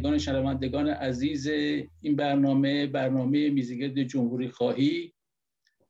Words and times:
بینندگان 0.00 0.18
شنوندگان 0.18 0.88
عزیز 0.88 1.46
این 2.00 2.16
برنامه 2.16 2.86
برنامه 2.86 3.50
میزیگرد 3.50 4.02
جمهوری 4.02 4.48
خواهی 4.48 5.12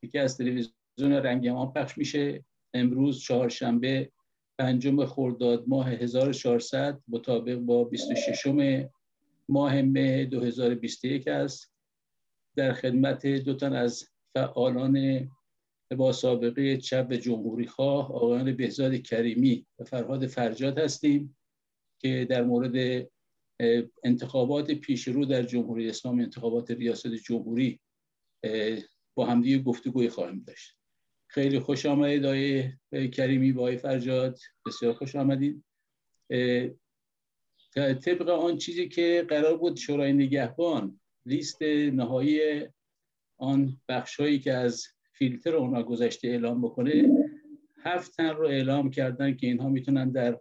یکی 0.02 0.18
از 0.18 0.38
تلویزیون 0.38 1.12
رنگمان 1.12 1.72
پخش 1.72 1.98
میشه 1.98 2.44
امروز 2.74 3.20
چهارشنبه 3.20 4.12
پنجم 4.58 5.04
خرداد 5.06 5.64
ماه 5.68 5.90
1400 5.90 7.00
مطابق 7.08 7.54
با 7.54 7.84
26 7.84 8.46
ماه 9.48 9.82
مه 9.82 10.24
2021 10.24 11.28
است. 11.28 11.72
در 12.56 12.72
خدمت 12.72 13.26
دو 13.26 13.54
تن 13.54 13.72
از 13.72 14.04
فعالان 14.36 15.28
با 15.96 16.12
سابقه 16.12 16.76
چپ 16.76 17.12
جمهوری 17.12 17.66
خواه 17.66 18.12
آقایان 18.12 18.56
بهزاد 18.56 18.94
کریمی 18.94 19.66
و 19.78 19.84
فرهاد 19.84 20.26
فرجاد 20.26 20.78
هستیم 20.78 21.36
که 21.98 22.26
در 22.30 22.42
مورد 22.42 23.06
انتخابات 24.04 24.70
پیشرو 24.70 25.24
در 25.24 25.42
جمهوری 25.42 25.88
اسلامی 25.88 26.22
انتخابات 26.22 26.70
ریاست 26.70 27.14
جمهوری 27.14 27.80
با 29.14 29.26
همدیگه 29.26 29.58
گفتگوی 29.58 30.08
خواهیم 30.08 30.44
داشت. 30.46 30.76
خیلی 31.26 31.58
خوش 31.58 31.86
آمدید 31.86 32.24
آقای 32.24 33.08
کریمی 33.08 33.52
با 33.52 33.60
آقای 33.62 33.76
فرجاد. 33.76 34.38
بسیار 34.66 34.92
خوش 34.92 35.16
آمدید. 35.16 35.64
طبق 37.76 38.28
آن 38.28 38.56
چیزی 38.56 38.88
که 38.88 39.26
قرار 39.28 39.56
بود 39.56 39.76
شورای 39.76 40.12
نگهبان 40.12 41.00
لیست 41.26 41.62
نهایی 41.92 42.40
آن 43.38 43.80
بخشهایی 43.88 44.38
که 44.38 44.52
از 44.52 44.86
فیلتر 45.12 45.56
اونا 45.56 45.82
گذشته 45.82 46.28
اعلام 46.28 46.62
بکنه 46.62 47.08
هفت 47.82 48.16
تن 48.16 48.28
رو 48.28 48.46
اعلام 48.46 48.90
کردن 48.90 49.36
که 49.36 49.46
اینها 49.46 49.68
می‌تونن 49.68 50.10
در 50.10 50.40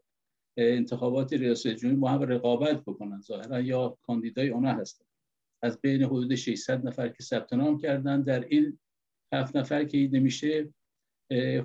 انتخابات 0.59 1.33
ریاست 1.33 1.67
جمهوری 1.67 1.99
با 1.99 2.09
هم 2.09 2.21
رقابت 2.21 2.81
بکنن 2.81 3.21
ظاهرا 3.21 3.61
یا 3.61 3.97
کاندیدای 4.02 4.49
اونا 4.49 4.73
هستن. 4.73 5.05
از 5.63 5.81
بین 5.81 6.03
حدود 6.03 6.35
600 6.35 6.88
نفر 6.88 7.09
که 7.09 7.23
ثبت 7.23 7.53
نام 7.53 7.77
کردن 7.77 8.21
در 8.21 8.45
این 8.45 8.80
هفت 9.33 9.55
نفر 9.55 9.83
که 9.83 10.09
نمیشه 10.11 10.73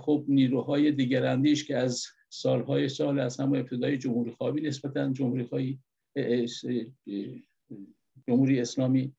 خب 0.01 0.25
نیروهای 0.29 0.93
دیگراندیش 0.93 1.65
که 1.65 1.77
از 1.77 2.07
سالهای 2.29 2.89
سال 2.89 3.19
از 3.19 3.41
همه 3.41 3.59
ابتدای 3.59 3.99
جمهوری 3.99 4.31
خواهی 4.31 4.61
نسبتا 4.61 5.13
جمهوری 5.13 5.45
خواهی 5.45 5.79
جمهوری 8.29 8.61
اسلامی 8.61 9.15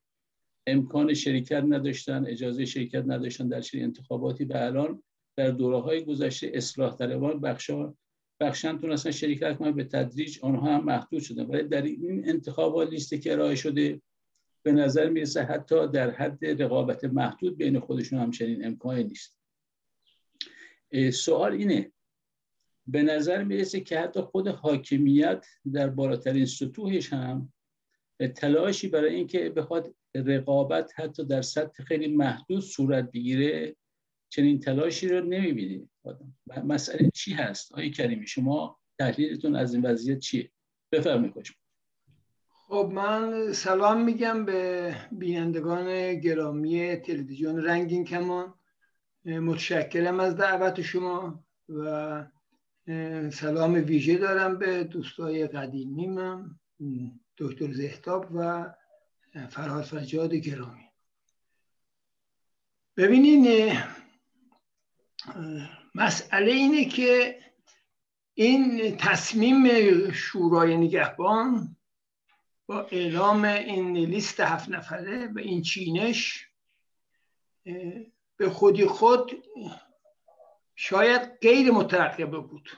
امکان 0.66 1.14
شرکت 1.14 1.64
نداشتن 1.68 2.26
اجازه 2.26 2.64
شرکت 2.64 3.04
نداشتن 3.06 3.48
در 3.48 3.60
چنین 3.60 3.84
انتخاباتی. 3.84 4.44
به 4.44 4.64
الان 4.64 5.02
در 5.36 5.50
دوره 5.50 5.80
های 5.80 6.04
گذشته 6.04 6.50
اصلاح 6.54 6.96
طلبان 6.96 7.40
بخشا 7.40 7.94
بخشن 8.40 8.78
تونستن 8.78 9.10
شرکت 9.10 9.56
کنن 9.56 9.72
به 9.72 9.84
تدریج 9.84 10.38
آنها 10.42 10.76
هم 10.76 10.84
محدود 10.84 11.22
شدن. 11.22 11.46
ولی 11.46 11.62
در 11.62 11.82
این 11.82 12.28
انتخابات 12.28 12.90
لیستی 12.90 13.18
که 13.18 13.32
ارائه 13.32 13.54
شده 13.54 14.02
به 14.62 14.72
نظر 14.72 15.08
می‌رسه 15.08 15.42
حتی 15.42 15.88
در 15.88 16.10
حد 16.10 16.62
رقابت 16.62 17.04
محدود 17.04 17.56
بین 17.56 17.80
خودشون 17.80 18.18
همچنین 18.18 18.66
امکانی 18.66 19.04
نیست. 19.04 19.38
سوال 21.12 21.52
اینه 21.52 21.92
به 22.86 23.02
نظر 23.02 23.44
می‌رسه 23.44 23.80
که 23.80 24.00
حتی 24.00 24.20
خود 24.20 24.48
حاکمیت 24.48 25.46
در 25.72 25.88
بالاترین 25.88 26.46
سطوحش 26.46 27.12
هم 27.12 27.52
تلاشی 28.34 28.88
برای 28.88 29.14
اینکه 29.14 29.50
بخواد 29.50 29.94
رقابت 30.14 30.92
حتی 30.96 31.24
در 31.24 31.42
سطح 31.42 31.82
خیلی 31.82 32.08
محدود 32.08 32.60
صورت 32.60 33.12
بگیره 33.12 33.76
چنین 34.28 34.60
تلاشی 34.60 35.08
رو 35.08 35.20
نمی‌بینید 35.20 35.90
مسئله 36.64 37.10
چی 37.14 37.32
هست؟ 37.32 37.72
آقای 37.72 37.90
کریمی 37.90 38.26
شما 38.26 38.78
تحلیلتون 38.98 39.56
از 39.56 39.74
این 39.74 39.86
وضعیت 39.86 40.18
چیه؟ 40.18 40.50
بفرمایید 40.92 41.34
خب 42.68 42.90
من 42.94 43.52
سلام 43.52 44.04
میگم 44.04 44.44
به 44.44 44.94
بینندگان 45.12 46.14
گرامی 46.20 46.96
تلویزیون 46.96 47.64
رنگین 47.64 48.04
کمان. 48.04 48.54
متشکرم 49.24 50.20
از 50.20 50.36
دعوت 50.36 50.82
شما 50.82 51.44
و 51.68 52.26
سلام 53.32 53.74
ویژه 53.74 54.18
دارم 54.18 54.58
به 54.58 54.84
دوستای 54.84 55.46
قدیمیم 55.46 56.16
دکتر 57.38 57.72
زهتاب 57.72 58.28
و 58.34 58.66
فرهاد 59.50 59.84
فجاد 59.84 60.34
گرامی. 60.34 60.84
ببینین 62.96 63.72
مسئله 65.94 66.52
اینه 66.52 66.84
که 66.84 67.38
این 68.34 68.96
تصمیم 68.96 69.66
شورای 70.12 70.76
نگهبان 70.76 71.76
با 72.66 72.82
اعلام 72.82 73.44
این 73.44 73.96
لیست 73.96 74.40
هفت 74.40 74.68
نفره 74.68 75.26
و 75.26 75.38
این 75.38 75.62
چینش 75.62 76.48
به 78.36 78.50
خودی 78.50 78.86
خود 78.86 79.44
شاید 80.74 81.22
غیر 81.22 81.70
مترقبه 81.70 82.38
بود. 82.38 82.70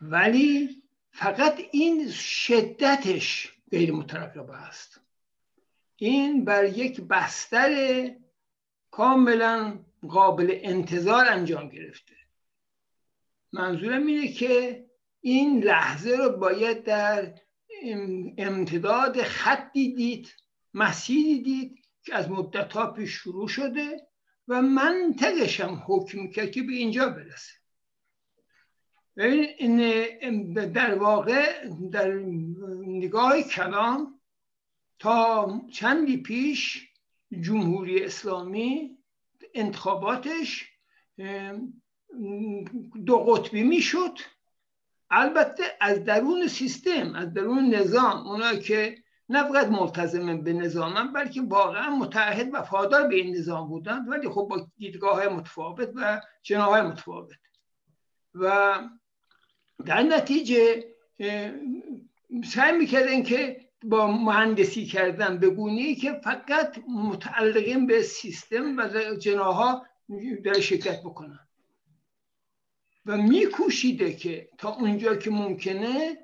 ولی 0.00 0.82
فقط 1.10 1.60
این 1.72 2.10
شدتش 2.10 3.52
غیر 3.70 3.92
مترقبه 3.92 4.56
است. 4.56 5.00
این 5.96 6.44
بر 6.44 6.64
یک 6.64 7.00
بستر 7.00 8.10
کاملا 8.90 9.78
قابل 10.06 10.58
انتظار 10.62 11.28
انجام 11.28 11.68
گرفته. 11.68 12.14
منظورم 13.52 14.06
اینه 14.06 14.28
که 14.28 14.84
این 15.20 15.64
لحظه 15.64 16.16
رو 16.16 16.30
باید 16.30 16.84
در 16.84 17.34
امتداد 18.38 19.22
خطی 19.22 19.94
دید 19.94 20.34
مسیری 20.74 21.42
دید 21.42 21.86
که 22.02 22.14
از 22.14 22.30
مدت 22.30 22.72
ها 22.72 22.86
پیش 22.86 23.10
شروع 23.10 23.48
شده 23.48 24.06
و 24.48 24.62
منطقش 24.62 25.60
هم 25.60 25.82
حکم 25.86 26.28
کرد 26.28 26.50
که 26.50 26.62
به 26.62 26.72
اینجا 26.72 27.08
برسه. 27.08 27.52
در 30.74 30.94
واقع 30.94 31.68
در 31.92 32.12
نگاه 32.86 33.42
کلام 33.42 34.20
تا 34.98 35.60
چندی 35.72 36.16
پیش 36.16 36.88
جمهوری 37.40 38.04
اسلامی 38.04 38.95
انتخاباتش 39.56 40.72
دو 43.06 43.18
قطبی 43.18 43.62
می‌شد. 43.62 44.18
البته 45.10 45.62
از 45.80 46.04
درون 46.04 46.48
سیستم 46.48 47.14
از 47.14 47.34
درون 47.34 47.74
نظام 47.74 48.26
اونا 48.26 48.54
که 48.54 48.98
نه 49.28 49.42
فقط 49.42 49.66
ملتزم 49.66 50.42
به 50.42 50.52
نظامن 50.52 51.12
بلکه 51.12 51.42
واقعا 51.42 51.96
متحد 51.96 52.50
و 52.52 52.62
فادار 52.62 53.08
به 53.08 53.14
این 53.14 53.36
نظام 53.36 53.68
بودند. 53.68 54.08
ولی 54.08 54.28
خب 54.28 54.46
با 54.50 54.68
دیدگاه 54.76 55.28
متفاوت 55.28 55.90
و 55.94 56.20
جناهای 56.42 56.82
متفاوت. 56.82 57.30
و 58.34 58.74
در 59.86 60.02
نتیجه 60.02 60.84
سعی 62.44 62.78
می‌کردن 62.78 63.22
که 63.22 63.65
با 63.88 64.06
مهندسی 64.06 64.86
کردن 64.86 65.38
به 65.38 65.50
گونه 65.50 65.94
که 65.94 66.20
فقط 66.24 66.78
متعلقین 66.88 67.86
به 67.86 68.02
سیستم 68.02 68.76
و 68.76 68.88
جناها 69.14 69.86
در 70.44 70.60
شرکت 70.60 71.00
بکنن. 71.00 71.48
و 73.06 73.16
میکوشیده 73.16 74.12
که 74.12 74.48
تا 74.58 74.74
اونجا 74.74 75.16
که 75.16 75.30
ممکنه 75.30 76.18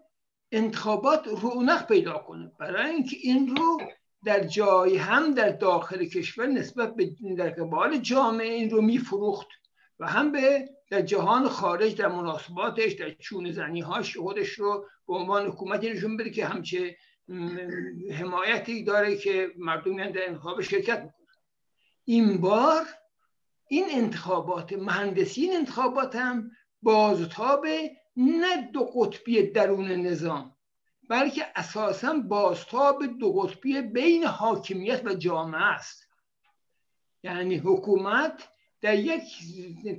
انتخابات 0.53 1.27
رونق 1.27 1.87
پیدا 1.87 2.19
کنه. 2.19 2.53
برای 2.61 2.91
اینکه 2.91 3.17
این 3.21 3.57
رو 3.57 3.81
در 4.25 4.45
جای 4.45 4.97
هم 4.97 5.35
در 5.35 5.49
داخل 5.49 6.05
کشور 6.05 6.47
نسبت 6.47 6.95
به 6.95 7.11
در 7.39 7.51
قبال 7.51 7.97
جامعه 7.97 8.49
این 8.49 8.71
رو 8.71 8.83
میفروخت 8.83 9.49
و 9.99 10.07
هم 10.07 10.33
به 10.33 10.69
در 10.91 11.03
جهان 11.03 11.49
خارج 11.49 11.97
در 11.97 12.09
مناسباتش 12.09 12.93
در 12.93 13.11
چون 13.11 13.53
زنی 13.53 13.81
هاش 13.81 14.17
خودش 14.17 14.49
رو 14.49 14.87
به 15.07 15.15
عنوان 15.15 15.47
حکومتی 15.47 15.91
نشون 15.91 16.17
بده 16.17 16.31
که 16.31 16.47
همچه 16.47 16.97
حمایتی 18.13 18.85
داره 18.85 19.17
که 19.17 19.53
مردم 19.59 20.11
در 20.11 20.29
انتخاب 20.29 20.61
شرکت 20.61 21.03
می‌کنن. 21.03 21.27
این 22.05 22.41
بار 22.41 22.87
این 23.69 23.85
انتخابات 23.91 24.73
مهندسی 24.73 25.51
انتخابات 25.51 26.17
هم 26.17 26.51
بازتاب 26.83 27.67
نه 28.17 28.71
دو 28.73 28.85
قطبی 28.85 29.43
درون 29.43 29.91
نظام 29.93 30.57
بلکه 31.09 31.47
اساسا 31.57 32.15
بازتاب 32.15 33.07
دو 33.07 33.33
قطبی 33.33 33.83
بین 33.83 34.25
حاکمیت 34.25 35.03
و 35.05 35.15
جامعه 35.15 35.63
است. 35.63 36.09
یعنی 37.23 37.57
حکومت 37.57 38.49
در 38.81 38.95
یک 38.95 39.23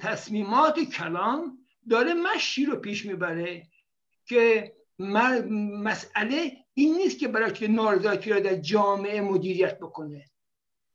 تصمیمات 0.01 0.79
کلام 0.79 1.57
داره 1.89 2.13
مشی 2.13 2.65
رو 2.65 2.75
پیش 2.75 3.05
می‌بره 3.05 3.67
که 4.25 4.73
مسئله 5.83 6.62
این 6.73 6.95
نیست 6.95 7.19
که 7.19 7.27
برای 7.27 7.51
که 7.51 7.67
نارضایتی 7.67 8.29
رو 8.29 8.39
در 8.39 8.55
جامعه 8.55 9.21
مدیریت 9.21 9.79
بکنه. 9.79 10.25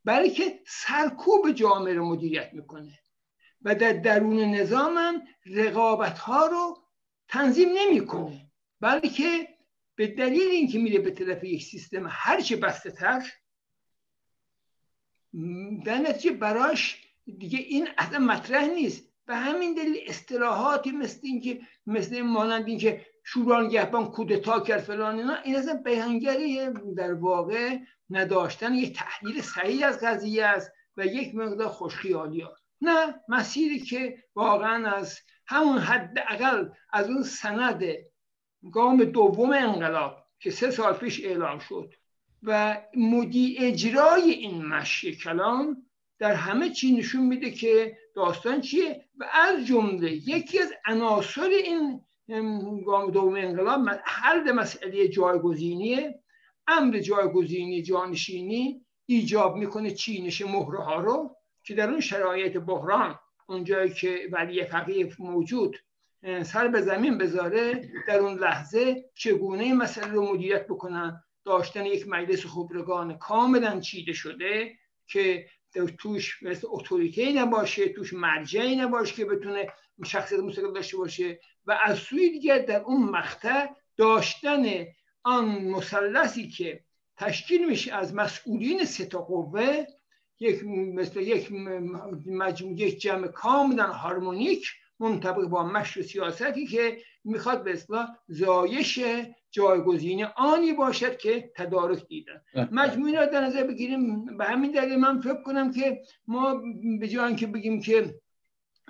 بلکه 0.04 0.60
سرکوب 0.66 1.52
جامعه 1.52 1.94
رو 1.94 2.04
مدیریت 2.04 2.50
می‌کنه. 2.52 2.98
و 3.62 3.74
در 3.74 3.92
درون 3.92 4.38
نظام 4.38 4.98
هم 4.98 5.22
رقابت 5.46 6.18
ها 6.18 6.46
رو 6.46 6.82
تنظیم 7.28 7.68
نمی‌کنه. 7.74 8.50
بلکه 8.80 9.48
به 9.94 10.06
دلیل 10.06 10.48
اینکه 10.48 10.78
میره 10.78 10.98
به 10.98 11.10
طرف 11.10 11.44
یک 11.44 11.64
سیستم 11.64 12.06
هرچه 12.10 12.56
بسته 12.56 12.90
تر 12.90 13.22
در 15.84 15.98
نتیجه 15.98 16.30
براش 16.30 17.04
دیگه 17.24 17.58
این 17.58 17.88
اصلا 17.98 18.18
مطرح 18.18 18.66
نیست. 18.66 19.08
به 19.26 19.36
همین 19.36 19.74
دلیل 19.74 20.00
اصطلاحاتی 20.06 20.90
مثل 20.90 21.20
اینکه 21.22 21.60
مثل 21.86 22.20
مانند 22.20 22.68
اینکه 22.68 23.06
شوران 23.32 23.68
گهبان 23.68 24.10
کودتا 24.10 24.60
کرد 24.60 24.80
فلان 24.80 25.18
اینا 25.18 25.34
این 25.34 25.56
اصلا 25.56 25.74
بیانگری 25.84 26.70
در 26.96 27.14
واقع 27.14 27.78
نداشتن 28.10 28.74
یک 28.74 28.96
تحلیل 28.96 29.42
صحیح 29.42 29.86
از 29.86 30.00
قضیه 30.00 30.44
است 30.44 30.72
و 30.96 31.06
یک 31.06 31.34
مقدار 31.34 31.68
خوشخیالی 31.68 32.40
هست. 32.40 32.64
نه 32.80 33.14
مسیری 33.28 33.80
که 33.80 34.24
واقعا 34.34 34.90
از 34.90 35.18
همون 35.46 35.78
حداقل 35.78 36.68
از 36.92 37.10
اون 37.10 37.22
سند 37.22 37.84
گام 38.72 39.04
دوم 39.04 39.50
انقلاب 39.52 40.26
که 40.40 40.50
سه 40.50 40.70
سال 40.70 40.92
پیش 40.92 41.24
اعلام 41.24 41.58
شد 41.58 41.94
و 42.42 42.80
مدی 42.96 43.56
اجرای 43.58 44.30
این 44.30 44.64
مشی 44.64 45.16
کلام 45.16 45.86
در 46.18 46.34
همه 46.34 46.70
چی 46.70 46.96
نشون 46.96 47.26
میده 47.26 47.50
که 47.50 47.98
داستان 48.14 48.60
چیه 48.60 49.04
و 49.18 49.24
از 49.32 49.66
جمله 49.66 50.12
یکی 50.12 50.58
از 50.58 50.72
عناصر 50.86 51.48
این 51.64 52.04
گام 52.86 53.10
دوم 53.10 53.34
انقلاب 53.34 53.88
حل 54.04 54.52
مسئله 54.52 55.08
جایگزینی 55.08 56.14
امر 56.66 56.98
جایگزینی 56.98 57.82
جانشینی 57.82 58.84
ایجاب 59.06 59.56
می‌کنه 59.56 59.90
چینش 59.90 60.42
مهره 60.42 60.78
ها 60.78 61.00
رو 61.00 61.36
که 61.64 61.74
در 61.74 61.90
اون 61.90 62.00
شرایط 62.00 62.56
بحران 62.56 63.18
اونجایی 63.46 63.90
که 63.94 64.28
ولی 64.32 64.64
فقیه 64.64 65.12
موجود 65.18 65.76
سر 66.42 66.68
به 66.68 66.80
زمین 66.80 67.18
بذاره 67.18 67.90
در 68.08 68.18
اون 68.18 68.38
لحظه 68.38 69.04
چگونه 69.14 69.62
این 69.62 69.76
مسئله 69.76 70.12
رو 70.12 70.32
مدیریت 70.32 70.66
بکنن؟ 70.66 71.22
داشتن 71.44 71.86
یک 71.86 72.08
مجلس 72.08 72.46
خبرگان 72.46 73.18
کاملا 73.18 73.80
چیده 73.80 74.12
شده 74.12 74.72
که 75.06 75.46
توش 75.98 76.42
مثل 76.42 76.66
اتوریته 76.70 77.32
نباشه 77.32 77.88
توش 77.88 78.12
مرجعی 78.12 78.76
نباشه 78.76 79.14
که 79.14 79.24
بتونه 79.24 79.72
شخصیت 80.04 80.40
مستقل 80.40 80.72
داشته 80.72 80.96
باشه. 80.96 81.40
و 81.66 81.78
از 81.82 81.98
سوی 81.98 82.30
دیگر 82.30 82.58
در 82.58 82.80
اون 82.80 83.02
مقطع 83.02 83.66
داشتن 83.96 84.64
آن 85.22 85.44
مثلثی 85.44 86.48
که 86.48 86.84
تشکیل 87.16 87.68
میشه 87.68 87.94
از 87.94 88.14
مسئولین 88.14 88.84
سه 88.84 89.04
قوه 89.04 89.86
یک 90.40 90.64
مثل 90.64 91.20
یک 91.20 91.52
مجموعه 92.26 92.80
یک 92.80 92.98
جمع 92.98 93.26
کاملا 93.26 93.86
هارمونیک 93.92 94.68
منطبق 95.00 95.44
با 95.44 95.62
مشر 95.62 96.02
سیاستی 96.02 96.66
که 96.66 96.98
می‌خواد 97.28 97.64
به 97.64 97.72
اصلاح 97.72 98.08
زایش 98.28 99.00
جایگزینی 99.50 100.24
آنی 100.24 100.72
باشد 100.72 101.16
که 101.16 101.52
تدارک 101.56 102.06
دیدن 102.06 102.42
مجموعی 102.72 103.12
را 103.12 103.26
در 103.26 103.40
نظر 103.40 103.64
بگیریم. 103.64 104.36
به 104.36 104.44
همین 104.44 104.72
دلیل 104.72 104.96
من 104.96 105.20
فکر 105.20 105.42
کنم 105.42 105.72
که 105.72 106.02
ما 106.26 106.62
به 107.00 107.08
جای 107.08 107.36
که 107.36 107.46
بگیم 107.46 107.80
که 107.80 108.14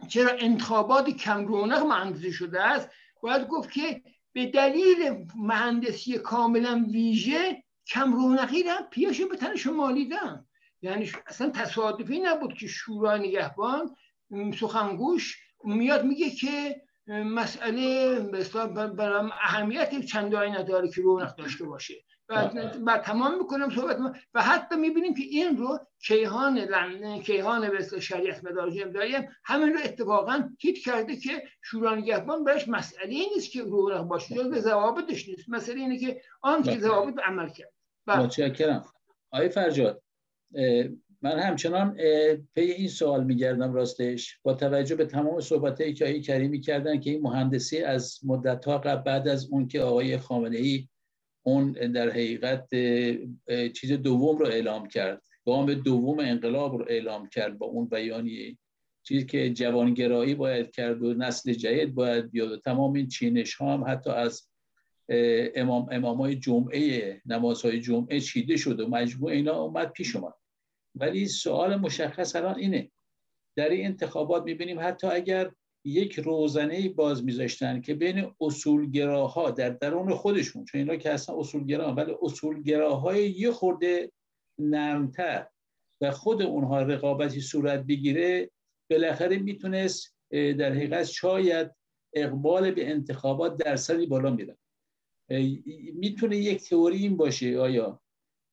چرا 0.09 0.31
انتخابات 0.39 1.11
کم 1.11 1.47
رونق 1.47 1.83
مهندسی 1.87 2.33
شده 2.33 2.63
است 2.63 2.91
باید 3.23 3.49
گفت 3.49 3.73
که 3.73 4.03
به 4.33 4.47
دلیل 4.47 5.27
مهندسی 5.37 6.19
کاملا 6.19 6.87
ویژه 6.93 7.63
کم 7.87 8.13
رونقی 8.13 8.63
را 8.63 8.77
پیاش 8.91 9.21
به 9.21 9.37
تن 9.37 9.57
شمالیدن 9.57 10.47
یعنی 10.83 11.11
اصلا 11.27 11.51
تصادفی 11.51 12.19
نبود 12.19 12.55
که 12.55 12.67
شورای 12.67 13.29
نگهبان 13.29 13.97
سخنگوش 14.61 15.39
میاد 15.65 16.05
میگه 16.05 16.31
که 16.31 16.83
مسئله 17.09 18.21
برام 18.97 19.31
اهمیت 19.33 20.01
چندانی 20.01 20.51
نداره 20.51 20.89
که 20.89 21.03
رونق 21.03 21.37
داشته 21.37 21.65
باشه. 21.65 21.95
و 22.87 22.99
تمام 23.05 23.39
می‌کنم 23.39 23.71
صحبت 23.71 23.99
و 24.35 24.43
حتی 24.43 24.77
می‌بینیم 24.77 25.15
که 25.15 25.23
این 25.23 25.57
رو 25.57 25.79
کیهان 26.07 26.59
لندن 26.59 27.19
کیهان 27.19 27.71
به 27.71 28.01
شریعت 28.01 28.45
مدارج 28.45 28.79
داریم 28.95 29.29
همین 29.45 29.73
رو 29.73 29.79
اتفاقا 29.85 30.49
هیت 30.61 30.79
کرده 30.79 31.17
که 31.17 31.43
شورای 31.63 32.03
نگهبان 32.03 32.45
برش 32.45 32.69
مسئله 32.69 33.27
نیست 33.35 33.53
که 33.53 33.63
رونق 33.63 34.03
باشه 34.03 34.35
جز 34.35 34.51
به 34.51 34.61
ضوابطش 34.61 35.29
نیست. 35.29 35.49
مسئله 35.49 35.81
اینه 35.81 35.99
که 35.99 36.21
آن 36.43 36.63
که 36.63 36.79
ضوابط 36.79 37.15
عمل 37.25 37.49
کرد. 37.49 37.73
متشکرم. 38.07 38.85
آقای 39.31 39.49
فرجاد 39.49 40.03
من 41.23 41.39
همچنان 41.39 41.97
پی 42.55 42.61
این 42.61 42.89
سوال 42.89 43.25
میگردم 43.25 43.73
راستش 43.73 44.39
با 44.43 44.55
توجه 44.55 44.97
به 44.97 45.07
تمام 45.07 45.41
صحبتهایی 45.41 45.95
که 45.95 46.05
آقای 46.05 46.21
کریمی 46.21 46.61
کردن 46.61 47.01
که 47.01 47.11
این 47.11 47.23
مهندسی 47.23 47.79
از 47.79 48.21
مدت 48.25 48.69
قبل 48.69 49.03
بعد 49.03 49.29
از 49.29 49.49
اون 49.51 49.69
که 49.69 49.81
آقای 49.81 50.19
خامنه 50.19 50.59
ای 50.59 50.89
اون 51.43 51.73
در 51.73 52.11
حقیقت 52.11 52.69
چیز 53.73 53.93
دوم 53.93 54.39
رو 54.39 54.47
اعلام 54.47 54.89
کرد 54.89 55.23
گام 55.47 55.75
دوم 55.75 56.19
انقلاب 56.19 56.75
رو 56.75 56.85
اعلام 56.89 57.29
کرد 57.29 57.59
با 57.59 57.67
اون 57.67 57.89
بیانیه 57.89 58.57
چیزی 59.03 59.27
که 59.27 59.51
جوانگرایی 59.51 60.35
باید 60.35 60.71
کرد 60.71 61.03
و 61.03 61.15
نسل 61.15 61.53
جدید 61.53 61.95
باید 61.95 62.31
بیاد 62.31 62.61
تمام 62.61 62.93
این 62.93 63.09
چینش 63.09 63.55
ها 63.55 63.75
هم 63.75 63.85
حتی 63.87 64.11
از 64.11 64.49
امام 65.55 65.89
امامای 65.93 66.37
جمعه 66.37 67.21
نمازهای 67.27 67.81
جمعه 67.81 68.21
چیده 68.21 68.57
شد 68.57 68.81
و 68.81 68.89
مجموع 68.89 69.31
اینا 69.31 69.63
اومد 69.63 69.93
پیش 69.93 70.17
اومد. 70.17 70.35
ولی 71.01 71.27
سوال 71.27 71.77
مشخص 71.77 72.37
الان 72.37 72.59
اینه. 72.59 72.91
در 73.57 73.69
این 73.69 73.87
انتخابات 73.87 74.43
می‌بینیم 74.45 74.81
حتی 74.81 75.07
اگر 75.07 75.53
یک 75.85 76.19
روزنه 76.19 76.89
باز 76.89 77.25
میذاشتن 77.25 77.81
که 77.81 77.95
بین 77.95 78.35
اصولگراها 78.41 79.51
در 79.51 79.71
درون 79.71 80.15
خودشون 80.15 80.65
چون 80.65 80.79
اینا 80.79 80.97
که 80.97 81.11
اصلا 81.11 81.39
اصولگرا 81.39 81.93
ولی 81.95 82.15
اصولگراهای 82.23 83.31
یه 83.31 83.51
خورده 83.51 84.13
نرمتر 84.59 85.47
و 86.01 86.11
خود 86.11 86.43
اونها 86.43 86.83
رقابتی 86.83 87.41
صورت 87.41 87.81
بگیره 87.81 88.51
بالاخره 88.91 89.39
می‌تونست 89.39 90.17
در 90.31 90.73
حقیقت 90.73 91.05
شاید 91.05 91.71
اقبال 92.15 92.71
به 92.71 92.91
انتخابات 92.91 93.57
درصدی 93.57 94.07
بالا 94.07 94.31
میره 94.31 94.57
می‌تونه 95.95 96.37
یک 96.37 96.69
تئوری 96.69 96.97
این 96.97 97.17
باشه 97.17 97.59
آیا 97.59 98.01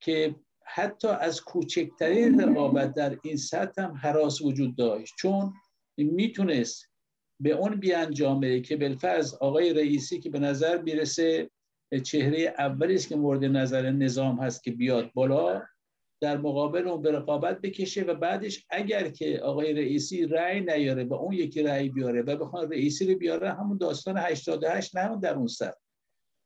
که 0.02 0.36
حتی 0.66 1.08
از 1.08 1.42
کوچکترین 1.42 2.42
رقابت 2.42 2.94
در 2.94 3.18
این 3.24 3.38
سطح 3.38 3.82
هم 3.82 3.92
حراس 3.92 4.42
وجود 4.42 4.76
داشت. 4.76 5.14
چون 5.18 5.54
می‌تونست 5.98 6.86
به 7.40 7.52
اون 7.52 7.76
بیانجامه 7.76 8.62
که 8.62 8.78
بالفرض 8.78 9.34
آقای 9.34 9.74
رئیسی 9.74 10.20
که 10.20 10.30
به 10.30 10.40
نظر 10.40 10.82
می‌رسه 10.82 11.50
چهره 12.04 12.54
اولی 12.58 12.96
است 12.96 13.08
که 13.08 13.16
مورد 13.16 13.46
نظر 13.46 13.92
نظام 13.92 14.40
هست 14.40 14.64
که 14.64 14.72
بیاد 14.72 15.12
بالا 15.14 15.62
در 16.22 16.38
مقابل 16.38 16.88
اون 16.88 17.02
به 17.02 17.12
رقابت 17.12 17.62
بکشه 17.62 18.04
و 18.04 18.14
بعدش 18.14 18.66
اگر 18.70 19.10
که 19.10 19.40
آقای 19.40 19.74
رئیسی 19.74 20.26
رأی 20.26 20.62
نیاره 20.62 21.04
و 21.04 21.14
اون 21.14 21.34
یکی 21.34 21.64
رأی 21.64 21.90
بیاره 21.90 22.22
و 22.22 22.36
بخوان 22.36 22.72
رئیسی 22.72 23.14
رو 23.14 23.20
بیاره 23.20 23.54
همون 23.54 23.78
داستان 23.78 24.18
88 24.18 24.98
نه 24.98 25.20
در 25.22 25.36
اون 25.36 25.48
سر 25.48 25.74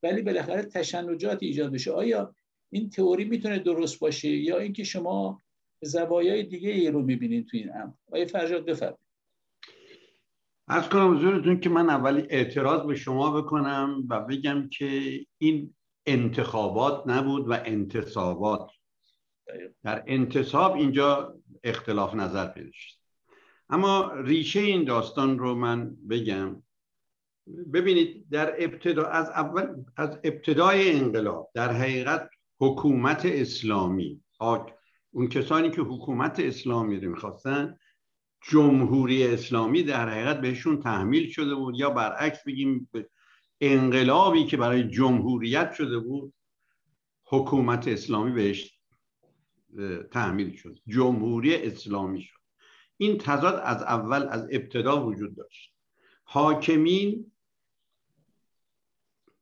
ولی 0.04 0.22
بالاخره 0.22 0.62
تشنجات 0.62 1.44
ایجاد 1.44 1.72
بشه. 1.72 1.92
آیا 1.92 2.36
این 2.70 2.90
تئوری 2.90 3.26
می‌تونه 3.26 3.60
درست 3.60 4.00
باشه 4.00 4.30
یا 4.30 4.58
اینکه 4.58 4.84
شما 4.84 5.42
زوایای 5.82 6.44
دیگه 6.44 6.70
ای 6.70 6.92
رو 6.92 7.02
می‌بینید 7.02 7.48
تو 7.48 7.58
این 7.58 7.70
امر. 7.76 7.92
آقای 8.08 8.26
فرجاد 8.26 8.66
بفرمایید. 8.66 9.00
از 10.68 10.90
کنم 10.90 11.18
حضورتون 11.18 11.60
که 11.60 11.70
من 11.70 11.90
اولی 11.90 12.22
اعتراض 12.30 12.88
به 12.88 12.96
شما 12.96 13.42
بکنم 13.42 14.04
و 14.10 14.20
بگم 14.20 14.70
که 14.70 15.20
این 15.38 15.76
انتخابات 16.06 17.04
نبود 17.08 17.50
و 17.50 17.54
انتصابات. 17.66 18.72
در 19.84 20.04
انتصاب 20.08 20.74
اینجا 20.74 21.36
اختلاف 21.64 22.14
نظر 22.14 22.48
پیدا 22.48 22.70
شد. 22.74 22.96
اما 23.70 24.12
ریشه 24.14 24.60
این 24.60 24.84
داستان 24.84 25.40
رو 25.40 25.56
من 25.56 25.96
بگم. 26.10 26.64
ببینید 27.74 28.30
در 28.32 28.56
ابتدا 28.64 29.06
از 29.06 29.30
اول 29.30 29.84
از 29.98 30.20
ابتدای 30.24 30.92
انقلاب 30.92 31.52
در 31.54 31.72
حقیقت 31.72 32.30
حکومت 32.60 33.26
اسلامی. 33.26 34.22
اون 35.12 35.28
کسانی 35.30 35.72
که 35.72 35.82
حکومت 35.82 36.40
اسلامی 36.40 37.00
رو 37.00 37.12
می‌خواستن 37.12 37.78
جمهوری 38.42 39.28
اسلامی 39.28 39.84
در 39.84 40.10
حقیقت 40.10 40.42
بهشون 40.42 40.80
تحمیل 40.80 41.30
شده 41.30 41.56
بود 41.56 41.76
یا 41.78 41.90
برعکس 41.90 42.44
بگیم 42.44 42.90
انقلابی 43.62 44.46
که 44.46 44.58
برای 44.58 44.90
جمهوریت 44.90 45.74
شده 45.74 46.00
بود 46.00 46.34
حکومت 47.26 47.88
اسلامی 47.88 48.32
بهش 48.32 48.80
تحمیل 50.12 50.56
شد. 50.56 50.80
جمهوری 50.88 51.56
اسلامی 51.56 52.22
شد. 52.22 52.40
این 52.98 53.18
تضاد 53.18 53.62
از 53.64 53.84
اول 53.84 54.28
از 54.30 54.48
ابتدا 54.52 55.06
وجود 55.06 55.36
داشت. 55.36 55.74
حاکمین 56.24 57.32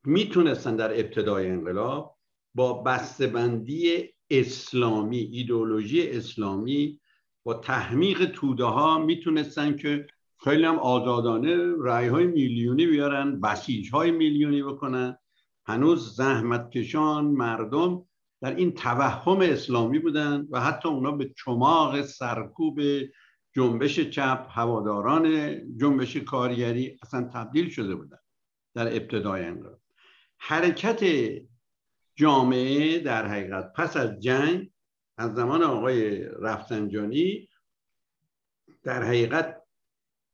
می‌تونستن 0.03 0.75
در 0.75 0.99
ابتدای 0.99 1.47
انقلاب 1.47 2.16
با 2.57 2.73
بسته‌بندی 2.73 4.03
اسلامی 4.29 5.17
ایدولوژی 5.17 6.09
اسلامی 6.09 6.99
با 7.43 7.53
تحمیق 7.53 8.25
توده 8.25 8.63
ها 8.63 8.97
می‌تونستن 8.97 9.75
که 9.75 10.07
خیلی 10.43 10.65
هم 10.65 10.79
آزادانه 10.79 11.75
رای 11.77 12.07
های 12.07 12.27
میلیونی 12.27 12.85
بیارن 12.85 13.39
بسیج 13.39 13.91
های 13.91 14.11
میلیونی 14.11 14.63
بکنن. 14.63 15.17
هنوز 15.65 16.15
زحمتکشان 16.15 17.25
مردم 17.25 18.05
در 18.41 18.55
این 18.55 18.71
توهم 18.71 19.39
اسلامی 19.41 19.99
بودند 19.99 20.47
و 20.51 20.61
حتی 20.61 20.89
اونا 20.89 21.11
به 21.11 21.33
چماق 21.45 22.01
سرکوب 22.01 22.79
جنبش 23.55 23.99
چپ 23.99 24.47
هواداران 24.49 25.55
جنبش 25.77 26.17
کارگری 26.17 26.97
اصلا 27.03 27.29
تبدیل 27.33 27.69
شده 27.69 27.95
بودند 27.95 28.23
در 28.75 28.87
ابتدای 28.87 29.45
انقلاب. 29.45 29.79
حرکت 30.37 31.03
جامعه 32.17 32.99
در 32.99 33.27
حقیقت 33.27 33.73
پس 33.73 33.97
از 33.97 34.19
جنگ 34.19 34.69
از 35.17 35.35
زمان 35.35 35.63
آقای 35.63 36.19
رفسنجانی 36.19 37.49
در 38.83 39.03
حقیقت 39.03 39.61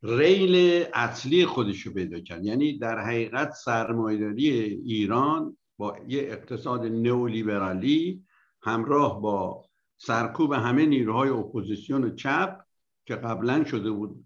ریل 0.03 0.85
اصلی 0.93 1.45
خودشو 1.45 1.93
پیدا 1.93 2.19
کرد. 2.19 2.45
یعنی 2.45 2.77
در 2.77 2.99
حقیقت 2.99 3.51
سرمایداری 3.51 4.49
ایران 4.85 5.57
با 5.77 5.97
یه 6.07 6.21
اقتصاد 6.21 6.85
نئولیبرالی 6.85 8.23
همراه 8.61 9.21
با 9.21 9.65
سرکوب 9.97 10.53
همه 10.53 10.85
نیروهای 10.85 11.29
اپوزیسیون 11.29 12.03
و 12.03 12.15
چپ 12.15 12.59
که 13.05 13.15
قبلا 13.15 13.63
شده 13.63 13.91
بود 13.91 14.25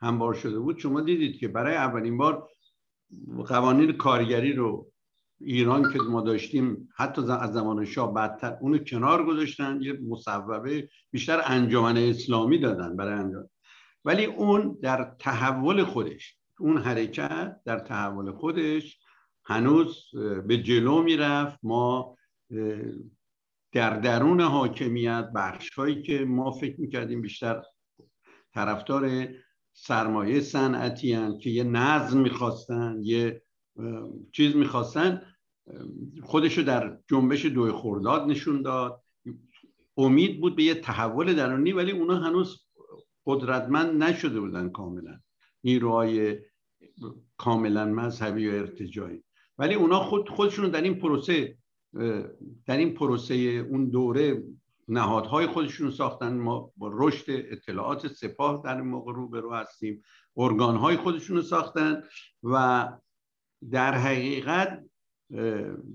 هموار 0.00 0.34
شده 0.34 0.58
بود 0.58 0.78
شما 0.78 1.00
دیدید 1.00 1.38
که 1.38 1.48
برای 1.48 1.74
اولین 1.74 2.16
بار 2.16 2.48
قوانین 3.46 3.92
کارگری 3.92 4.52
رو 4.52 4.92
ایران 5.40 5.92
که 5.92 5.98
ما 5.98 6.20
داشتیم 6.20 6.88
حتی 6.96 7.22
از 7.22 7.52
زمان 7.52 7.84
شاه 7.84 8.14
بدتر 8.14 8.58
اونو 8.60 8.78
کنار 8.78 9.26
گذاشتن 9.26 9.78
یه 9.82 9.98
مصوبه 10.08 10.88
بیشتر 11.10 11.42
انجمن 11.44 11.96
اسلامی 11.96 12.58
دادن 12.58 12.96
برای 12.96 13.14
انجام. 13.14 13.50
ولی 14.04 14.24
اون 14.24 14.78
در 14.82 15.14
تحول 15.18 15.84
خودش 15.84 16.36
اون 16.58 16.78
حرکت 16.78 17.56
در 17.64 17.78
تحول 17.78 18.32
خودش 18.32 18.98
هنوز 19.44 20.10
به 20.46 20.62
جلو 20.62 21.02
می‌رفت. 21.02 21.58
ما 21.62 22.16
در 23.72 24.00
درون 24.00 24.40
حاکمیت 24.40 25.30
بخش 25.34 25.70
هایی 25.70 26.02
که 26.02 26.24
ما 26.24 26.50
فکر 26.50 26.80
می‌کردیم 26.80 27.22
بیشتر 27.22 27.62
طرفدار 28.54 29.28
سرمایه 29.72 30.40
صنعتی 30.40 31.38
که 31.38 31.50
یه 31.50 31.64
نظم 31.64 32.20
می‌خواستن 32.20 33.00
یه 33.02 33.42
چیز 34.32 34.56
می‌خواستن 34.56 35.22
خودشو 36.22 36.62
در 36.62 36.98
جنبش 37.10 37.46
دوی 37.46 37.70
خورداد 37.70 38.26
نشون 38.26 38.62
داد. 38.62 39.02
امید 39.96 40.40
بود 40.40 40.56
به 40.56 40.62
یه 40.62 40.74
تحول 40.74 41.34
درونی 41.34 41.72
ولی 41.72 41.92
اونا 41.92 42.16
هنوز 42.16 42.66
قدرتمند 43.26 44.02
نشده 44.02 44.40
بودن 44.40 44.68
کاملا. 44.68 45.20
نیروهای 45.64 46.38
کاملا 47.36 47.84
مذهبی 47.84 48.48
و 48.48 48.52
ارتجایی. 48.52 49.24
ولی 49.58 49.74
اونا 49.74 50.00
خود 50.00 50.28
خودشون 50.28 50.70
در 50.70 50.82
این 50.82 50.94
پروسه 50.94 51.58
در 52.66 52.76
این 52.76 52.94
پروسه 52.94 53.34
اون 53.34 53.90
دوره 53.90 54.42
نهادهای 54.88 55.46
خودشون 55.46 55.90
ساختن. 55.90 56.38
ما 56.38 56.72
با 56.76 56.90
رشد 56.92 57.24
اطلاعات 57.28 58.06
سپاه 58.06 58.62
در 58.64 58.76
این 58.76 58.86
موقع 58.86 59.12
رو 59.12 59.52
هستیم. 59.52 60.02
ارگانهای 60.36 60.96
خودشون 60.96 61.42
ساختن 61.42 62.02
و 62.42 62.88
در 63.70 63.94
حقیقت 63.94 64.84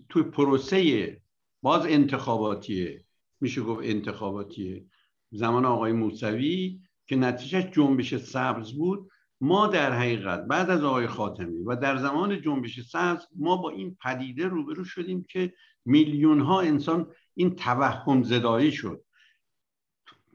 توی 0.09 0.23
پروسه 0.23 1.21
باز 1.61 1.85
انتخاباتیه. 1.85 3.05
میشه 3.41 3.61
گفت 3.61 3.81
انتخاباتیه. 3.83 4.85
زمان 5.31 5.65
آقای 5.65 5.91
موسوی 5.91 6.79
که 7.07 7.15
نتیجه 7.15 7.71
جنبش 7.71 8.15
سبز 8.15 8.71
بود 8.73 9.09
ما 9.41 9.67
در 9.67 9.93
حقیقت 9.93 10.45
بعد 10.45 10.69
از 10.69 10.83
آقای 10.83 11.07
خاتمی 11.07 11.63
و 11.63 11.75
در 11.75 11.97
زمان 11.97 12.41
جنبش 12.41 12.79
سبز 12.79 13.27
ما 13.35 13.57
با 13.57 13.69
این 13.69 13.97
پدیده 14.03 14.47
روبرو 14.47 14.83
شدیم 14.85 15.23
که 15.29 15.53
میلیون 15.85 16.41
ها 16.41 16.61
انسان 16.61 17.11
این 17.33 17.55
توهم 17.55 18.23
زدایی 18.23 18.71
شد. 18.71 19.03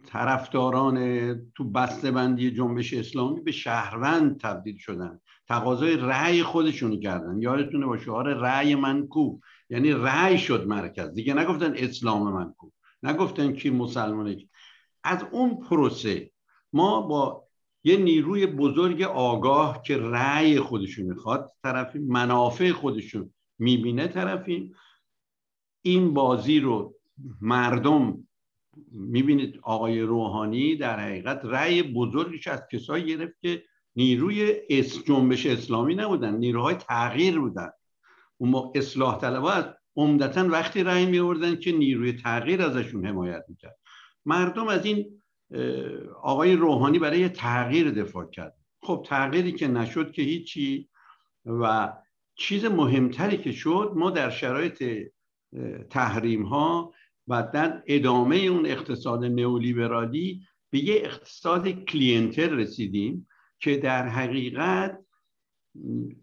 طرفداران 0.07 0.99
تو 1.55 1.64
بسته 1.71 2.11
بندی 2.11 2.50
جنبش 2.50 2.95
اسلامی 2.95 3.41
به 3.41 3.53
شهروند 3.53 4.41
تبدیل 4.41 4.76
شدن. 4.79 5.21
تقاضای 5.49 5.97
رأی 5.97 6.43
خودشون 6.43 7.01
کردن. 7.01 7.43
یادتونه 7.43 7.87
با 7.87 7.99
شعار 7.99 8.35
رأی 8.35 8.75
من 8.75 9.07
کو 9.07 9.39
یعنی 9.71 9.93
رأی 9.93 10.39
شد 10.39 10.67
مرکز. 10.67 11.15
دیگه 11.15 11.35
نگفتن 11.35 11.75
اسلام 11.77 12.33
من 12.33 12.53
کو 12.53 12.71
نگفتن 13.03 13.53
کی 13.53 13.71
مسلمانه 13.71 14.49
از 15.05 15.25
اون 15.31 15.61
پروسه 15.61 16.31
ما 16.73 17.01
با 17.01 17.45
یه 17.85 17.97
نیروی 17.97 18.47
بزرگ 18.47 19.03
آگاه 19.03 19.83
که 19.83 19.99
رأی 19.99 20.61
خودشون 20.61 21.07
می‌خواد 21.07 21.53
طرفی 21.63 21.99
منافع 21.99 22.73
خودشون 22.73 23.35
می‌بینه 23.59 24.09
طرفیم 24.09 24.75
این 25.83 26.15
بازی 26.15 26.61
رو 26.61 26.95
مردم 27.41 28.29
می‌بینید. 28.93 29.61
آقای 29.63 30.01
روحانی 30.01 30.77
در 30.77 31.01
حقیقت 31.01 31.41
رأی 31.45 31.83
بزرگش 31.83 32.49
از 32.49 32.63
کسایی 32.73 33.05
گرفت 33.05 33.41
که 33.41 33.65
نیروی 33.97 34.57
اس 34.69 35.05
جنبش 35.05 35.47
اسلامی 35.47 35.95
نبودن 35.95 36.37
نیروهای 36.37 36.75
تغییر 36.75 37.39
بودن. 37.39 37.71
اون 38.37 38.73
اصلاح 38.75 39.21
طلبات 39.21 39.77
عمدتا 39.97 40.49
وقتی 40.49 40.83
رأی 40.83 41.07
می 41.07 41.57
که 41.57 41.73
نیروی 41.73 42.13
تغییر 42.13 42.63
ازشون 42.63 43.07
حمایت 43.07 43.45
می‌کرد. 43.49 43.79
مردم 44.25 44.69
از 44.69 44.87
این 44.87 45.23
آقای 46.23 46.57
روحانی 46.57 46.99
برای 46.99 47.29
تغییر 47.29 47.91
دفاع 47.91 48.31
کرد. 48.31 48.55
خب 48.83 49.07
تغییری 49.09 49.53
که 49.53 49.69
نشد 49.69 50.13
که 50.13 50.23
هیچی 50.23 50.89
و 51.47 51.93
چیز 52.37 52.65
مهمتری 52.65 53.37
که 53.37 53.53
شد 53.53 53.93
ما 53.97 54.11
در 54.11 54.31
شرایط 54.31 54.85
تحریم 55.91 56.43
ها 56.43 56.93
و 57.29 57.49
در 57.55 57.83
ادامه 57.87 58.37
اون 58.37 58.67
اقتصاد 58.67 59.25
نئولیبرالی 59.25 60.43
به 60.71 60.79
یه 60.79 60.95
اقتصاد 60.95 61.69
کلینتر 61.69 62.49
رسیدیم. 62.49 63.29
که 63.64 63.76
در 63.76 64.09
حقیقت 64.09 64.99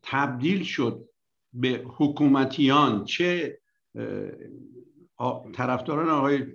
تبدیل 0.04 0.64
شد 0.64 1.06
به 1.54 1.84
حکومتیان. 1.98 3.06
چه 3.06 3.60
طرفداران 5.54 6.10
آقای 6.10 6.46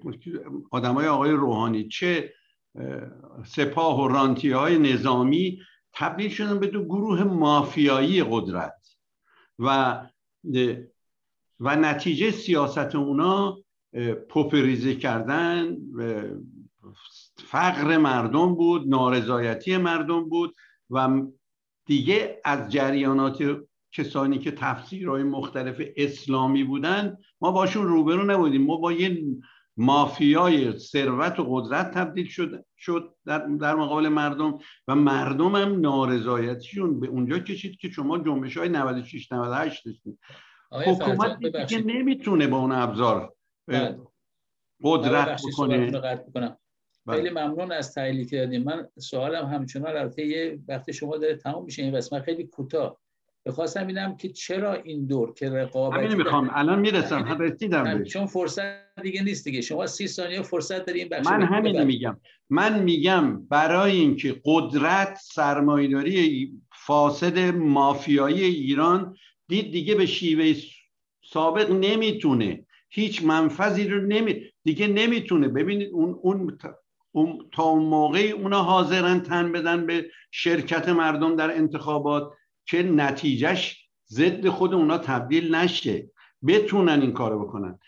آدمای 0.71 1.07
آقای 1.07 1.31
روحانی 1.31 1.89
چه 1.89 2.33
سپاه 3.45 4.05
و 4.05 4.09
رانتی 4.09 4.51
های 4.51 4.79
نظامی 4.79 5.61
تبدیل 5.93 6.31
شدن 6.31 6.61
به 6.61 6.67
دو 6.67 6.85
گروه 6.85 7.25
مافیایی 7.25 8.25
قدرت. 8.31 8.99
و 9.59 10.01
و 11.61 11.77
نتیجه 11.77 12.31
سیاست 12.31 12.95
اونا 12.95 13.59
پوپریزه 14.29 14.95
کردن 14.95 15.77
فقر 17.37 17.97
مردم 17.97 18.55
بود 18.55 18.89
نارضایتی 18.89 19.77
مردم 19.77 20.29
بود. 20.29 20.55
و 20.91 21.23
دیگه 21.87 22.41
از 22.45 22.73
جریانات 22.73 23.61
کسانی 23.93 24.39
که 24.39 24.51
تفسیرهای 24.51 25.23
مختلف 25.23 25.83
اسلامی 25.97 26.65
بودن 26.65 27.17
ما 27.41 27.53
باشون 27.53 27.87
روبرو 27.87 28.25
نبودیم 28.25 28.67
ما 28.67 28.77
با 28.77 28.93
یه 28.93 29.25
مافیای 29.77 30.79
ثروت 30.79 31.41
و 31.41 31.45
قدرت 31.49 31.91
تبدیل 31.91 32.27
شد, 32.27 32.65
شد 32.77 33.15
در, 33.27 33.39
در 33.39 33.75
مقابل 33.75 34.09
مردم 34.09 34.59
و 34.89 34.95
مردم 34.95 35.57
هم 35.57 35.81
نارضایتیشون 35.81 37.01
به 37.01 37.07
اونجا 37.07 37.39
کشید 37.39 37.77
که 37.77 37.89
شما 37.89 38.19
جنبش 38.19 38.57
های 38.57 38.69
96 38.69 39.33
98 39.33 39.85
داشتید 39.85 40.19
حکومت 40.73 41.39
دیگه 41.39 41.83
نمی‌تونه 41.83 42.47
با 42.47 42.59
اون 42.59 42.73
ابزار 42.73 43.35
بله. 43.69 43.99
قدرت 44.83 45.43
بکنه. 45.53 45.91
خیلی 47.11 47.31
ممنون 47.31 47.73
از 47.73 47.95
تحلیلی 47.95 48.25
که 48.25 48.37
دادیم 48.37 48.63
من 48.63 48.89
سوالم 48.99 49.45
همچنان 49.47 49.97
البته 49.97 50.27
یه 50.27 50.59
وقتی 50.69 50.93
شما 50.93 51.17
داره 51.17 51.37
تمام 51.37 51.65
میشه 51.65 51.83
این 51.83 51.97
قسمت 51.97 52.23
خیلی 52.23 52.45
کوتاه. 52.45 52.99
بخواستم 53.47 53.85
ببینم 53.85 54.17
که 54.17 54.29
چرا 54.29 54.75
این 54.75 55.07
دور 55.07 55.35
که 55.35 55.51
رقابت 55.51 56.01
همین 56.01 56.15
می‌خوام. 56.15 56.51
الان 56.53 56.81
می‌رسم. 56.81 57.23
هم 57.23 57.39
رسیدم 57.39 58.05
چون 58.05 58.27
فرصت 58.27 59.03
دیگه 59.03 59.23
نیست 59.23 59.45
دیگه. 59.45 59.61
شما 59.61 59.87
سی 59.87 60.09
ثانیه 60.09 60.43
فرصت 60.43 60.87
داریم 60.87 61.09
بخش 61.09 61.27
من 61.27 61.43
همین 61.43 61.85
میگم. 61.85 62.21
من 62.51 62.83
میگم 62.83 63.47
برای 63.47 63.93
اینکه 63.93 64.41
قدرت 64.45 65.19
سرمایه‌داری 65.23 66.53
فاسد 66.73 67.39
مافیایی 67.55 68.45
ایران 68.45 69.17
دید 69.49 69.73
دیگه 69.73 69.95
به 69.95 70.07
شیوه 70.07 70.55
سابق 71.25 71.71
نمی‌تونه. 71.71 72.67
هیچ 72.91 73.25
منفذی 73.25 73.89
رو 73.89 74.07
نمی 74.07 74.43
دیگه 74.65 74.87
نمی‌تونه. 74.87 75.49
ببینید 75.49 75.91
اون 75.93 76.19
اون 76.23 76.59
تا 77.53 77.63
اون 77.63 77.83
موقعی 77.83 78.31
اونا 78.31 78.63
حاضرن 78.63 79.21
تن 79.21 79.53
بدن 79.53 79.87
به 79.87 80.11
شرکت 80.31 80.89
مردم 80.89 81.37
در 81.37 81.57
انتخابات 81.57 82.33
که 82.67 82.83
نتیجهش 82.83 83.89
ضد 84.09 84.49
خود 84.49 84.75
اونا 84.75 84.99
تبدیل 84.99 85.55
نشه. 85.55 86.11
بتونن 86.47 87.01
این 87.01 87.13
کارو 87.13 87.45
بکنن. 87.45 87.79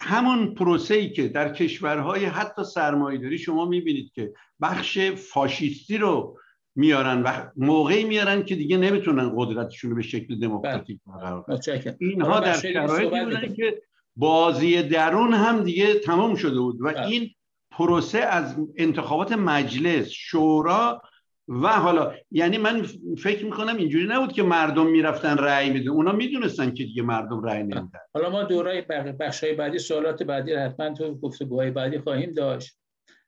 همون 0.00 0.54
پروسه 0.54 0.94
ای 0.94 1.10
که 1.10 1.28
در 1.28 1.52
کشورهای 1.52 2.24
حتی 2.24 2.64
سرمایه‌داری 2.64 3.38
شما 3.38 3.64
می‌بینید 3.64 4.12
که 4.12 4.32
بخش 4.60 4.98
فاشیستی 4.98 5.98
رو 5.98 6.38
میارن 6.74 7.22
و 7.22 7.50
موقعی 7.56 8.04
میارن 8.04 8.42
که 8.42 8.56
دیگه 8.56 8.76
نمی‌تونن 8.76 9.32
قدرتشون 9.36 9.90
رو 9.90 9.96
به 9.96 10.02
شکل 10.02 10.38
دموکراتیک 10.38 11.00
بله. 11.06 11.16
برقرار 11.16 11.42
کنن. 11.42 11.96
اینها 12.00 12.40
در 12.40 12.52
شرایطی 12.52 13.24
بودن 13.24 13.54
که 13.54 13.82
بازی 14.16 14.82
درون 14.82 15.34
هم 15.34 15.64
دیگه 15.64 15.94
تمام 15.94 16.34
شده 16.34 16.60
بود 16.60 16.80
و 16.80 16.84
بله. 16.84 17.06
این 17.06 17.30
پروسه 17.80 18.18
از 18.18 18.56
انتخابات 18.76 19.32
مجلس 19.32 20.08
شورا 20.08 21.02
و 21.48 21.68
حالا 21.68 22.14
یعنی 22.30 22.58
من 22.58 22.82
فکر 23.18 23.44
می‌کنم 23.44 23.76
اینجوری 23.76 24.06
نبود 24.06 24.32
که 24.32 24.42
مردم 24.42 24.86
می‌رفتن 24.86 25.36
رأی 25.36 25.70
میدن. 25.70 25.88
اونا 25.88 26.12
می‌دونستن 26.12 26.74
که 26.74 26.84
دیگه 26.84 27.02
مردم 27.02 27.42
رأی 27.42 27.62
نمیدن. 27.62 27.90
حالا 28.14 28.30
ما 28.30 28.42
دورای 28.42 28.80
بخش 29.20 29.44
های 29.44 29.52
بعدی 29.52 29.78
سوالات 29.78 30.22
بعدی 30.22 30.52
حتما 30.52 30.94
تو 30.94 31.14
گفتگوهای 31.14 31.70
بعدی 31.70 31.98
خواهیم 31.98 32.32
داشت. 32.32 32.78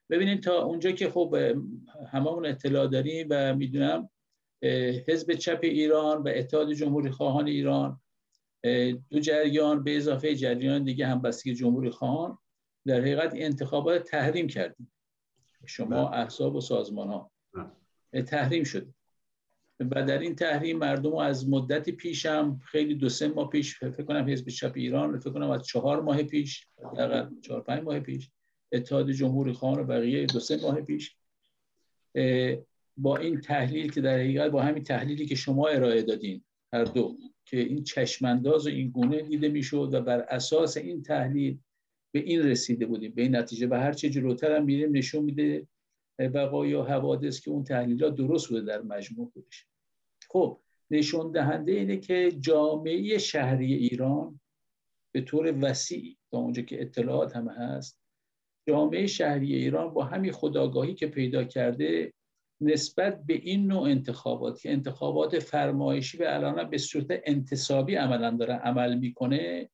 ببینید 0.09 0.43
تا 0.43 0.63
اونجا 0.63 0.91
که 0.91 1.09
خب 1.09 1.35
هممون 2.11 2.45
اطلاع 2.45 2.87
داریم 2.87 3.27
و 3.29 3.55
می‌دونم 3.55 4.09
حزب 5.07 5.33
چپ 5.33 5.59
ایران 5.63 6.21
و 6.23 6.31
اتحاد 6.35 6.73
جمهوری 6.73 7.09
خواهان 7.09 7.47
ایران 7.47 7.99
دو 9.09 9.19
جریان 9.19 9.83
به 9.83 9.97
اضافه 9.97 10.35
جریان 10.35 10.83
دیگه 10.83 11.07
همبستگی 11.07 11.53
جمهوری 11.55 11.89
خواهان. 11.89 12.37
در 12.85 13.01
حقیقت 13.01 13.33
انتخابات 13.35 14.03
تحریم 14.03 14.47
کردیم 14.47 14.91
شما 15.65 16.05
بله. 16.05 16.19
احزاب 16.19 16.55
و 16.55 16.61
سازمان 16.61 17.07
ها 17.07 17.31
بله. 17.53 18.21
تحریم 18.21 18.63
شد 18.63 18.93
و 19.79 20.03
در 20.03 20.19
این 20.19 20.35
تحریم 20.35 20.77
مردم 20.77 21.15
از 21.15 21.49
مدتی 21.49 21.91
پیش 21.91 22.25
هم 22.25 22.59
خیلی 22.65 22.95
دو 22.95 23.09
سه 23.09 23.27
ماه 23.27 23.49
پیش 23.49 23.79
فکر 23.79 24.03
کنم 24.03 24.29
حزب 24.29 24.49
چپ 24.49 24.71
ایران 24.75 25.19
فکر 25.19 25.29
کنم 25.29 25.49
از 25.49 25.65
چهار 25.65 26.01
ماه 26.01 26.23
پیش 26.23 26.67
چهار 27.41 27.61
پنج 27.61 27.83
ماه 27.83 27.99
پیش 27.99 28.29
اتحاد 28.71 29.11
جمهوری 29.11 29.53
خواهان 29.53 29.79
و 29.79 29.83
بقیه 29.83 30.25
دو 30.25 30.39
سه 30.39 30.61
ماه 30.61 30.81
پیش 30.81 31.15
با 32.97 33.17
این 33.17 33.41
تحلیل 33.41 33.91
که 33.91 34.01
در 34.01 34.15
حقیقت 34.15 34.51
با 34.51 34.61
همین 34.61 34.83
تحلیلی 34.83 35.25
که 35.25 35.35
شما 35.35 35.67
ارائه 35.67 36.01
دادین 36.01 36.43
هر 36.73 36.83
دو 36.83 37.17
که 37.45 37.59
این 37.59 37.83
چشمانداز 37.83 38.67
و 38.67 38.69
این 38.69 38.89
گونه 38.89 39.21
دیده 39.21 39.49
می‌شد 39.49 39.89
و 39.93 40.01
بر 40.01 40.19
اساس 40.19 40.77
این 40.77 41.03
تحلیل 41.03 41.59
به 42.13 42.19
این 42.19 42.39
رسیده 42.39 42.85
بودیم. 42.85 43.11
به 43.11 43.21
این 43.21 43.35
نتیجه 43.35 43.67
و 43.67 43.73
هر 43.73 43.93
چه 43.93 44.09
جلوتر 44.09 44.55
هم 44.55 44.65
میریم 44.65 44.97
نشون 44.97 45.23
میده 45.23 45.67
بقایا 46.19 46.83
حوادث 46.83 47.39
که 47.39 47.51
اون 47.51 47.63
تحلیلات 47.63 48.15
درست 48.15 48.49
بوده 48.49 48.61
در 48.61 48.81
مجموع 48.81 49.31
خودش. 49.33 49.67
خب 50.29 50.61
نشون 50.91 51.31
دهنده 51.31 51.71
اینه 51.71 51.97
که 51.97 52.31
جامعه 52.39 53.17
شهری 53.17 53.73
ایران 53.73 54.39
به 55.13 55.21
طور 55.21 55.57
وسیع 55.61 56.17
تا 56.31 56.37
اونجا 56.37 56.61
که 56.61 56.81
اطلاعات 56.81 57.35
هم 57.35 57.47
هست 57.47 57.99
جامعه 58.67 59.07
شهری 59.07 59.55
ایران 59.55 59.93
با 59.93 60.03
همین 60.03 60.31
خداگاهی 60.31 60.93
که 60.93 61.07
پیدا 61.07 61.43
کرده 61.43 62.13
نسبت 62.61 63.25
به 63.25 63.33
این 63.33 63.67
نوع 63.67 63.81
انتخابات 63.81 64.59
که 64.59 64.71
انتخابات 64.71 65.39
فرمایشی 65.39 66.17
و 66.17 66.23
الان 66.27 66.69
به 66.69 66.77
صورت 66.77 67.05
انتصابی 67.09 67.95
عملا 67.95 68.31
داره 68.31 68.53
عمل 68.53 68.97
می‌کنه 68.97 69.69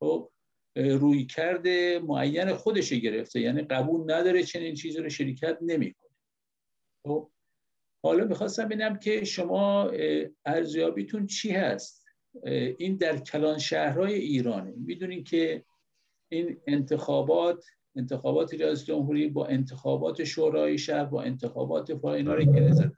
خب 0.00 0.30
روی 0.76 1.26
کرده 1.26 1.98
معین 1.98 2.54
خودش 2.54 2.92
گرفته. 2.92 3.40
یعنی 3.40 3.62
قبول 3.62 4.12
نداره 4.12 4.42
چنین 4.42 4.74
چیزی 4.74 4.98
رو 4.98 5.08
شرکت 5.08 5.58
نمی‌کنه. 5.62 6.10
خب 7.06 7.30
حالا 8.02 8.24
می‌خواستم 8.24 8.64
ببینم 8.64 8.98
که 8.98 9.24
شما 9.24 9.90
ارزیابیتون 10.44 11.26
چی 11.26 11.50
هست؟ 11.50 12.04
این 12.78 12.96
در 12.96 13.18
کلان 13.18 13.58
شهرهای 13.58 14.14
ایرانه 14.14 14.74
می‌دونین 14.76 15.24
که 15.24 15.64
این 16.28 16.60
انتخابات 16.66 17.64
انتخابات 17.96 18.54
ریاست 18.54 18.84
جمهوری 18.84 19.28
با 19.28 19.46
انتخابات 19.46 20.24
شورای 20.24 20.78
شهر 20.78 21.04
با 21.04 21.22
انتخابات 21.22 21.94
فاینا 21.94 22.34
رو 22.34 22.44
گره 22.44 22.92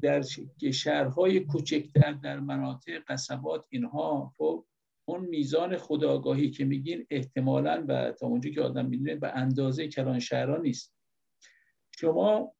در 0.00 0.24
شهرهای 0.72 1.40
کوچکتر 1.40 2.12
در 2.12 2.40
مناطق 2.40 3.02
قصبات 3.08 3.64
اینها 3.70 4.32
خب 4.36 4.66
اون 5.04 5.20
میزان 5.26 5.76
خداگاهی 5.76 6.50
که 6.50 6.64
میگین 6.64 7.06
احتمالا 7.10 7.84
و 7.88 8.12
تا 8.12 8.26
اونجا 8.26 8.50
که 8.50 8.60
آدم 8.60 8.86
می‌دونه 8.86 9.14
به 9.14 9.28
اندازه 9.28 9.88
کلان 9.88 10.18
شهرها 10.18 10.56
نیست. 10.56 10.94
شما 12.00 12.54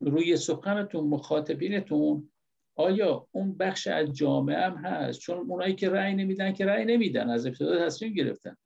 روی 0.00 0.36
سخنتون 0.36 1.04
مخاطبینتون 1.04 2.30
آیا 2.76 3.28
اون 3.32 3.56
بخش 3.56 3.86
از 3.86 4.12
جامعه 4.12 4.56
هم 4.56 4.76
هست؟ 4.76 5.20
چون 5.20 5.38
اونایی 5.38 5.74
که 5.74 5.90
رأی 5.90 6.14
نمیدن 6.14 6.52
که 6.52 6.66
رأی 6.66 6.84
نمیدن 6.84 7.30
از 7.30 7.46
ابتدا 7.46 7.86
تصمیم 7.86 8.12
گرفتن. 8.12 8.56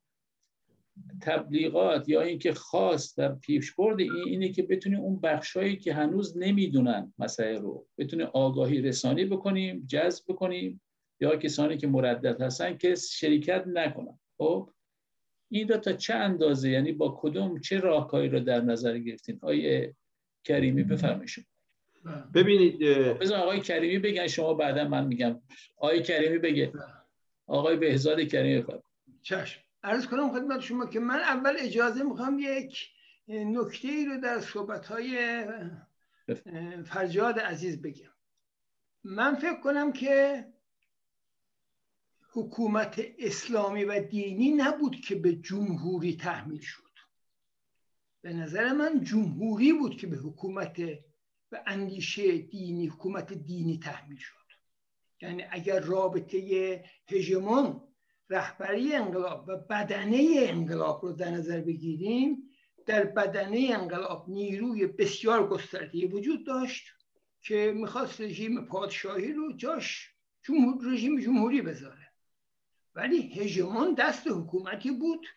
تبلیغات 1.21 2.09
یا 2.09 2.21
اینکه 2.21 2.53
خواست 2.53 3.19
و 3.19 3.35
پیشبرد 3.35 3.99
این 3.99 4.11
اینه 4.25 4.49
که 4.49 4.63
بتونیم 4.63 4.99
اون 4.99 5.19
بخشایی 5.19 5.77
که 5.77 5.93
هنوز 5.93 6.37
نمی‌دونن 6.37 7.13
مسئله 7.19 7.59
رو 7.59 7.87
بتونیم 7.97 8.27
آگاهی 8.33 8.81
رسانی 8.81 9.25
بکنیم 9.25 9.85
جذب 9.85 10.23
بکنیم. 10.27 10.81
یا 11.21 11.35
کسانی 11.35 11.77
که 11.77 11.87
مردد 11.87 12.41
هستن 12.41 12.77
که 12.77 12.95
شرکت 12.95 13.63
نکنن. 13.67 14.19
خب؟ 14.37 14.69
این 15.49 15.67
را 15.67 15.77
تا 15.77 15.93
چه 15.93 16.13
اندازه؟ 16.13 16.69
یعنی 16.69 16.91
با 16.91 17.19
کدوم 17.21 17.59
چه 17.59 17.79
راهکاری 17.79 18.29
رو 18.29 18.39
در 18.39 18.61
نظر 18.61 18.97
گرفتین؟ 18.97 19.39
آقای 19.41 19.93
کریمی 20.43 20.83
بفرمایید 20.83 21.47
ببینید 22.33 22.79
بذار 23.19 23.39
آقای 23.39 23.59
کریمی 23.61 23.99
بگن 23.99 24.27
شما 24.27 24.53
بعدا 24.53 24.87
من 24.87 25.07
میگم. 25.07 25.41
آقای 25.77 26.03
کریمی 26.03 26.37
بگه. 26.37 26.73
آقای 27.47 27.77
بهزاد 27.77 28.21
کریمی 28.21 28.61
بفرمایید. 28.61 28.85
چشم. 29.21 29.61
عرض 29.83 30.07
کنم 30.07 30.31
خدمت 30.31 30.61
شما 30.61 30.85
که 30.85 30.99
من 30.99 31.19
اول 31.19 31.53
اجازه 31.59 32.03
می‌خوام 32.03 32.39
یک 32.39 32.89
نکته 33.27 33.87
ای 33.87 34.05
رو 34.05 34.21
در 34.21 34.39
صحبت 34.39 34.85
های 34.85 35.43
فرجاد 36.85 37.39
عزیز 37.39 37.81
بگم. 37.81 38.11
من 39.03 39.35
فکر 39.35 39.59
کنم 39.63 39.93
که 39.93 40.45
حکومت 42.33 43.01
اسلامی 43.19 43.83
و 43.83 43.99
دینی 43.99 44.51
نبود 44.51 44.95
که 44.95 45.15
به 45.15 45.35
جمهوری 45.35 46.15
تحمیل 46.15 46.61
شد. 46.61 46.91
به 48.21 48.33
نظر 48.33 48.73
من 48.73 49.03
جمهوری 49.03 49.73
بود 49.73 49.97
که 49.97 50.07
به 50.07 50.17
حکومت 50.17 50.81
و 51.51 51.63
اندیشه 51.67 52.37
دینی 52.37 52.87
حکومت 52.87 53.33
دینی 53.33 53.79
تحمیل 53.79 54.17
شد. 54.17 54.35
یعنی 55.21 55.43
اگر 55.51 55.79
رابطه 55.79 56.83
هژمون 57.07 57.81
رهبری 58.29 58.93
انقلاب 58.93 59.45
و 59.47 59.57
بدنه 59.57 60.35
انقلاب 60.37 61.05
رو 61.05 61.11
در 61.11 61.31
نظر 61.31 61.61
بگیریم 61.61 62.43
در 62.85 63.03
بدنه 63.03 63.69
انقلاب 63.71 64.29
نیروی 64.29 64.87
بسیار 64.87 65.47
گسترده 65.47 66.07
وجود 66.07 66.45
داشت 66.45 66.85
که 67.41 67.73
می‌خواست 67.75 68.21
رژیم 68.21 68.65
پادشاهی 68.65 69.33
رو 69.33 69.53
جاش 69.53 70.09
جمهور 70.43 70.93
رژیم 70.93 71.19
جمهوری 71.19 71.61
بذاره. 71.61 72.10
ولی 72.95 73.33
هژمون 73.33 73.93
دست 73.93 74.27
حکومتی 74.27 74.91
بود 74.91 75.27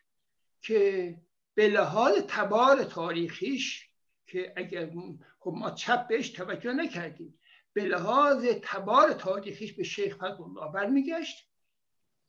که 0.60 1.14
به 1.54 1.68
لحاظ 1.68 2.14
تبار 2.28 2.84
تاریخیش 2.84 3.88
که 4.26 4.52
اگر 4.56 4.90
خب 5.38 5.52
ما 5.56 5.70
چپ 5.70 6.08
بهش 6.08 6.30
توجه 6.30 6.72
نکردیم 6.72 7.38
به 7.72 7.84
لحاظ 7.84 8.46
تبار 8.62 9.12
تاریخیش 9.12 9.72
به 9.72 9.82
شیخ 9.82 10.16
فضل 10.16 10.44
برمیگشت 10.74 11.48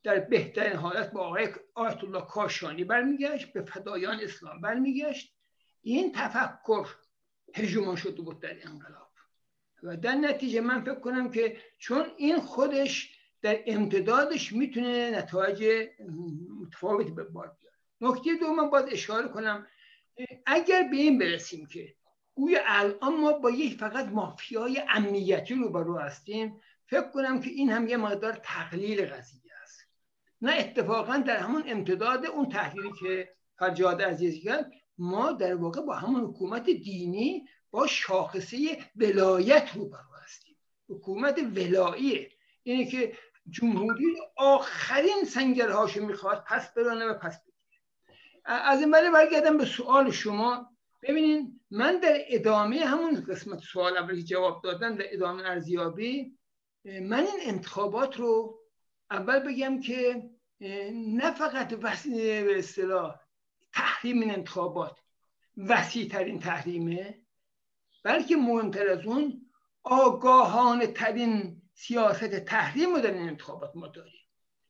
در 0.05 0.19
بهترین 0.19 0.75
حالت 0.75 1.11
با 1.11 1.21
آقای 1.21 1.53
آیت 1.73 2.03
الله 2.03 2.21
کاشانی 2.21 2.83
برمیگشت 2.83 3.53
به 3.53 3.61
فدایان 3.61 4.19
اسلام 4.19 4.61
برمیگشت. 4.61 5.35
این 5.81 6.11
تفکر 6.11 6.87
هژمون 7.55 7.95
شده 7.95 8.21
بود 8.21 8.39
در 8.39 8.67
انقلاب. 8.67 9.11
و 9.83 9.97
در 9.97 10.15
نتیجه 10.15 10.61
من 10.61 10.81
فکر 10.81 10.99
کنم 10.99 11.31
که 11.31 11.57
چون 11.77 12.05
این 12.17 12.39
خودش 12.39 13.14
در 13.45 13.63
امتدادش 13.65 14.53
می‌تونه 14.53 15.11
نتایج 15.17 15.87
متفاوتی 16.61 17.11
به 17.11 17.23
بار 17.23 17.57
بیاره. 17.59 17.77
نکته 18.01 18.35
دوم 18.35 18.69
باید 18.69 18.85
اشاره 18.91 19.27
کنم. 19.27 19.67
اگر 20.45 20.83
به 20.83 20.97
این 20.97 21.17
برسیم 21.17 21.65
که 21.65 21.95
گویا 22.35 22.59
الان 22.65 23.15
ما 23.17 23.33
با 23.33 23.51
یک 23.51 23.77
فقط 23.79 24.05
مافیای 24.05 24.81
امنیتی 24.89 25.55
رو 25.55 25.69
برو 25.69 25.97
هستیم 25.97 26.61
فکر 26.87 27.09
کنم 27.09 27.41
که 27.41 27.49
این 27.49 27.69
هم 27.69 27.87
یه 27.87 27.97
مقدار 27.97 28.39
تقلیل 28.43 29.05
قضیه 29.05 29.51
است. 29.63 29.87
نه 30.41 30.51
اتفاقا 30.59 31.17
در 31.17 31.37
همون 31.37 31.63
امتداد 31.67 32.25
اون 32.25 32.49
تحلیلی 32.49 32.91
که 32.99 33.29
فرجاد 33.59 34.01
عزیز 34.01 34.43
کرد 34.43 34.71
ما 34.97 35.31
در 35.31 35.55
واقع 35.55 35.81
با 35.81 35.95
همون 35.95 36.21
حکومت 36.21 36.65
دینی 36.65 37.45
با 37.71 37.87
شاخصه 37.87 38.57
ولایت 38.95 39.69
رو 39.75 39.89
برو 39.89 40.15
هستیم. 40.23 40.55
حکومت 40.89 41.39
ولاییه 41.55 42.31
اینه 42.63 42.85
که 42.85 43.13
جمهوری 43.49 44.17
آخرین 44.35 45.23
سنگرهاشو 45.27 46.05
می‌خواد 46.05 46.43
پس 46.47 46.73
برانه 46.73 47.05
و 47.05 47.13
پس 47.13 47.39
بگیره. 47.41 47.81
از 48.45 48.79
این 48.79 48.91
بره 48.91 49.11
برگردم 49.11 49.57
به 49.57 49.65
سوال 49.65 50.11
شما. 50.11 50.75
ببینین 51.01 51.59
من 51.71 51.99
در 51.99 52.17
ادامه 52.27 52.85
همون 52.85 53.25
قسمت 53.29 53.59
سوال 53.59 53.97
اولی 53.97 54.23
جواب 54.23 54.61
دادن 54.63 54.95
در 54.95 55.05
ادامه 55.09 55.43
ارزیابی 55.43 56.37
من 56.85 57.19
این 57.19 57.39
انتخابات 57.41 58.17
رو 58.17 58.59
اول 59.11 59.39
بگم 59.39 59.79
که 59.79 60.29
نه 60.93 61.31
فقط 61.31 61.73
وسیله 61.81 62.43
به 62.43 62.59
اصطلاح 62.59 63.15
تحریم 63.73 64.21
این 64.21 64.31
انتخابات 64.31 64.99
وسیع 65.57 66.09
ترین 66.09 66.39
تحریمه 66.39 67.21
بلکه 68.03 68.35
مهمتر 68.35 68.89
از 68.89 69.05
اون 69.05 69.49
آگاهانه 69.83 70.87
ترین 70.87 71.61
سیاست 71.77 72.39
تحریم 72.39 72.95
رو 72.95 73.01
در 73.01 73.13
این 73.13 73.29
انتخابات 73.29 73.71
ما 73.75 73.87
داریم. 73.87 74.21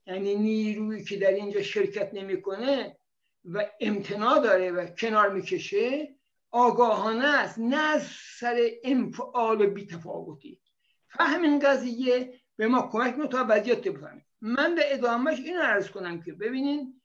یعنی 0.08 0.36
نیرویی 0.36 1.04
که 1.04 1.18
در 1.18 1.32
اینجا 1.32 1.62
شرکت 1.62 2.13
نمی‌کنه 2.13 2.98
و 3.46 3.65
امتناع 3.80 4.39
داره 4.39 4.72
و 4.72 4.86
کنار 4.86 5.30
می‌کشه 5.34 6.15
آگاهانه 6.52 7.28
است 7.28 7.60
نه 7.60 7.78
از 7.78 8.08
سر 8.39 8.70
انفعال 8.84 9.65
بیتفاوتی. 9.65 10.62
فهم 11.08 11.41
این 11.41 11.60
قضیه 11.60 12.34
به 12.56 12.68
ما 12.68 12.89
کمک 12.91 13.13
می‌کنه 13.13 13.28
تا 13.28 13.46
وضعیت 13.50 13.88
بفهمیم. 13.88 14.26
من 14.41 14.76
به 14.76 14.94
ادامهش 14.94 15.39
این 15.39 15.58
عرض 15.58 15.89
کنم 15.89 16.22
که 16.22 16.34
ببینین 16.34 17.02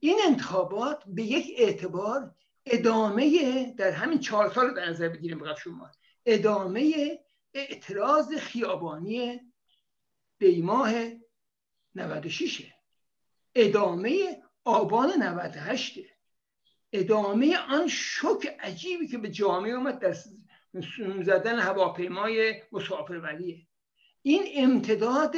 این 0.00 0.18
انتخابات 0.26 1.02
به 1.06 1.22
یک 1.22 1.54
اعتبار 1.58 2.34
ادامه 2.66 3.74
در 3.78 3.90
همین 3.90 4.18
چهار 4.18 4.52
سال 4.52 4.74
در 4.74 4.88
نظر 4.88 5.08
بگیریم 5.08 5.38
فقط 5.38 5.56
شما. 5.58 5.90
ادامه 6.26 6.94
اعتراض 7.54 8.34
خیابانی 8.34 9.40
دیماه 10.38 10.92
96 11.94 12.72
ادامه 13.54 14.42
آبان 14.64 15.22
98 15.22 15.98
ادامه 16.92 17.58
آن 17.58 17.88
شک 17.88 18.56
عجیبی 18.60 19.08
که 19.08 19.18
به 19.18 19.30
جامعه 19.30 19.72
اومد 19.72 19.98
در 19.98 20.16
زدن 21.22 21.58
هواپیمای 21.58 22.62
مسافربریه 22.72 23.66
این 24.22 24.42
امتداد 24.54 25.34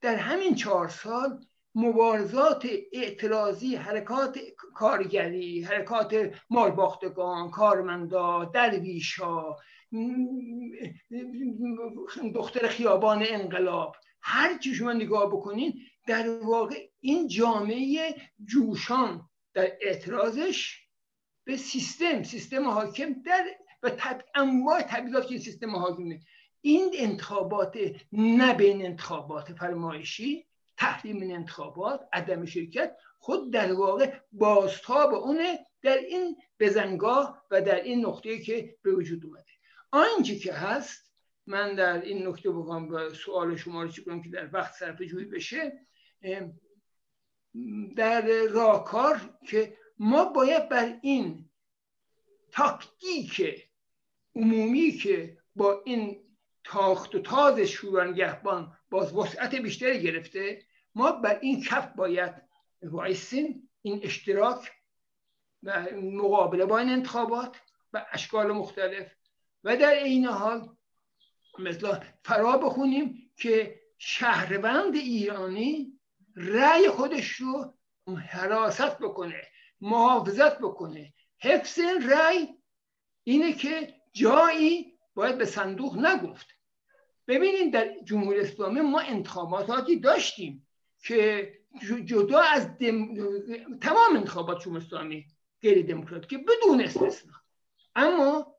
در 0.00 0.16
همین 0.16 0.54
چهار 0.54 0.88
سال 0.88 1.46
مبارزات 1.74 2.68
اعتراضی 2.92 3.76
حرکات 3.76 4.38
کارگری 4.74 5.62
حرکات 5.62 6.34
مالباختگان 6.50 7.50
کارمندا 7.50 8.44
درویشا 8.44 9.56
دختر 12.34 12.68
خیابان 12.68 13.24
انقلاب. 13.28 13.96
هر 14.22 14.58
چی 14.58 14.74
شما 14.74 14.92
نگاه 14.92 15.26
بکنین 15.26 15.80
در 16.06 16.28
واقع 16.28 16.88
این 17.00 17.28
جامعه 17.28 18.14
جوشان 18.44 19.28
در 19.54 19.72
اعتراضش 19.80 20.82
به 21.44 21.56
سیستم 21.56 22.22
سیستم 22.22 22.68
حاکم 22.68 23.22
در 23.22 23.44
و 23.82 23.90
تب... 23.90 24.22
انواع 24.34 24.82
تبدیلات 24.82 25.26
که 25.26 25.34
این 25.34 25.42
سیستم 25.42 25.76
حاکمه. 25.76 26.20
این 26.60 26.90
انتخابات 26.94 27.78
نه 28.12 28.54
بین 28.54 28.86
انتخابات 28.86 29.52
فرمایشی 29.52 30.46
تحریم 30.82 31.34
انتخابات 31.34 32.08
عدم 32.12 32.44
شرکت 32.44 32.96
خود 33.18 33.52
در 33.52 33.72
واقع 33.72 34.12
بازتاب 34.32 35.14
اونه 35.14 35.66
در 35.82 35.96
این 35.96 36.36
بزنگاه 36.60 37.44
و 37.50 37.62
در 37.62 37.82
این 37.82 38.06
نقطه 38.06 38.38
که 38.38 38.76
به 38.82 38.94
وجود 38.94 39.24
اومده. 39.24 39.52
آنچه 39.90 40.36
که 40.36 40.52
هست 40.52 41.12
من 41.46 41.74
در 41.74 42.02
این 42.02 42.28
نکته 42.28 42.50
بخوام 42.50 42.88
به 42.88 43.14
سوال 43.14 43.56
شما 43.56 43.82
رو 43.82 43.90
کنم 44.06 44.22
که 44.22 44.28
در 44.28 44.50
وقت 44.52 44.74
صرف 44.74 45.02
جویی 45.02 45.24
بشه 45.24 45.86
در 47.96 48.46
راکار 48.50 49.38
که 49.48 49.76
ما 49.98 50.24
باید 50.24 50.68
بر 50.68 50.98
این 51.02 51.50
تاکتیک 52.50 53.68
عمومی 54.34 54.90
که 54.90 55.38
با 55.56 55.82
این 55.84 56.24
تاخت 56.64 57.14
و 57.14 57.18
تاز 57.18 57.60
شورانگهبان 57.60 58.76
باز 58.90 59.14
وسعت 59.14 59.54
بیشتری 59.54 60.02
گرفته 60.02 60.71
ما 60.94 61.12
بر 61.12 61.38
این 61.40 61.62
کف 61.62 61.88
باید 61.96 62.42
وایسیم 62.82 63.70
این 63.82 64.00
اشتراک 64.02 64.72
و 65.62 65.86
مقابله 65.92 66.64
با 66.64 66.78
این 66.78 66.88
انتخابات 66.88 67.60
و 67.92 68.06
اشکال 68.12 68.52
مختلف. 68.52 69.12
و 69.64 69.76
در 69.76 69.94
این 69.94 70.26
حال 70.26 70.76
مثلا 71.58 72.00
فرا 72.24 72.58
بخونیم 72.58 73.30
که 73.36 73.80
شهروند 73.98 74.94
ایرانی 74.94 76.00
رأی 76.36 76.88
خودش 76.88 77.30
رو 77.30 77.74
حراست 78.28 78.98
بکنه 78.98 79.42
محافظت 79.80 80.58
بکنه. 80.58 81.12
حفظ 81.38 81.78
رأی 82.08 82.48
اینه 83.24 83.52
که 83.52 83.94
جایی 84.12 84.98
باید 85.14 85.38
به 85.38 85.44
صندوق 85.44 85.98
نگفت. 85.98 86.46
ببینید 87.28 87.72
در 87.72 87.94
جمهوری 88.04 88.40
اسلامی 88.40 88.80
ما 88.80 89.00
انتخاباتی 89.00 90.00
داشتیم. 90.00 90.68
که 91.02 91.52
جدا 92.04 92.40
از 92.40 92.78
دم... 92.78 93.14
تمام 93.80 94.16
انتخابات 94.16 94.62
جمهوری 94.62 94.84
اسلامی 94.84 95.26
غیر 95.62 95.86
دموکرات 95.86 96.28
که 96.28 96.38
بدون 96.38 96.80
استثنا. 96.80 97.32
اما 97.94 98.56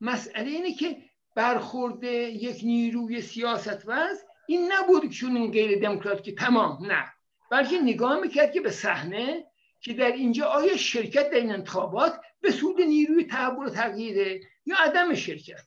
مسئله 0.00 0.50
اینه 0.50 0.74
که 0.74 0.96
برخورد 1.34 2.04
یک 2.04 2.60
نیروی 2.64 3.20
سیاست 3.20 3.82
وز 3.86 4.18
این 4.46 4.72
نبود 4.72 5.02
که 5.02 5.08
چون 5.08 5.36
این 5.36 5.50
غیر 5.50 5.98
که 6.20 6.34
تمام 6.34 6.86
نه. 6.86 7.12
بلکه 7.50 7.78
نگاه 7.78 8.20
می‌کرد 8.20 8.52
که 8.52 8.60
به 8.60 8.70
صحنه 8.70 9.46
که 9.80 9.94
در 9.94 10.12
اینجا 10.12 10.46
آیا 10.46 10.76
شرکت 10.76 11.30
در 11.30 11.36
این 11.36 11.52
انتخابات 11.52 12.20
به 12.40 12.50
سود 12.50 12.80
نیروی 12.80 13.24
تحول 13.24 13.66
و 13.66 13.70
تغییره 13.70 14.40
یا 14.66 14.76
عدم 14.78 15.14
شرکت. 15.14 15.64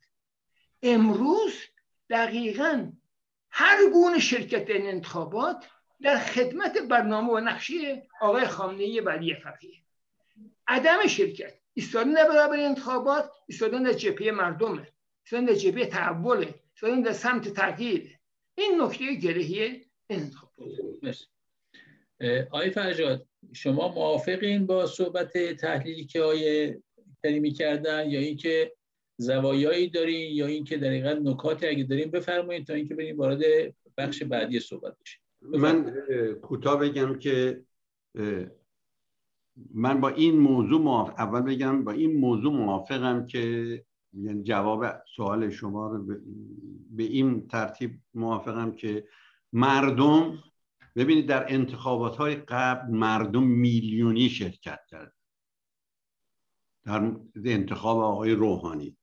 امروز 0.83 1.53
دقیقا 2.09 2.91
هر 3.49 3.89
گونه 3.93 4.19
شرکت 4.19 4.65
در 4.65 4.73
این 4.73 4.87
انتخابات 4.87 5.65
در 6.03 6.17
خدمت 6.17 6.77
برنامه 6.77 7.33
و 7.33 7.39
نقشه 7.39 8.07
آقای 8.21 8.45
خامنه 8.45 9.01
ولی 9.01 9.35
فقیه. 9.35 9.83
عدم 10.67 11.07
شرکت. 11.07 11.53
ایستادن 11.73 12.13
در 12.13 12.29
برابر 12.29 12.59
انتخابات 12.59 13.31
ایستادن 13.47 13.83
در 13.83 13.93
جبهه 13.93 14.31
مردمه. 14.31 14.87
ایستادن 15.23 15.45
در 15.45 15.53
جبهه 15.53 15.85
تحوله. 15.85 16.55
ایستادن 16.73 17.01
در 17.01 17.13
سمت 17.13 17.53
تغییر 17.53 18.19
این 18.57 18.81
نکته 18.81 19.13
گرهی 19.13 19.81
انتخابات 20.09 21.27
آقای 22.51 22.69
فرجاد 22.69 23.27
شما 23.53 23.87
موافقین 23.87 24.65
با 24.65 24.85
صحبت 24.85 25.37
تحلیلی 25.37 26.05
که 26.05 26.21
آقای 26.21 26.75
کریمی 27.23 27.51
کردن 27.51 28.09
یا 28.09 28.19
اینکه 28.19 28.73
زوایایی 29.17 29.89
دارین 29.89 30.35
یا 30.35 30.45
اینکه 30.45 30.77
در 30.77 30.87
حقیقت 30.87 31.17
نکاتی 31.17 31.67
اگه 31.67 31.83
دارین 31.83 32.11
بفرمایید 32.11 32.67
تا 32.67 32.73
اینکه 32.73 32.95
بریم 32.95 33.17
وارد 33.17 33.41
بخش 33.97 34.23
بعدی 34.23 34.59
صحبت 34.59 34.95
بشیم؟ 35.01 35.22
من 35.43 35.91
کوتاه 36.41 36.79
بگم 36.79 37.19
که 37.19 37.63
من 39.73 40.01
با 40.01 40.09
این 40.09 40.39
موضوع 40.39 40.81
موافق 40.81 41.13
اول 41.17 41.41
بگم 41.41 41.83
با 41.83 41.91
این 41.91 42.19
موضوع 42.19 42.53
موافقم 42.53 43.25
که 43.25 43.85
یعنی 44.13 44.43
جواب 44.43 44.85
سوال 45.15 45.49
شما 45.49 45.87
رو 45.87 46.05
به 46.89 47.03
این 47.03 47.47
ترتیب 47.47 47.99
موافقم 48.13 48.71
که 48.71 49.07
مردم 49.53 50.43
ببینید 50.95 51.27
در 51.27 51.53
انتخابات 51.53 52.15
های 52.15 52.35
قبل 52.35 52.91
مردم 52.91 53.43
میلیونی 53.43 54.29
شرکت 54.29 54.79
کرد 54.87 55.13
در 56.85 57.11
انتخاب 57.45 57.97
آقای 57.97 58.31
روحانی. 58.31 58.97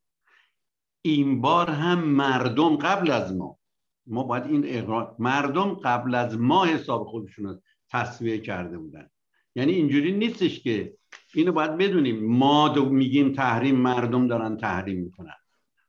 این 1.02 1.40
بار 1.40 1.70
هم 1.70 2.04
مردم 2.04 2.76
قبل 2.76 3.10
از 3.10 3.36
ما 3.36 3.59
ما 4.06 4.22
باید 4.22 4.46
این 4.46 4.62
اقرار 4.66 5.16
مردم 5.18 5.74
قبل 5.74 6.14
از 6.14 6.38
ما 6.38 6.64
حساب 6.64 7.06
خودشون 7.06 7.44
رو 7.44 7.60
تصویه 7.90 8.38
کرده 8.38 8.78
بودن. 8.78 9.10
یعنی 9.54 9.72
اینجوری 9.72 10.12
نیستش 10.12 10.60
که 10.60 10.94
اینو 11.34 11.52
باید 11.52 11.76
بدونیم. 11.76 12.26
ما 12.26 12.68
دو 12.68 12.88
میگیم 12.88 13.32
تحریم 13.32 13.76
مردم 13.76 14.28
دارن 14.28 14.56
تحریم 14.56 15.00
می‌کنن. 15.00 15.34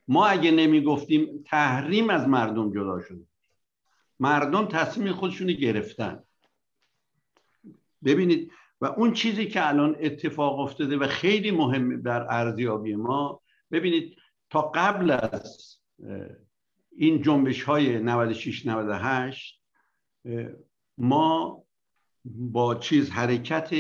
ما 0.07 0.25
اگه 0.25 0.51
نمی‌گفتیم 0.51 1.43
تحریم 1.45 2.09
از 2.09 2.27
مردم 2.27 2.71
جدا 2.71 2.99
شده. 2.99 3.25
مردم 4.19 4.65
تصمیم 4.65 5.13
خودشون 5.13 5.47
گرفتن. 5.47 6.23
ببینید 8.03 8.51
و 8.81 8.85
اون 8.85 9.13
چیزی 9.13 9.45
که 9.45 9.67
الان 9.67 9.97
اتفاق 9.99 10.59
افتاده 10.59 10.97
و 10.97 11.07
خیلی 11.07 11.51
مهم 11.51 12.01
در 12.01 12.25
ارزیابی 12.29 12.95
ما 12.95 13.41
ببینید 13.71 14.17
تا 14.49 14.61
قبل 14.61 15.11
از 15.11 15.77
این 16.91 17.21
جنبش 17.21 17.63
های 17.63 17.99
96 17.99 18.65
98 18.65 19.61
ما 20.97 21.63
با 22.25 22.75
چیز 22.75 23.09
حرکت 23.09 23.73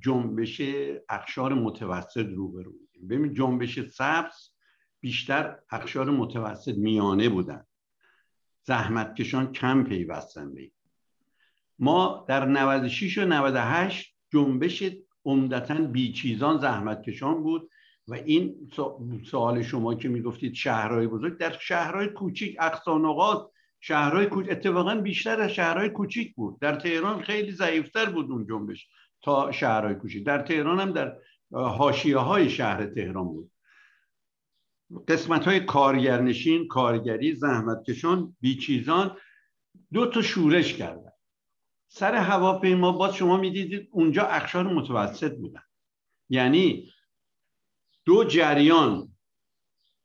جنبش 0.00 0.62
اخشار 1.08 1.54
متوسط 1.54 2.26
روبرو 2.26 2.72
بودیم. 2.72 3.08
ببین 3.08 3.34
جنبش 3.34 3.80
سبز 3.80 4.50
بیشتر 5.00 5.58
اخشار 5.70 6.10
متوسط 6.10 6.74
میانه 6.74 7.28
بودن. 7.28 7.64
زحمتکشان 8.62 9.52
کم 9.52 9.84
پیوستن 9.84 10.54
به 10.54 10.70
ما 11.78 12.24
در 12.28 12.44
96 12.44 13.18
و 13.18 13.24
98 13.24 14.14
جنبش 14.32 14.84
عمدتا 15.24 15.74
بیچیزان 15.74 16.58
زحمتکشان 16.58 17.42
بود. 17.42 17.70
و 18.08 18.14
این 18.14 18.70
سوال 19.30 19.62
شما 19.62 19.94
که 19.94 20.08
می‌گفتید 20.08 20.54
شهرهای 20.54 21.06
بزرگ 21.06 21.38
در 21.38 21.58
شهرهای 21.60 22.08
کوچیک 22.08 22.56
اقصانقات 22.60 23.50
شهرهای 23.80 24.26
کوچیک 24.26 24.52
اتفاقا 24.52 24.94
بیشتر 24.94 25.40
از 25.40 25.50
شهرهای 25.50 25.88
کوچیک 25.88 26.34
بود. 26.34 26.58
در 26.60 26.74
تهران 26.74 27.22
خیلی 27.22 27.52
ضعیفتر 27.52 28.10
بود 28.10 28.30
اون 28.30 28.46
جنبش 28.46 28.88
تا 29.22 29.52
شهرهای 29.52 29.94
کوچیک. 29.94 30.26
در 30.26 30.42
تهران 30.42 30.80
هم 30.80 30.92
در 30.92 31.16
حاشیه 31.52 32.18
های 32.18 32.50
شهر 32.50 32.86
تهران 32.86 33.24
بود. 33.24 33.50
قسمت 35.08 35.44
های 35.44 35.60
کارگرنشین 35.60 36.68
کارگری 36.68 37.34
زحمتکشان 37.34 38.36
بیچیزان 38.40 39.16
دو 39.92 40.06
تا 40.06 40.22
شورش 40.22 40.74
کردن. 40.74 41.10
سر 41.88 42.14
هواپیما 42.14 42.92
باز 42.92 43.14
شما 43.14 43.36
می‌دیدید 43.36 43.88
اونجا 43.92 44.22
اخشار 44.22 44.66
متوسط 44.66 45.36
بودن. 45.36 45.62
یعنی 46.28 46.92
دو 48.06 48.24
جریان. 48.24 49.08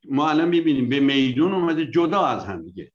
ما 0.09 0.29
الان 0.29 0.49
می‌بینیم 0.49 0.89
به 0.89 0.99
میدون 0.99 1.53
اومده 1.53 1.85
جدا 1.85 2.25
از 2.25 2.45
هم 2.45 2.63
دیگه. 2.63 2.91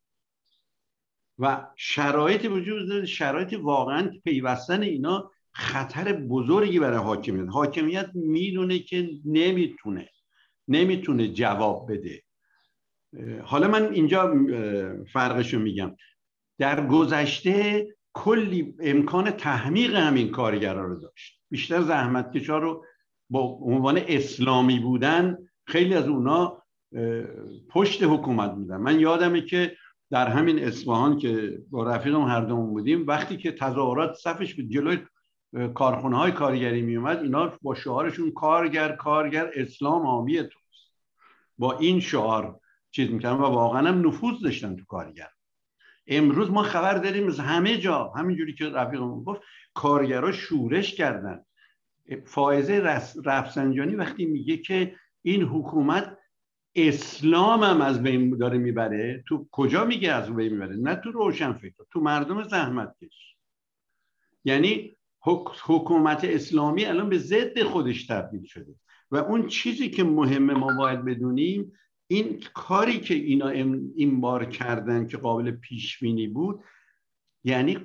و 1.38 1.66
شرایط 1.76 2.44
وجود 2.44 2.88
داره 2.88 3.06
شرایط 3.06 3.52
واقعا 3.62 4.10
پیوستن 4.24 4.82
اینا 4.82 5.30
خطر 5.52 6.12
بزرگی 6.12 6.78
برای 6.78 6.98
حاکمیت. 6.98 7.48
حاکمیت 7.48 8.10
می‌دونه 8.14 8.78
که 8.78 9.10
نمی‌تونه 9.24 10.10
نمی‌تونه 10.68 11.28
جواب 11.28 11.92
بده. 11.92 12.22
حالا 13.42 13.68
من 13.68 13.92
اینجا 13.92 14.34
فرقشو 15.12 15.58
میگم. 15.58 15.96
در 16.58 16.86
گذشته 16.86 17.86
کلی 18.12 18.74
امکان 18.80 19.30
تحمیق 19.30 19.94
همین 19.94 20.30
کارگرا 20.30 20.86
رو 20.86 21.00
داشت. 21.00 21.40
بیشتر 21.50 21.82
زحمتکشا 21.82 22.58
رو 22.58 22.84
با 23.30 23.40
عنوان 23.40 24.00
اسلامی 24.08 24.80
بودن 24.80 25.38
خیلی 25.64 25.94
از 25.94 26.08
اونا 26.08 26.62
پشت 27.68 28.02
حکومت 28.02 28.54
بودن. 28.54 28.76
من 28.76 29.00
یادمه 29.00 29.40
که 29.40 29.76
در 30.10 30.28
همین 30.28 30.64
اصفهان 30.64 31.18
که 31.18 31.58
با 31.70 31.84
رفیقم 31.84 32.22
هر 32.22 32.40
دوم 32.40 32.66
بودیم 32.66 33.06
وقتی 33.06 33.36
که 33.36 33.52
تظاهرات 33.52 34.14
صفش 34.14 34.54
بود 34.54 34.70
جلوی 34.70 34.98
کارخونه 35.74 36.16
های 36.16 36.32
کارگری 36.32 36.82
می 36.82 36.96
اومد 36.96 37.18
اینا 37.22 37.52
با 37.62 37.74
شعارشون 37.74 38.30
کارگر 38.30 38.96
کارگر 38.96 39.50
اسلام 39.54 40.06
آمی 40.06 40.36
توست. 40.36 40.92
با 41.58 41.78
این 41.78 42.00
شعار 42.00 42.60
چیز 42.90 43.10
می‌کنن 43.10 43.32
و 43.32 43.42
واقعا 43.42 43.88
هم 43.88 44.06
نفوذ 44.06 44.42
داشتن 44.42 44.76
تو 44.76 44.84
کارگر. 44.84 45.28
امروز 46.06 46.50
ما 46.50 46.62
خبر 46.62 46.94
داریم 46.94 47.26
از 47.26 47.40
همه 47.40 47.78
جا. 47.78 48.12
همینجوری 48.16 48.54
که 48.54 48.68
رفیقمون 48.68 49.24
گفت 49.24 49.40
کارگرها 49.74 50.32
شورش 50.32 50.94
کردن. 50.94 51.44
فائزه 52.24 53.02
رفسنجانی 53.24 53.94
وقتی 53.94 54.26
میگه 54.26 54.56
که 54.56 54.96
این 55.22 55.42
حکومت 55.42 56.18
اسلام 56.74 57.62
هم 57.62 57.80
از 57.80 58.02
بین 58.02 58.36
داره 58.36 58.58
می‌بره 58.58 59.24
تو 59.28 59.48
کجا 59.52 59.84
میگه 59.84 60.12
از 60.12 60.36
بین 60.36 60.52
می‌بره؟ 60.52 60.76
نه 60.76 60.94
تو 60.94 61.10
روشن 61.10 61.52
فکر 61.52 61.74
تو 61.90 62.00
مردم 62.00 62.42
زحمت 62.42 62.94
کش. 63.00 63.36
یعنی 64.44 64.96
حکومت 65.64 66.24
اسلامی 66.24 66.84
الان 66.84 67.08
به 67.08 67.18
ضد 67.18 67.62
خودش 67.62 68.06
تبدیل 68.06 68.44
شده. 68.44 68.74
و 69.10 69.16
اون 69.16 69.46
چیزی 69.46 69.90
که 69.90 70.04
مهمه 70.04 70.54
ما 70.54 70.76
باید 70.76 71.04
بدونیم 71.04 71.72
این 72.06 72.42
کاری 72.54 73.00
که 73.00 73.14
اینا 73.14 73.48
این 73.48 74.20
بار 74.20 74.44
کردن 74.44 75.06
که 75.06 75.16
قابل 75.16 75.50
پیش 75.50 75.98
بینی 75.98 76.28
بود 76.28 76.60
یعنی 77.44 77.78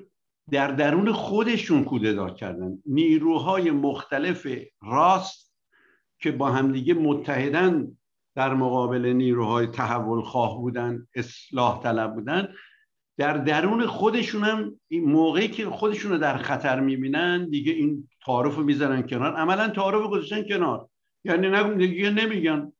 در 0.51 0.67
درون 0.67 1.11
خودشون 1.11 1.83
کودتا 1.83 2.29
کردن. 2.29 2.77
نیروهای 2.85 3.71
مختلف 3.71 4.47
راست 4.81 5.53
که 6.19 6.31
با 6.31 6.51
همدیگه 6.51 6.93
متحدن 6.93 7.97
در 8.35 8.53
مقابل 8.53 9.05
نیروهای 9.05 9.67
تحول 9.67 10.21
خواه 10.21 10.57
بودن 10.57 11.07
اصلاح 11.15 11.83
طلب 11.83 12.13
بودن 12.13 12.53
در 13.17 13.37
درون 13.37 13.85
خودشون 13.87 14.43
هم 14.43 14.79
این 14.87 15.11
موقعی 15.11 15.47
که 15.47 15.69
خودشون 15.69 16.11
رو 16.11 16.17
در 16.17 16.37
خطر 16.37 16.79
می‌بینن 16.79 17.49
دیگه 17.49 17.73
این 17.73 18.09
تعارف 18.25 18.55
رو 18.55 18.63
می‌ذارن 18.63 19.01
کنار. 19.01 19.35
عملا 19.35 19.67
تعارف 19.67 20.09
گذاشتن 20.09 20.43
کنار. 20.47 20.89
یعنی 21.23 21.47
نگم 21.47 21.77
دیگه 21.77 22.09
نمیگن. 22.09 22.71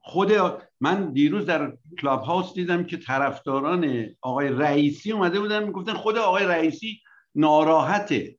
خود 0.00 0.32
من 0.80 1.12
دیروز 1.12 1.46
در 1.46 1.76
کلاب 1.96 2.22
هاوس 2.22 2.54
دیدم 2.54 2.84
که 2.84 2.96
طرفداران 2.96 4.06
آقای 4.20 4.48
رئیسی 4.48 5.12
اومده 5.12 5.40
بودن 5.40 5.64
می‌گفتن 5.64 5.94
خود 5.94 6.18
آقای 6.18 6.44
رئیسی 6.44 7.00
ناراحته. 7.34 8.38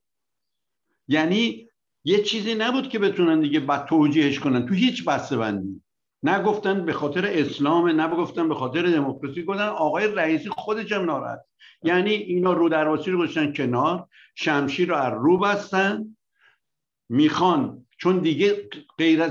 یعنی 1.08 1.68
یه 2.04 2.22
چیزی 2.22 2.54
نبود 2.54 2.88
که 2.88 2.98
بتونن 2.98 3.40
دیگه 3.40 3.60
بعد 3.60 3.86
توجیهش 3.86 4.38
کنن. 4.38 4.66
تو 4.66 4.74
هیچ 4.74 5.04
بسته 5.04 5.36
بندی. 5.36 5.82
نگفتن 6.22 6.84
به 6.84 6.92
خاطر 6.92 7.26
اسلام 7.26 7.88
نه 7.88 8.08
گفتن 8.08 8.48
به 8.48 8.54
خاطر 8.54 8.82
دموکراسی 8.82 9.44
گفتن 9.44 9.62
آقای 9.62 10.14
رئیسی 10.14 10.48
خودش 10.48 10.92
هم 10.92 11.04
ناراحت. 11.04 11.40
یعنی 11.82 12.10
اینا 12.10 12.52
رو 12.52 12.68
درواسی 12.68 13.10
رو 13.10 13.18
گذاشتن 13.18 13.52
کنار 13.52 14.08
شمشیر 14.34 14.88
رو 14.88 14.94
از 14.94 15.12
رو 15.16 15.38
بستن. 15.38 16.16
می‌خوان 17.08 17.86
چون 17.98 18.18
دیگه 18.18 18.68
غیر 18.98 19.22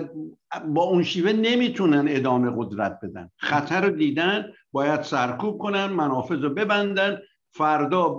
با 0.67 0.83
اون 0.83 1.03
شیوه 1.03 1.31
نمی‌تونن 1.31 2.05
ادامه 2.09 2.51
قدرت 2.55 2.99
بدن. 3.03 3.29
خطر 3.37 3.81
رو 3.81 3.95
دیدن 3.95 4.53
باید 4.71 5.01
سرکوب 5.01 5.57
کنن 5.57 5.85
منافذ 5.85 6.39
رو 6.39 6.49
ببندن. 6.49 7.19
فردا 7.51 8.17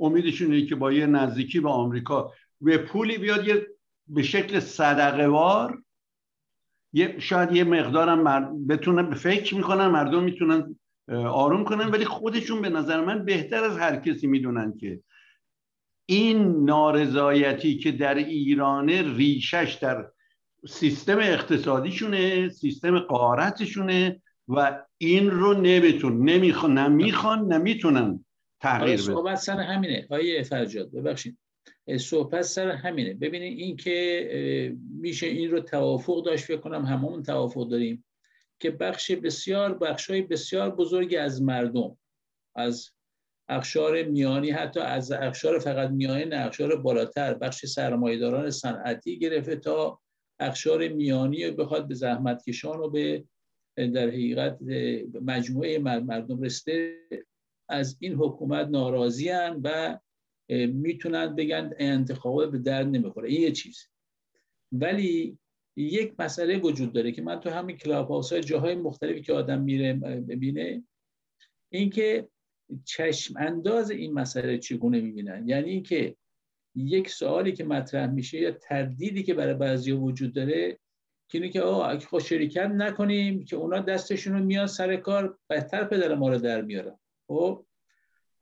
امیدشون 0.00 0.66
که 0.66 0.74
با 0.74 0.92
یه 0.92 1.06
نزدیکی 1.06 1.60
به 1.60 1.70
آمریکا 1.70 2.32
به 2.60 2.78
پولی 2.78 3.18
بیاد 3.18 3.48
یه 3.48 3.66
به 4.08 4.22
شکل 4.22 4.60
صدقه 4.60 5.26
وار 5.26 5.82
یه 6.92 7.18
شاید 7.18 7.52
یه 7.52 7.64
مقدارم 7.64 8.22
مر... 8.22 8.40
بتونن 8.68 9.14
فکر 9.14 9.54
می‌کنن 9.54 9.86
مردم 9.86 10.22
می‌تونن 10.22 10.76
آروم 11.08 11.64
کنن. 11.64 11.88
ولی 11.88 12.04
خودشون 12.04 12.62
به 12.62 12.68
نظر 12.68 13.04
من 13.04 13.24
بهتر 13.24 13.64
از 13.64 13.78
هر 13.78 13.96
کسی 13.96 14.26
می‌دونن 14.26 14.76
که 14.76 15.00
این 16.08 16.64
نارضایتی 16.64 17.78
که 17.78 17.92
در 17.92 18.14
ایران 18.14 18.88
ریشش 18.88 19.78
در 19.82 20.10
سیستم 20.68 21.18
اقتصادیشونه 21.18 22.48
سیستم 22.48 22.98
قارتشونه 22.98 24.22
و 24.48 24.84
این 24.98 25.30
رو 25.30 25.54
نمیتون 25.54 26.30
نمی‌خوان 26.30 26.78
نمی‌خوان 26.78 27.52
نمی‌تونن 27.52 28.24
تغییر 28.60 28.96
بدن. 28.96 29.14
صحبت 29.14 29.36
سر 29.38 29.60
همینه. 29.60 30.06
آیه 30.10 30.42
فرجاد 30.42 30.92
ببخشید. 30.92 31.38
صحبت 32.00 32.42
سر 32.42 32.68
همینه. 32.70 33.14
ببینید 33.14 33.58
این 33.58 33.76
که 33.76 34.76
میشه 35.00 35.26
این 35.26 35.50
رو 35.50 35.60
توافق 35.60 36.24
داشت 36.24 36.52
بکنم 36.52 36.84
هممون 36.84 37.22
توافق 37.22 37.68
داریم 37.68 38.04
که 38.60 38.70
بخش 38.70 39.10
بسیار 39.10 39.78
بخش 39.78 40.10
های 40.10 40.22
بسیار 40.22 40.70
بزرگی 40.70 41.16
از 41.16 41.42
مردم 41.42 41.98
از 42.56 42.90
اخشار 43.48 44.02
میانی 44.02 44.50
حتی 44.50 44.80
از 44.80 45.12
اخشار 45.12 45.58
فقط 45.58 45.90
میانی 45.90 46.24
نه 46.24 46.36
اخشار 46.36 46.76
بالاتر 46.76 47.34
بخش 47.34 47.66
سرمایداران 47.66 48.50
صنعتی 48.50 49.18
گرفته 49.18 49.56
تا 49.56 50.00
اخشار 50.40 50.88
میانی 50.88 51.50
بخواد 51.50 51.88
به 51.88 51.94
زحمت 51.94 52.44
کشان 52.44 52.78
و 52.78 52.90
به 52.90 53.24
در 53.76 54.08
حقیقت 54.08 54.58
مجموعه 55.22 55.78
مردم 55.78 56.42
رسته. 56.42 56.98
از 57.68 57.96
این 58.00 58.14
حکومت 58.14 58.68
ناراضی 58.68 59.30
و 59.64 59.98
می‌تونن 60.72 61.36
بگن 61.36 61.70
انتخابات 61.78 62.50
به 62.50 62.58
درد 62.58 62.86
نمی‌خوره. 62.86 63.28
این 63.28 63.40
یه 63.42 63.52
چیز. 63.52 63.88
ولی 64.72 65.38
یک 65.76 66.14
مسئله 66.18 66.58
وجود 66.58 66.92
داره 66.92 67.12
که 67.12 67.22
من 67.22 67.40
تو 67.40 67.50
همین 67.50 67.76
کلاب 67.76 68.08
های 68.10 68.40
جاهای 68.40 68.74
مختلفی 68.74 69.22
که 69.22 69.32
آدم 69.32 69.62
میره 69.62 69.92
ببینه 69.94 70.84
اینکه 71.72 72.28
چشم 72.84 73.34
انداز 73.38 73.90
این 73.90 74.12
مسئله 74.12 74.58
چگونه 74.58 75.00
می‌بینن؟ 75.00 75.48
یعنی 75.48 75.70
اینکه 75.70 76.16
یک 76.76 77.10
سوالی 77.10 77.52
که 77.52 77.64
مطرح 77.64 78.10
میشه 78.10 78.38
یا 78.38 78.50
تردیدی 78.50 79.22
که 79.22 79.34
برای 79.34 79.54
بعضی 79.54 79.92
وجود 79.92 80.34
داره 80.34 80.78
که 81.28 81.38
اینه 81.38 81.48
که 81.48 81.60
آقا 81.60 81.84
اگه 81.84 82.06
خود 82.06 82.22
شرکت 82.22 82.66
نکنیم 82.66 83.44
که 83.44 83.56
اونا 83.56 83.78
دستشون 83.78 84.32
رو 84.32 84.44
میان 84.44 84.66
سر 84.66 84.96
کار 84.96 85.38
بهتر 85.48 85.84
پدر 85.84 86.14
ما 86.14 86.28
رو 86.28 86.38
در 86.38 86.62
میارن. 86.62 86.98
خب 87.28 87.66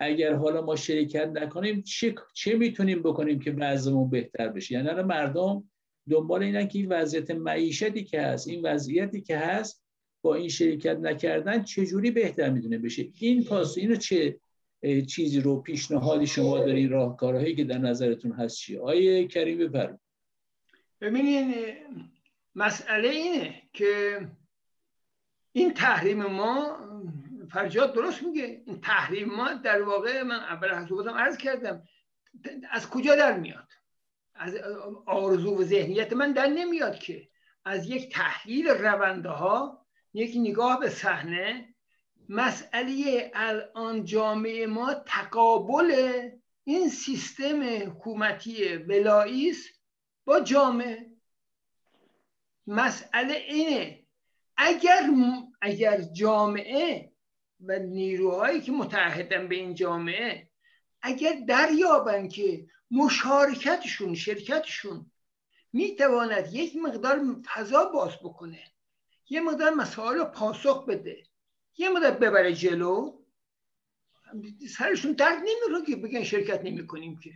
اگر 0.01 0.35
حالا 0.35 0.63
ما 0.63 0.77
شرکت 0.77 1.29
نکنیم 1.29 1.83
چه, 1.83 2.15
چه 2.35 2.55
می‌تونیم 2.55 3.03
بکنیم 3.03 3.39
که 3.39 3.51
وضعمون 3.51 4.11
بهتر 4.11 4.49
بشه؟ 4.49 4.75
یعنی 4.75 5.03
مردم 5.03 5.71
دنبال 6.11 6.43
اینن 6.43 6.69
که 6.69 6.79
این 6.79 6.89
وضعیت 6.89 7.31
معیشتی 7.31 8.05
که 8.05 8.21
هست 8.21 8.49
این 8.49 8.63
وضعیتی 8.63 9.21
که 9.21 9.39
هست 9.39 9.85
با 10.23 10.35
این 10.35 10.49
شرکت 10.49 10.99
نکردن 10.99 11.63
چجوری 11.63 12.11
بهتر 12.11 12.51
می‌دونه 12.51 12.79
بشه؟ 12.79 13.09
این 13.21 13.45
پاس 13.45 13.79
اینو 13.79 13.97
چه 13.97 14.41
چیزی 15.07 15.41
رو 15.41 15.61
پیشنهادی 15.61 16.27
شما 16.27 16.59
دارین 16.59 16.91
راهکارهایی 16.91 17.57
که 17.57 17.65
در 17.65 17.79
نظرتون 17.79 18.33
هست 18.33 18.57
چی؟ 18.57 18.79
آیه 18.79 19.29
کریم 19.29 19.59
بفرمایید. 19.59 20.01
ببینین 21.01 21.55
مسئله 22.55 23.09
اینه 23.09 23.63
که 23.73 24.21
این 25.53 25.75
تحریم 25.75 26.23
ما 26.23 26.79
فرجاد 27.51 27.95
درست 27.95 28.23
میگه. 28.23 28.63
این 28.67 28.81
تحریم 28.81 29.29
ما 29.29 29.55
در 29.55 29.83
واقع 29.83 30.23
من 30.23 30.37
اول 30.37 30.87
صحبتم 30.89 31.15
عرض 31.15 31.37
کردم 31.37 31.83
از 32.71 32.91
کجا 32.91 33.17
در 33.17 33.39
میاد؟ 33.39 33.69
از 34.35 34.57
آرزو 35.07 35.61
و 35.61 35.65
ذهنیت 35.65 36.13
من 36.13 36.33
در 36.33 36.47
نمیاد 36.47 36.99
که 36.99 37.29
از 37.65 37.91
یک 37.91 38.13
تحلیل 38.13 38.69
رونده 38.69 39.29
ها 39.29 39.87
یک 40.15 40.35
نگاه 40.37 40.81
به 40.81 40.89
صحنه 40.89 41.74
مسئله 42.29 43.31
الان 43.35 44.05
جامعه 44.05 44.67
ما 44.67 44.95
تقابل 44.95 46.21
این 46.65 46.89
سیستم 46.89 47.63
حکومتی 47.91 48.79
بلایی 48.79 49.55
با 50.25 50.41
جامعه. 50.41 51.11
مسئله 52.67 53.35
اینه 53.35 54.05
اگر 54.57 55.11
اگر 55.63 56.01
جامعه 56.01 57.13
و 57.61 57.79
نیروهایی 57.79 58.61
که 58.61 58.73
متحدن 58.73 59.49
به 59.49 59.55
این 59.55 59.75
جامعه 59.75 60.49
اگر 61.03 61.33
دریابن 61.49 62.29
که 62.29 62.67
مشارکتشون 62.91 64.15
شرکتشون 64.15 65.11
می‌تواند 65.73 66.55
یک 66.55 66.77
مقدار 66.77 67.21
فضا 67.55 67.85
باز 67.85 68.13
بکنه 68.23 68.63
یه 69.31 69.41
مقدار 69.41 69.71
مسائل 69.71 70.19
رو 70.19 70.25
پاسخ 70.25 70.87
بده. 70.87 71.23
یه 71.79 71.89
مقدار 71.89 72.11
ببره 72.11 72.55
جلو. 72.55 73.13
سرشون 74.77 75.13
درد 75.13 75.39
نمیره 75.39 75.87
که 75.87 75.97
بگن 75.97 76.23
شرکت 76.23 76.61
نمی 76.65 76.87
کنیم 76.87 77.19
که. 77.19 77.31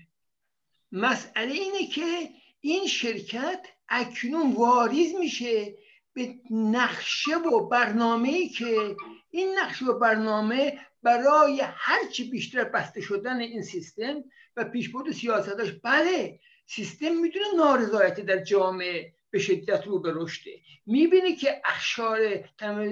مسئله 0.92 1.52
اینه 1.52 1.86
که 1.86 2.30
این 2.60 2.86
شرکت 2.86 3.66
اکنون 3.88 4.52
واریز 4.52 5.14
میشه 5.14 5.74
به 6.12 6.34
نقشه 6.50 7.36
و 7.36 7.68
برنامه 7.68 8.28
ای 8.28 8.48
که 8.48 8.96
این 9.30 9.58
نقشه 9.58 9.84
و 9.84 9.98
برنامه 9.98 10.80
برای 11.02 11.60
هرچی 11.64 12.30
بیشتر 12.30 12.64
بسته 12.64 13.00
شدن 13.00 13.40
این 13.40 13.62
سیستم 13.62 14.24
و 14.56 14.64
پیشبرد 14.64 15.12
سیاستش 15.12 15.72
بله 15.82 16.40
سیستم 16.66 17.14
می‌دونه 17.14 17.46
نارضایتی 17.56 18.22
در 18.22 18.44
جامعه. 18.44 19.14
به 19.30 19.38
شدت 19.38 19.86
رو 19.86 19.98
به 19.98 20.12
رشده 20.14 20.50
می‌بینه 20.86 21.36
که 21.36 21.62
اخشار 21.64 22.18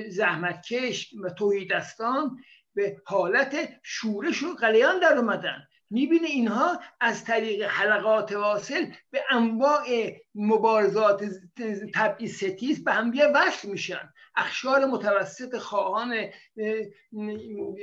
زحمتکش 0.08 1.14
و 1.14 1.30
دستان 1.70 2.38
به 2.74 2.96
حالت 3.04 3.68
شورش 3.82 4.42
و 4.42 4.54
قلیان 4.54 5.00
در 5.00 5.18
اومدن. 5.18 5.68
می‌بینه 5.90 6.26
اینها 6.26 6.80
از 7.00 7.24
طریق 7.24 7.62
حلقات 7.62 8.32
واصل 8.32 8.86
به 9.10 9.20
انواع 9.30 9.84
مبارزات 10.34 11.24
طبعی 11.94 12.28
ستیز 12.28 12.84
به 12.84 12.92
هم 12.92 13.12
وصل 13.34 13.68
میشن. 13.68 14.12
اخشار 14.36 14.84
متوسط 14.84 15.58
خواهان 15.58 16.14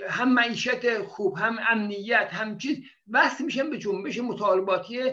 هم 0.10 0.34
معیشت 0.34 1.02
خوب 1.02 1.38
هم 1.38 1.60
امنیت 1.70 2.30
هم 2.32 2.58
چیز 2.58 2.78
وصل 3.10 3.44
میشن 3.44 3.70
به 3.70 3.78
جنبش 3.78 4.20
مطالباتی 4.20 5.12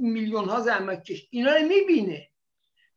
میلیون 0.00 0.44
ها 0.44 0.60
زحمتکش. 0.60 1.26
اینا 1.30 1.54
رو 1.54 1.66
می‌بینه. 1.66 2.28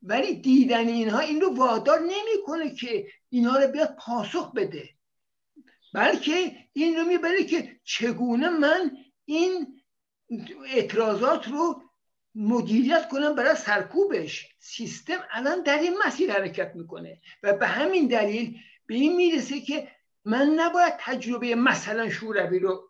ولی 0.06 0.36
دیدن 0.36 0.88
اینها 0.88 1.20
این 1.20 1.42
رو 1.42 1.56
وادار 1.56 2.00
نمی‌کنه 2.00 2.76
که 2.76 3.08
اینها 3.30 3.58
رو 3.58 3.68
بیاد 3.72 3.96
پاسخ 4.00 4.52
بده. 4.52 4.90
بلکه 5.94 6.58
این 6.74 6.96
رو 6.96 7.04
می‌بره 7.04 7.44
که 7.44 7.80
چگونه 7.84 8.50
من 8.50 8.92
این 9.26 9.82
اعتراضات 10.66 11.48
رو 11.48 11.82
مدیریت 12.36 13.10
کنم 13.10 13.36
برای 13.36 13.56
سرکوبش. 13.56 14.48
سیستم 14.60 15.24
الان 15.32 15.64
در 15.64 15.80
این 15.80 15.94
مسیر 16.06 16.32
حرکت 16.32 16.72
می‌کنه 16.76 17.22
و 17.44 17.54
به 17.54 17.68
همین 17.68 18.08
دلیل 18.08 18.58
به 18.86 18.96
این 18.96 19.16
می‌رسه 19.16 19.62
که 19.62 19.88
من 20.26 20.50
نباید 20.56 20.94
تجربه 21.00 21.56
مثلا 21.56 22.10
شوروی 22.10 22.60
رو 22.60 22.90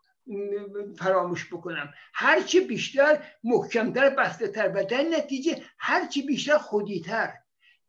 فراموش 0.97 1.53
بکنم. 1.53 1.93
هرچی 2.13 2.59
بیشتر 2.59 3.23
محکمتر 3.43 4.09
بسته 4.09 4.47
تر 4.47 4.71
و 4.75 4.83
در 4.83 5.01
نتیجه 5.01 5.63
هرچی 5.79 6.21
بیشتر 6.21 6.57
خودیتر. 6.57 7.33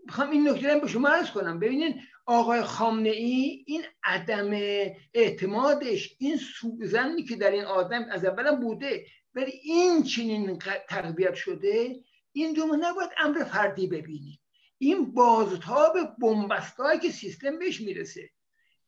می‌خوام 0.06 0.30
این 0.30 0.48
نکته 0.48 0.78
به 0.78 0.88
شما 0.88 1.08
عرض 1.08 1.30
کنم. 1.30 1.60
ببینید 1.60 1.96
آقای 2.26 2.62
خامنه 2.62 3.08
ای 3.08 3.64
این 3.66 3.82
عدم 4.04 4.50
اعتمادش 5.14 6.16
این 6.18 6.36
سوزنی 6.36 7.22
که 7.22 7.36
در 7.36 7.50
این 7.50 7.64
آدم 7.64 8.06
از 8.10 8.24
اولا 8.24 8.56
بوده 8.56 9.06
ولی 9.34 9.52
این 9.62 10.02
چنین 10.02 10.58
تقویت 10.88 11.34
شده 11.34 11.96
این 12.32 12.52
دو 12.52 12.76
نباید 12.80 13.10
امر 13.18 13.44
فردی 13.44 13.86
ببینیم 13.86 14.40
این 14.78 15.14
بازتاب 15.14 15.96
بنبستایی 16.18 17.00
که 17.00 17.10
سیستم 17.10 17.58
بهش 17.58 17.80
می‌رسه. 17.80 18.30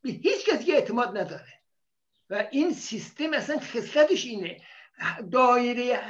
به 0.02 0.10
هیچ 0.10 0.46
کسی 0.46 0.72
اعتماد 0.72 1.18
نداره. 1.18 1.57
و 2.30 2.44
این 2.50 2.72
سیستم 2.72 3.32
اصلا 3.34 3.58
خصلتش 3.58 4.26
اینه. 4.26 4.56
دایره 5.32 6.00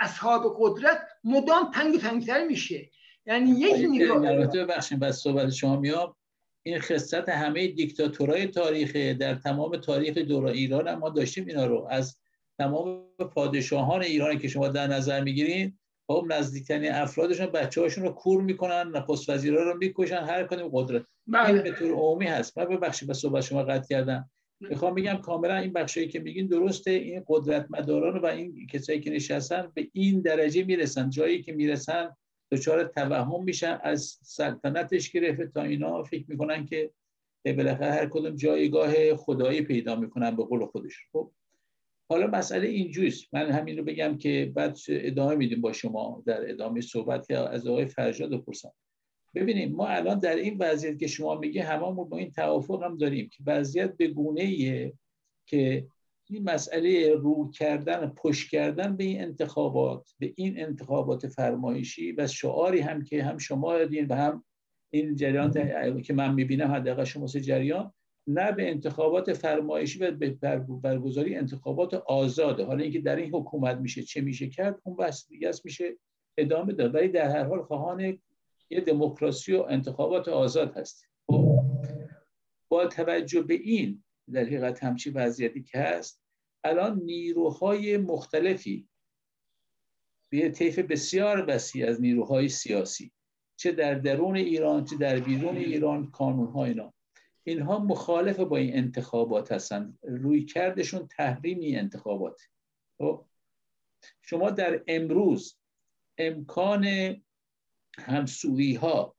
اصحاب 0.00 0.56
قدرت 0.60 1.06
مدام 1.24 1.70
تنگ 1.74 2.00
تنگتر 2.00 2.46
میشه. 2.46 2.90
یعنی 3.26 3.50
یک 3.50 3.86
نگاه 3.90 4.26
البته 4.26 4.64
ببخشید 4.64 5.00
بس 5.00 5.16
صحبت 5.16 5.50
شما 5.50 5.76
میام. 5.76 6.16
این 6.62 6.80
خصلت 6.80 7.28
همه 7.28 7.68
دیکتاتورای 7.68 8.46
تاریخ 8.46 8.96
در 8.96 9.34
تمام 9.34 9.76
تاریخ 9.76 10.18
دور 10.18 10.46
ایران 10.46 10.88
هم 10.88 10.98
ما 10.98 11.08
داشتیم 11.08 11.46
اینا 11.46 11.66
رو. 11.66 11.86
از 11.90 12.16
تمام 12.58 13.04
پادشاهان 13.34 14.02
ایران 14.02 14.38
که 14.38 14.48
شما 14.48 14.68
در 14.68 14.86
نظر 14.86 15.20
می‌گیرین 15.20 15.78
خب 16.06 16.26
نزدیکترین 16.28 16.92
افرادشون 16.92 17.46
بچه 17.46 17.80
هاشون 17.80 18.04
رو 18.04 18.10
کور 18.10 18.42
می‌کنن 18.42 18.90
نخست 18.94 19.30
وزیرا 19.30 19.72
رو 19.72 19.78
می‌کشن 19.78 20.24
هر 20.24 20.46
کدوم 20.46 20.70
قدرت. 20.72 21.04
بله. 21.26 21.48
این 21.48 21.62
به 21.62 21.72
طور 21.72 21.92
عمومی 21.92 22.26
هست. 22.26 22.58
من 22.58 22.64
ببخشید 22.64 23.08
به 23.08 23.14
صحبت 23.14 23.44
شما 23.44 23.62
قطع 23.62 23.88
کردم. 23.88 24.30
می‌خوام 24.60 24.94
بگم 24.94 25.16
کاملا 25.16 25.56
این 25.56 25.72
بخشی 25.72 26.08
که 26.08 26.20
میگین 26.20 26.46
درسته 26.46 26.90
این 26.90 27.24
قدرت 27.26 27.66
مداران 27.70 28.18
و 28.18 28.26
این 28.26 28.66
کسایی 28.66 29.00
که 29.00 29.10
نشستن 29.10 29.72
به 29.74 29.88
این 29.92 30.20
درجه 30.20 30.64
می‌رسن. 30.64 31.10
جایی 31.10 31.42
که 31.42 31.52
می‌رسن 31.52 32.16
دچار 32.52 32.84
توهم 32.84 33.44
میشن 33.44 33.78
از 33.82 34.18
سلطنتش 34.22 35.10
گرفته 35.10 35.46
تا 35.46 35.62
اینا 35.62 36.02
فکر 36.02 36.24
می‌کنن 36.28 36.66
که 36.66 36.90
بالاخره 37.44 37.92
هر 37.92 38.06
کدوم 38.06 38.36
جایگاه 38.36 39.16
خدایی 39.16 39.62
پیدا 39.62 39.96
می‌کنن 39.96 40.36
به 40.36 40.44
قول 40.44 40.66
خودش 40.66 40.96
خب 41.12 41.30
حالا 42.10 42.26
مسئله 42.26 42.68
اینجوست 42.68 43.34
من 43.34 43.50
همین 43.50 43.78
رو 43.78 43.84
بگم 43.84 44.18
که 44.18 44.52
بعد 44.54 44.78
ادامه 44.88 45.34
میدیم 45.34 45.60
با 45.60 45.72
شما 45.72 46.22
در 46.26 46.50
ادامه 46.50 46.80
صحبت 46.80 47.26
که 47.26 47.38
از 47.38 47.66
آقای 47.66 47.86
فرجاد 47.86 48.30
بپرسم. 48.30 48.72
ببینیم 49.38 49.72
ما 49.72 49.86
الان 49.86 50.18
در 50.18 50.36
این 50.36 50.56
وضعیت 50.58 50.98
که 50.98 51.06
شما 51.06 51.34
میگه 51.34 51.62
هممون 51.62 52.08
با 52.08 52.18
این 52.18 52.30
توافق 52.30 52.82
هم 52.82 52.96
داریم 52.96 53.28
که 53.28 53.42
وضعیت 53.46 53.96
به 53.96 54.08
گونه 54.08 54.40
ایه 54.40 54.92
که 55.46 55.86
این 56.30 56.42
مسئله 56.42 57.14
رو 57.14 57.50
کردن 57.50 58.12
پشت 58.16 58.50
کردن 58.50 58.96
به 58.96 59.04
این 59.04 59.22
انتخابات 59.22 60.14
به 60.18 60.32
این 60.36 60.60
انتخابات 60.60 61.26
فرمایشی 61.26 62.12
و 62.12 62.26
شعاری 62.26 62.80
هم 62.80 63.04
که 63.04 63.24
هم 63.24 63.38
شما 63.38 63.78
دادین 63.78 64.06
و 64.06 64.14
هم 64.14 64.44
این 64.90 65.16
جریان 65.16 66.02
که 66.02 66.14
من 66.14 66.34
می‌بینم 66.34 66.72
حداقل 66.72 67.04
شما 67.04 67.26
سه 67.26 67.40
جریان 67.40 67.92
نه 68.26 68.52
به 68.52 68.70
انتخابات 68.70 69.32
فرمایشی 69.32 69.98
و 69.98 70.10
به 70.10 70.30
برگزاری 70.82 71.36
انتخابات 71.36 71.94
آزاده. 71.94 72.64
حالا 72.64 72.82
اینکه 72.82 73.00
در 73.00 73.16
این 73.16 73.34
حکومت 73.34 73.76
میشه 73.76 74.02
چه 74.02 74.20
میشه 74.20 74.48
کرد 74.48 74.80
اون 74.84 74.96
بحث 74.96 75.28
دیگه 75.28 75.50
میشه 75.64 75.96
ادامه 76.38 76.72
داد. 76.72 76.94
ولی 76.94 77.08
در 77.08 77.30
هر 77.30 77.44
حال 77.44 77.62
خواهان 77.62 78.18
یه 78.70 78.80
دموکراسی 78.80 79.52
و 79.52 79.66
انتخابات 79.68 80.28
آزاد 80.28 80.76
هست. 80.76 81.04
خب، 81.26 81.58
با 82.68 82.86
توجه 82.86 83.42
به 83.42 83.54
این 83.54 84.04
در 84.32 84.40
حقیقت 84.40 84.84
همچی 84.84 85.10
وضعیتی 85.10 85.62
که 85.62 85.78
هست 85.78 86.22
الان 86.64 87.02
نیروهای 87.02 87.96
مختلفی 87.96 88.88
به 90.30 90.50
طیف 90.50 90.78
بسیار 90.78 91.44
وسیع 91.48 91.88
از 91.88 92.00
نیروهای 92.00 92.48
سیاسی 92.48 93.12
چه 93.56 93.72
در 93.72 93.94
درون 93.94 94.36
ایران 94.36 94.84
چه 94.84 94.96
در 94.96 95.20
بیرون 95.20 95.56
ایران 95.56 96.10
کانون 96.10 96.56
اینا. 96.56 96.94
اینها 97.44 97.78
مخالف 97.78 98.40
با 98.40 98.56
این 98.56 98.76
انتخابات 98.76 99.52
هستند 99.52 99.98
روی 100.02 100.44
کردشون 100.44 101.06
تحریمی 101.06 101.76
انتخابات. 101.76 102.40
خب، 102.98 103.24
شما 104.22 104.50
در 104.50 104.82
امروز 104.86 105.58
امکان 106.18 106.86
همسویی 107.98 108.74
ها 108.74 109.16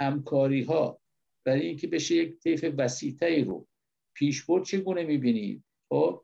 همکاری 0.00 0.62
ها 0.62 1.00
برای 1.44 1.66
اینکه 1.66 1.86
بشه 1.86 2.14
یک 2.14 2.38
طیف 2.38 2.74
وسیعتری 2.78 3.44
رو. 3.44 3.66
پیشبرد 4.14 4.64
چگونه 4.64 5.04
می‌بینید 5.04 5.64
خب 5.88 6.22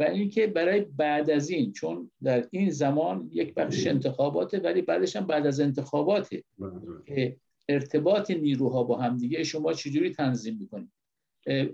و 0.00 0.02
اینکه 0.02 0.46
برای 0.46 0.80
بعد 0.80 1.30
از 1.30 1.50
این 1.50 1.72
چون 1.72 2.10
در 2.22 2.48
این 2.50 2.70
زمان 2.70 3.28
یک 3.32 3.54
بخش 3.54 3.86
انتخاباته 3.86 4.58
ولی 4.58 4.82
بعدش 4.82 5.16
هم 5.16 5.26
بعد 5.26 5.46
از 5.46 5.60
انتخاباته. 5.60 6.44
که 7.06 7.36
ارتباط 7.68 8.30
نیروها 8.30 8.82
با 8.82 8.98
هم 8.98 9.16
دیگه. 9.16 9.44
شما 9.44 9.72
چجوری 9.72 10.10
تنظیم 10.10 10.58
می‌کنید 10.60 10.90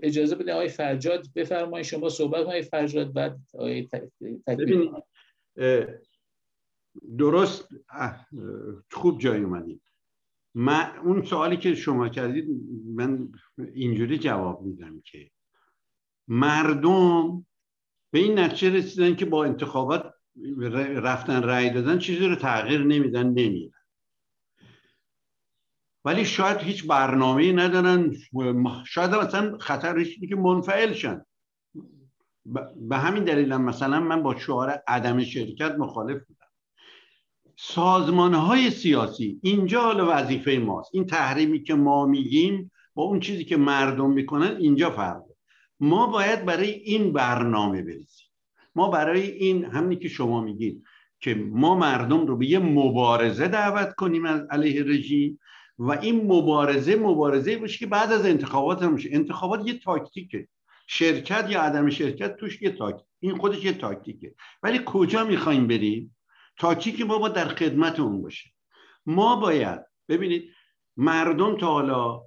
اجازه 0.03 0.35
بده 0.35 0.53
آقای 0.53 0.67
فرجاد 0.67 1.25
بفرمایید. 1.35 1.85
شما 1.85 2.09
صحبت 2.09 2.41
آقای 2.41 2.61
فرجاد 2.61 3.13
بعد 3.13 3.39
آقای 3.53 3.89
درست. 7.17 7.69
خوب 8.91 9.19
جای 9.19 9.43
اومدید 9.43 9.81
من 10.55 10.91
اون 11.03 11.25
سوالی 11.25 11.57
که 11.57 11.75
شما 11.75 12.09
کردید 12.09 12.45
من 12.95 13.29
اینجوری 13.73 14.17
جواب 14.17 14.61
میدم 14.61 15.01
که 15.01 15.31
مردم 16.27 17.45
به 18.11 18.19
این 18.19 18.39
نتیجه 18.39 18.69
رسیدن 18.69 19.15
که 19.15 19.25
با 19.25 19.45
انتخابات 19.45 20.13
رفتن 20.95 21.43
رأی 21.43 21.69
دادن 21.69 21.99
چیزی 21.99 22.27
رو 22.27 22.35
تغییر 22.35 22.83
نمیدن 22.83 23.27
نمیدن 23.27 23.77
ولی 26.05 26.25
شاید 26.25 26.57
هیچ 26.57 26.87
برنامه 26.87 27.51
ندارن 27.51 28.15
شاید 28.85 29.15
مثلا 29.15 29.57
خطرش 29.57 30.19
که 30.29 30.35
منفعل 30.35 30.93
شن. 30.93 31.25
به 32.75 32.97
همین 32.97 33.23
دلیل 33.23 33.57
مثلا 33.57 33.99
من 33.99 34.23
با 34.23 34.39
شعار 34.39 34.69
عدم 34.87 35.23
شرکت 35.23 35.75
مخالف 35.75 36.23
بودم. 36.27 36.40
سازمان 37.63 38.33
های 38.33 38.69
سیاسی. 38.71 39.39
اینجا 39.43 39.81
حالا 39.81 40.07
وظیفه 40.09 40.51
ماست. 40.51 40.89
این 40.93 41.05
تحریمی 41.05 41.63
که 41.63 41.73
ما 41.73 42.05
میگیم 42.05 42.71
با 42.93 43.03
اون 43.03 43.19
چیزی 43.19 43.45
که 43.45 43.57
مردم 43.57 44.11
می‌کنن 44.11 44.55
اینجا 44.59 44.89
فرق. 44.89 45.23
ما 45.79 46.07
باید 46.07 46.45
برای 46.45 46.71
این 46.71 47.13
برنامه 47.13 47.81
بریزیم. 47.81 48.27
ما 48.75 48.89
برای 48.89 49.31
این 49.31 49.65
همینی 49.65 49.95
که 49.95 50.09
شما 50.09 50.41
میگید 50.41 50.83
که 51.19 51.35
ما 51.35 51.75
مردم 51.75 52.27
رو 52.27 52.37
به 52.37 52.45
یه 52.45 52.59
مبارزه 52.59 53.47
دعوت 53.47 53.95
کنیم 53.95 54.25
از 54.25 54.41
علیه 54.49 54.83
رژیم 54.83 55.39
و 55.79 55.91
این 55.91 56.25
مبارزه 56.25 56.95
مبارزه 56.95 57.57
باشه 57.57 57.79
که 57.79 57.87
بعد 57.87 58.11
از 58.11 58.25
انتخابات 58.25 58.83
هم 58.83 58.93
میشه. 58.93 59.09
انتخابات 59.11 59.67
یه 59.67 59.73
تاکتیکه. 59.73 60.47
شرکت 60.87 61.47
یا 61.49 61.61
عدم 61.61 61.89
شرکت 61.89 62.35
توش 62.35 62.61
یه 62.61 62.69
تاکتیک. 62.69 63.05
این 63.19 63.37
خودش 63.37 63.65
یه 63.65 63.73
تاکتیکه. 63.73 64.33
ولی 64.63 64.79
کجا 64.85 65.23
می‌خوایم 65.23 65.67
بریم؟ 65.67 66.15
تاکتیک 66.57 67.01
ما 67.01 67.17
با 67.17 67.29
در 67.29 67.47
خدمت 67.47 67.99
اون 67.99 68.21
باشه. 68.21 68.49
ما 69.05 69.35
باید 69.35 69.79
ببینید 70.09 70.51
مردم 70.97 71.57
تا 71.57 71.67
حالا 71.67 72.21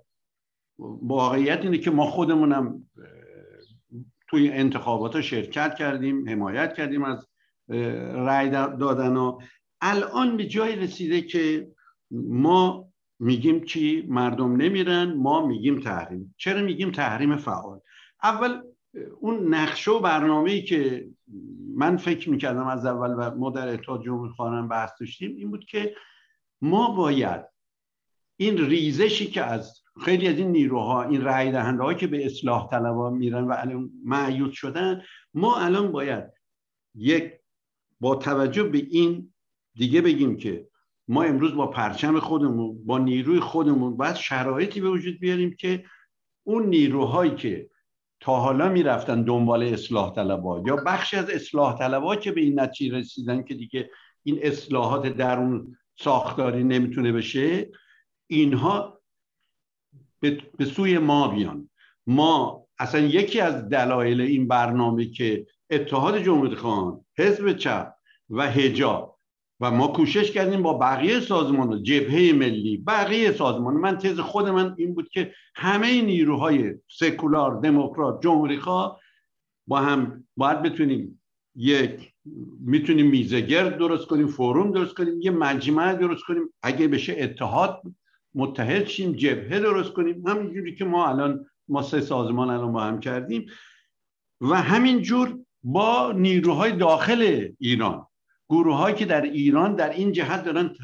واقعیت 1.02 1.60
اینه 1.62 1.78
که 1.78 1.90
ما 1.90 2.06
خودمونم 2.06 2.90
توی 4.28 4.50
انتخابات 4.50 5.20
شرکت 5.20 5.74
کردیم 5.74 6.28
حمایت 6.28 6.74
کردیم 6.74 7.04
از 7.04 7.26
رأی 8.26 8.50
دادن 8.50 9.16
و 9.16 9.40
الان 9.80 10.36
به 10.36 10.46
جای 10.46 10.76
رسیده 10.76 11.22
که 11.22 11.68
ما 12.28 12.88
میگیم 13.20 13.64
چی 13.64 14.06
مردم 14.08 14.56
نمیرن 14.56 15.12
ما 15.12 15.46
میگیم 15.46 15.80
تحریم. 15.80 16.34
چرا 16.38 16.62
میگیم 16.62 16.90
تحریم 16.90 17.36
فعال؟ 17.36 17.80
اول 18.22 18.62
اون 19.20 19.54
نقشه 19.54 19.90
و 19.90 20.00
برنامه 20.00 20.50
ای 20.50 20.62
که 20.62 21.08
من 21.74 21.96
فکر 21.96 22.30
می‌کردم 22.30 22.66
از 22.66 22.86
اول 22.86 23.14
و 23.18 23.36
ما 23.36 23.50
در 23.50 23.68
اتحاد 23.68 24.04
جمهوری 24.04 24.32
خواهران 24.32 24.68
بحث 24.68 24.90
داشتیم 25.00 25.36
این 25.36 25.50
بود 25.50 25.64
که 25.64 25.94
ما 26.62 26.90
باید 26.90 27.44
این 28.36 28.58
ریزشی 28.58 29.26
که 29.26 29.42
از 29.42 29.82
خیلی 30.04 30.28
از 30.28 30.38
این 30.38 30.52
نیروها 30.52 31.02
این 31.02 31.24
رأی 31.24 31.52
دهنده 31.52 31.94
که 31.94 32.06
به 32.06 32.26
اصلاح 32.26 32.70
طلبا 32.70 33.10
میرن 33.10 33.44
و 33.44 33.54
الان 33.58 33.90
معیوت 34.04 34.52
شدن 34.52 35.02
ما 35.34 35.56
الان 35.56 35.92
باید 35.92 36.24
یک 36.94 37.32
با 38.00 38.14
توجه 38.14 38.62
به 38.62 38.78
این 38.78 39.32
دیگه 39.74 40.00
بگیم 40.00 40.36
که 40.36 40.68
ما 41.08 41.22
امروز 41.22 41.54
با 41.54 41.66
پرچم 41.66 42.20
خودمون 42.20 42.84
با 42.84 42.98
نیروی 42.98 43.40
خودمون 43.40 43.96
باید 43.96 44.14
شرایطی 44.14 44.80
به 44.80 44.90
وجود 44.90 45.20
بیاریم 45.20 45.56
که 45.56 45.84
اون 46.42 46.66
نیروهایی 46.66 47.34
که 47.34 47.70
تا 48.24 48.36
حالا 48.36 48.68
می‌رفتن 48.68 49.22
دنبال 49.22 49.62
اصلاح 49.62 50.14
طلبا. 50.14 50.62
یا 50.66 50.76
بخشی 50.76 51.16
از 51.16 51.30
اصلاح 51.30 51.78
طلبا 51.78 52.16
که 52.16 52.32
به 52.32 52.40
این 52.40 52.60
نتیجه 52.60 52.98
رسیدن 52.98 53.42
که 53.42 53.54
دیگه 53.54 53.90
این 54.22 54.38
اصلاحات 54.42 55.06
درون 55.06 55.76
ساختاری 55.96 56.64
نمی‌تونه 56.64 57.12
بشه 57.12 57.70
اینها 58.26 59.00
به 60.58 60.64
سوی 60.64 60.98
ما 60.98 61.28
بیان. 61.28 61.70
ما 62.06 62.66
اصلا 62.78 63.00
یکی 63.00 63.40
از 63.40 63.68
دلایل 63.68 64.20
این 64.20 64.48
برنامه 64.48 65.10
که 65.10 65.46
اتحاد 65.70 66.22
جمهوری 66.22 66.56
خواهان 66.56 67.04
حزب 67.18 67.52
چپ 67.52 67.94
و 68.30 68.50
هجاب 68.50 69.13
و 69.60 69.70
ما 69.70 69.86
کوشش 69.86 70.32
کردیم 70.32 70.62
با 70.62 70.78
بقیه 70.78 71.20
سازمان 71.20 71.82
جبهه 71.82 72.32
ملی 72.32 72.76
بقیه 72.76 73.32
سازمان. 73.32 73.74
من 73.74 73.98
تز 73.98 74.20
خود 74.20 74.48
من 74.48 74.74
این 74.78 74.94
بود 74.94 75.08
که 75.08 75.34
همه 75.54 76.02
نیروهای 76.02 76.74
سکولار 76.88 77.60
دموکرات 77.60 78.22
جمهوری 78.22 78.58
خواه 78.58 79.00
با 79.66 79.80
هم 79.80 80.24
باید 80.36 80.62
بتونیم 80.62 81.20
یک 81.56 82.12
می‌تونیم 82.60 83.06
میزگرد 83.06 83.78
درست 83.78 84.06
کنیم 84.06 84.26
فوروم 84.26 84.72
درست 84.72 84.94
کنیم 84.94 85.20
یه 85.20 85.30
مجمع 85.30 85.94
درست 85.94 86.24
کنیم. 86.24 86.42
اگه 86.62 86.88
بشه 86.88 87.16
اتحاد 87.18 87.82
متحد 88.34 88.86
شیم 88.86 89.12
جبهه 89.12 89.60
درست 89.60 89.92
کنیم. 89.92 90.26
همینجوری 90.26 90.74
که 90.74 90.84
ما 90.84 91.08
الان 91.08 91.46
ما 91.68 91.82
سه 91.82 92.00
سازمان 92.00 92.50
الان 92.50 92.72
با 92.72 92.80
هم 92.80 93.00
کردیم. 93.00 93.46
و 94.40 94.54
همینجور 94.62 95.38
با 95.62 96.12
نیروهای 96.12 96.72
داخل 96.72 97.48
ایران. 97.58 98.06
گروه 98.48 98.76
هایی 98.76 98.96
که 98.96 99.04
در 99.04 99.22
ایران 99.22 99.74
در 99.74 99.90
این 99.90 100.12
جهت 100.12 100.44
دارن 100.44 100.74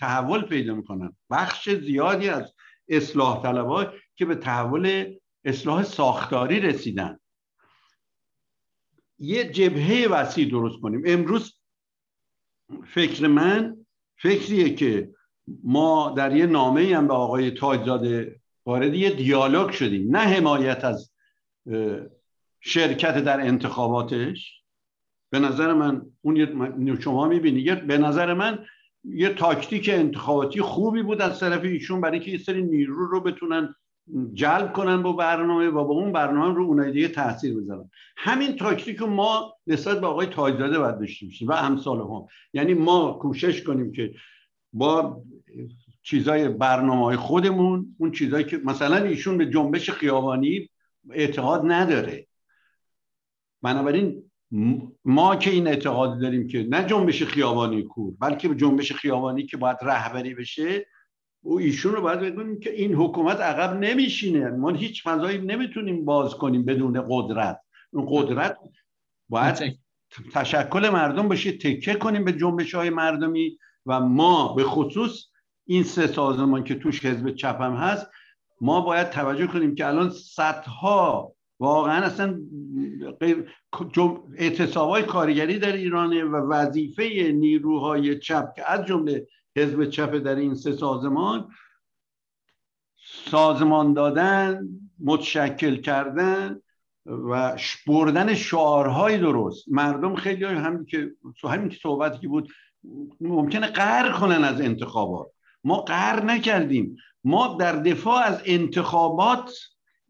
تحول 0.00 0.42
پیدا 0.42 0.74
می‌کنن. 0.74 1.16
بخش 1.30 1.70
زیادی 1.70 2.28
از 2.28 2.54
اصلاح 2.88 3.42
طلبها 3.42 3.86
که 4.16 4.24
به 4.24 4.34
تحول 4.34 5.14
اصلاح 5.44 5.82
ساختاری 5.82 6.60
رسیدن. 6.60 7.18
یه 9.18 9.44
جبهه 9.44 10.08
وسیع 10.10 10.50
درست 10.50 10.80
کنیم. 10.80 11.02
امروز 11.06 11.58
فکر 12.94 13.26
من 13.26 13.76
فکریه 14.16 14.74
که 14.74 15.14
ما 15.64 16.14
در 16.16 16.36
یه 16.36 16.46
نامه 16.46 16.96
هم 16.96 17.08
به 17.08 17.14
آقای 17.14 17.50
تاجزاده 17.50 18.40
وارد 18.66 18.94
یه 18.94 19.10
دیالوگ 19.10 19.70
شدیم. 19.70 20.16
نه 20.16 20.22
حمایت 20.22 20.84
از 20.84 21.12
شرکت 22.60 23.24
در 23.24 23.40
انتخاباتش 23.40 24.61
به 25.32 25.38
نظر 25.38 25.72
من 25.72 26.02
اون 26.22 27.00
شما 27.00 27.28
می‌بینید 27.28 27.86
به 27.86 27.98
نظر 27.98 28.34
من 28.34 28.58
یه 29.04 29.28
تاکتیک 29.28 29.90
انتخاباتی 29.92 30.60
خوبی 30.60 31.02
بود 31.02 31.22
از 31.22 31.40
طرف 31.40 31.64
ایشون 31.64 32.00
برای 32.00 32.20
که 32.20 32.30
یه 32.30 32.38
سری 32.38 32.62
نیرو 32.62 33.06
رو 33.06 33.20
بتونن 33.20 33.74
جلب 34.34 34.72
کنن 34.72 35.02
با 35.02 35.12
برنامه 35.12 35.68
و 35.68 35.84
با 35.84 35.94
اون 35.94 36.12
برنامه 36.12 36.54
رو 36.54 36.64
اونای 36.64 36.92
دیگه 36.92 37.08
تاثیر 37.08 37.60
بذارن. 37.60 37.90
همین 38.16 38.56
تاکتیک 38.56 38.96
رو 38.96 39.06
ما 39.06 39.54
نسبت 39.66 40.00
به 40.00 40.06
آقای 40.06 40.26
تاجزاده 40.26 40.78
باید 40.78 40.98
داشته 40.98 41.26
باشیم 41.26 41.48
و 41.48 41.52
امثال 41.52 42.00
هم. 42.00 42.26
یعنی 42.52 42.74
ما 42.74 43.12
کوشش 43.12 43.62
کنیم 43.62 43.92
که 43.92 44.14
با 44.72 45.22
چیزای 46.02 46.48
برنامه 46.48 47.04
های 47.04 47.16
خودمون 47.16 47.96
اون 47.98 48.10
چیزایی 48.10 48.44
که 48.44 48.60
مثلا 48.64 48.96
ایشون 48.96 49.38
به 49.38 49.50
جنبش 49.50 49.90
خیابانی 49.90 50.70
اعتقاد 51.10 51.62
نداره. 51.64 52.26
بنابراین 53.62 54.22
ما 55.04 55.36
که 55.36 55.50
این 55.50 55.66
اعتقاد 55.66 56.20
داریم 56.20 56.48
که 56.48 56.66
نه 56.70 56.84
جنبش 56.84 57.22
خیابانی 57.22 57.82
کور 57.82 58.14
بلکه 58.20 58.54
جنبش 58.54 58.92
خیابانی 58.92 59.46
که 59.46 59.56
باید 59.56 59.76
رهبری 59.82 60.34
بشه 60.34 60.86
او 61.44 61.58
ایشون 61.58 61.92
رو 61.92 62.02
باید 62.02 62.20
بگیم 62.20 62.60
که 62.60 62.72
این 62.72 62.94
حکومت 62.94 63.40
عقب 63.40 63.78
نمیشینه. 63.80 64.50
ما 64.50 64.70
هیچ 64.70 65.02
فضایی 65.02 65.38
نمی‌تونیم 65.38 66.04
باز 66.04 66.34
کنیم 66.34 66.64
بدون 66.64 67.04
قدرت. 67.08 67.60
اون 67.92 68.06
قدرت 68.08 68.58
باید 69.28 69.78
تشکل 70.34 70.88
مردم 70.88 71.28
باشه 71.28 71.52
تکه 71.52 71.94
کنیم 71.94 72.24
به 72.24 72.32
جنبش 72.32 72.74
های 72.74 72.90
مردمی 72.90 73.58
و 73.86 74.00
ما 74.00 74.54
به 74.54 74.64
خصوص 74.64 75.26
این 75.66 75.82
سه 75.82 76.06
سازمان 76.06 76.64
که 76.64 76.74
توش 76.74 77.04
حزب 77.04 77.34
چپ 77.34 77.60
هم 77.60 77.74
هست 77.74 78.06
ما 78.60 78.80
باید 78.80 79.10
توجه 79.10 79.46
کنیم 79.46 79.74
که 79.74 79.86
الان 79.86 80.10
صدها 80.10 81.34
واقعا 81.62 82.04
اصلا 82.04 82.40
اعتصابای 84.38 85.02
کارگری 85.02 85.58
در 85.58 85.72
ایرانه 85.72 86.24
و 86.24 86.36
وظیفه 86.36 87.32
نیروهای 87.32 88.18
چپ 88.18 88.54
که 88.56 88.70
از 88.70 88.86
جمله 88.86 89.26
حزب 89.56 89.84
چپ 89.84 90.14
در 90.14 90.36
این 90.36 90.54
سه 90.54 90.72
سازمان 90.72 91.48
سازمان 93.30 93.92
دادن 93.92 94.68
متشکل 95.04 95.76
کردن 95.76 96.60
و 97.06 97.56
بردن 97.86 98.34
شعارهای 98.34 99.18
درست. 99.18 99.64
مردم 99.68 100.14
خیلی 100.14 100.44
همین 100.44 100.84
که 100.84 101.10
همین 101.44 101.68
که 101.68 101.78
صحبتی 101.82 102.18
که 102.18 102.28
بود 102.28 102.48
ممکنه 103.20 103.66
قهر 103.66 104.12
کنن 104.12 104.44
از 104.44 104.60
انتخابات. 104.60 105.26
ما 105.64 105.80
قهر 105.80 106.24
نکردیم. 106.24 106.96
ما 107.24 107.56
در 107.60 107.76
دفاع 107.76 108.22
از 108.22 108.42
انتخابات 108.44 109.52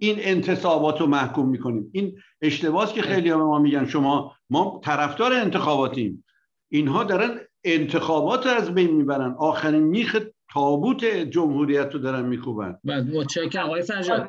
این 0.02 0.16
انتصابات 0.18 1.00
رو 1.00 1.06
محکوم 1.06 1.48
می‌کنیم. 1.48 1.90
این 1.92 2.16
اشتباهی 2.40 2.92
که 2.94 3.02
خیلی 3.02 3.30
به 3.30 3.36
ما 3.36 3.58
میگن 3.58 3.86
شما 3.86 4.36
ما 4.50 4.80
طرفدار 4.84 5.32
انتخاباتیم. 5.32 6.24
اینها 6.68 7.04
دارن 7.04 7.40
انتخابات 7.64 8.46
رو 8.46 8.52
از 8.52 8.74
بین 8.74 8.90
می‌برن. 8.90 9.34
آخرین 9.38 9.82
میخ 9.82 10.24
تابوت 10.52 11.04
جمهوریت 11.04 11.94
رو 11.94 11.98
دارن 11.98 12.26
میکوبن 12.26 12.78
بله 12.84 13.02
متشکرم. 13.02 13.66
آقای 13.66 13.82
فرجاد 13.82 14.28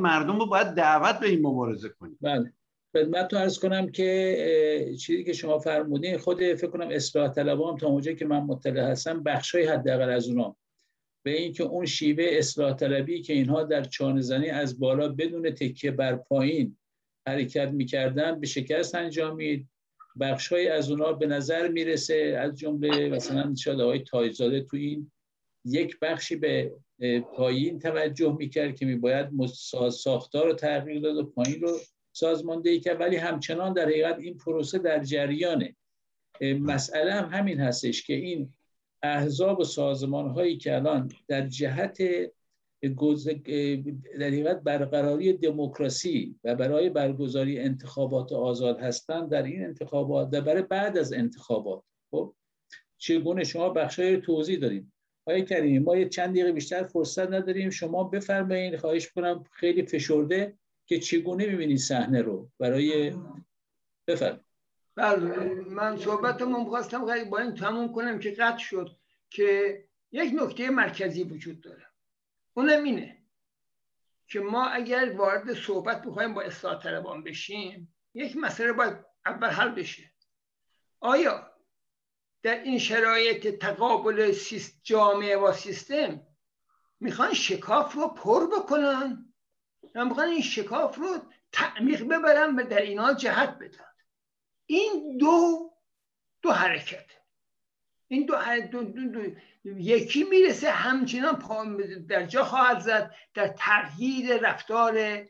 مردم 0.00 0.38
رو 0.38 0.46
باید 0.46 0.66
دعوت 0.66 1.20
به 1.20 1.28
این 1.28 1.46
مبارزه 1.46 1.88
کنیم. 1.88 2.18
بله. 2.20 2.52
خدمت 2.92 3.28
تو 3.28 3.36
ارز 3.36 3.58
کنم 3.58 3.90
که 3.90 4.94
چیزی 5.00 5.24
که 5.24 5.32
شما 5.32 5.58
فرمودین 5.58 6.18
خود 6.18 6.38
فکر 6.38 6.70
کنم 6.70 6.88
اصلاح 6.90 7.28
طلبان 7.28 7.76
تا 7.76 7.86
اونجایی 7.86 8.16
که 8.16 8.26
من 8.26 8.40
مطلع 8.40 8.90
هستم 8.90 9.22
بخشای 9.22 9.66
حداقل 9.66 10.10
از 10.10 10.28
اونا. 10.28 10.56
به 11.24 11.40
اینکه 11.40 11.64
اون 11.64 11.86
شیوه 11.86 12.24
اصلاح 12.28 12.76
طلبی 12.76 13.22
که 13.22 13.32
اینها 13.32 13.62
در 13.62 13.84
چانه 13.84 14.20
زنی 14.20 14.50
از 14.50 14.78
بالا 14.80 15.08
بدون 15.08 15.50
تکیه 15.50 15.90
بر 15.90 16.16
پایین 16.16 16.76
حرکت 17.26 17.68
می‌کردن 17.68 18.40
به 18.40 18.46
شکست 18.46 18.94
انجامید 18.94 19.68
بخشای 20.20 20.68
از 20.68 20.90
اونا 20.90 21.12
به 21.12 21.26
نظر 21.26 21.68
می‌رسه 21.68 22.38
از 22.40 22.58
جمله 22.58 23.08
مثلا 23.08 23.54
شاید 23.54 23.80
آقای 23.80 23.98
تایزاده 23.98 24.60
تو 24.60 24.76
این 24.76 25.10
یک 25.64 25.98
بخشی 26.02 26.36
به 26.36 26.72
پایین 27.36 27.78
توجه 27.78 28.36
می‌کرد 28.38 28.76
که 28.76 28.86
میباید 28.86 29.28
ساختار 29.90 30.46
رو 30.46 30.52
تغییر 30.52 31.00
داد 31.00 31.16
و 31.16 31.24
پایین 31.24 31.60
رو 31.60 31.78
سازماندهی 32.12 32.80
کرد. 32.80 33.00
ولی 33.00 33.16
همچنان 33.16 33.72
در 33.72 33.84
حقیقت 33.84 34.18
این 34.18 34.38
پروسه 34.38 34.78
در 34.78 35.04
جریانه. 35.04 35.76
مسئله 36.60 37.12
هم 37.12 37.38
همین 37.38 37.60
هستش 37.60 38.02
که 38.02 38.14
این 38.14 38.52
احزاب 39.04 39.60
و 39.60 39.64
سازمان 39.64 40.28
هایی 40.28 40.56
که 40.56 40.74
الان 40.74 41.12
در 41.28 41.46
جهت 41.46 41.98
در 44.18 44.54
برقراری 44.54 45.32
دموکراسی 45.32 46.38
و 46.44 46.54
برای 46.54 46.90
برگزاری 46.90 47.58
انتخابات 47.58 48.32
آزاد 48.32 48.80
هستند 48.80 49.28
در 49.28 49.42
این 49.42 49.64
انتخابات 49.64 50.28
و 50.32 50.40
برای 50.40 50.62
بعد 50.62 50.98
از 50.98 51.12
انتخابات. 51.12 51.82
خب 52.10 52.34
چگونه 52.98 53.44
شما 53.44 53.68
بخشای 53.68 54.16
توضیح 54.16 54.58
داریم 54.58 54.92
آقای 55.26 55.44
کریمی 55.44 55.78
ما 55.78 55.96
یه 55.96 56.08
چند 56.08 56.30
دقیقه 56.30 56.52
بیشتر 56.52 56.84
فرصت 56.84 57.30
نداریم. 57.30 57.70
شما 57.70 58.04
بفرمایید 58.04 58.76
خواهش 58.76 59.08
کنم 59.08 59.44
خیلی 59.52 59.86
فشرده 59.86 60.54
که 60.86 60.98
چگونه 60.98 61.46
می‌بینید 61.46 61.78
صحنه 61.78 62.22
رو 62.22 62.50
برای 62.58 63.12
بفرمایید 64.06 64.53
بله 64.96 65.54
من 65.54 65.96
صحبتمون 65.96 66.64
خواستم 66.64 67.24
با 67.30 67.38
این 67.38 67.54
تموم 67.54 67.92
کنم 67.92 68.18
که 68.18 68.30
قطع 68.30 68.58
شد 68.58 68.96
که 69.30 69.78
یک 70.12 70.32
نکته 70.42 70.70
مرکزی 70.70 71.24
وجود 71.24 71.60
داره. 71.60 71.86
اونم 72.54 72.82
اینه 72.82 73.22
که 74.28 74.40
ما 74.40 74.66
اگر 74.66 75.12
وارد 75.16 75.54
صحبت 75.54 76.02
بخوایم 76.02 76.34
با 76.34 76.42
اصلاح 76.42 76.82
طلبان 76.82 77.24
بشیم 77.24 77.94
یک 78.14 78.36
مسئله 78.36 78.72
باید 78.72 78.96
اول 79.26 79.48
حل 79.48 79.68
بشه. 79.68 80.12
آیا 81.00 81.50
در 82.42 82.62
این 82.62 82.78
شرایط 82.78 83.46
تقابل 83.46 84.34
جامعه 84.82 85.36
و 85.36 85.52
سیستم 85.52 86.26
می‌خوان 87.00 87.34
شکاف 87.34 87.92
رو 87.92 88.08
پر 88.08 88.46
بکنن؟ 88.46 89.34
و 89.94 90.04
می‌خوان 90.04 90.28
این 90.28 90.42
شکاف 90.42 90.96
رو 90.96 91.18
تعمیق 91.52 92.04
ببرن 92.04 92.56
و 92.56 92.62
در 92.62 92.80
اینا 92.80 93.14
جهت 93.14 93.58
بدن؟ 93.58 93.93
این 94.66 95.18
دو 95.18 95.70
دو 96.42 96.52
حرکت. 96.52 97.06
این 98.08 98.26
دو, 98.26 98.36
دو, 98.72 98.84
دو, 98.84 99.06
دو 99.06 99.30
یکی 99.64 100.24
می‌رسه 100.24 100.70
همچنان 100.70 101.76
در 102.08 102.26
جا 102.26 102.44
خواهد 102.44 102.80
زد 102.80 103.14
در 103.34 103.48
تغییر 103.48 104.36
رفتار 104.36 105.26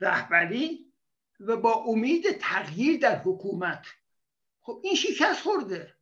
رهبری 0.00 0.92
و 1.40 1.56
با 1.56 1.72
امید 1.72 2.38
تغییر 2.38 3.00
در 3.00 3.18
حکومت. 3.18 3.86
خب 4.60 4.80
این 4.82 4.94
شکست 4.94 5.42
خورده. 5.42 5.94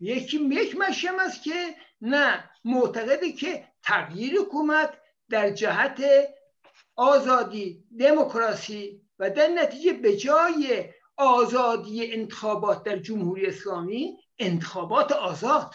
یکی 0.00 0.36
یک 0.36 0.76
مشیم 0.76 1.18
است 1.18 1.42
که 1.42 1.74
نه 2.00 2.50
معتقده 2.64 3.32
که 3.32 3.68
تغییر 3.82 4.40
حکومت 4.40 4.98
در 5.30 5.50
جهت 5.50 6.02
آزادی 6.96 7.84
دموکراسی 7.98 9.00
و 9.18 9.30
در 9.30 9.48
نتیجه 9.48 9.92
به 9.92 10.16
جای 10.16 10.90
آزادی 11.16 12.12
انتخابات 12.12 12.82
در 12.82 12.96
جمهوری 12.96 13.46
اسلامی 13.46 14.16
انتخابات 14.38 15.12
آزاد. 15.12 15.74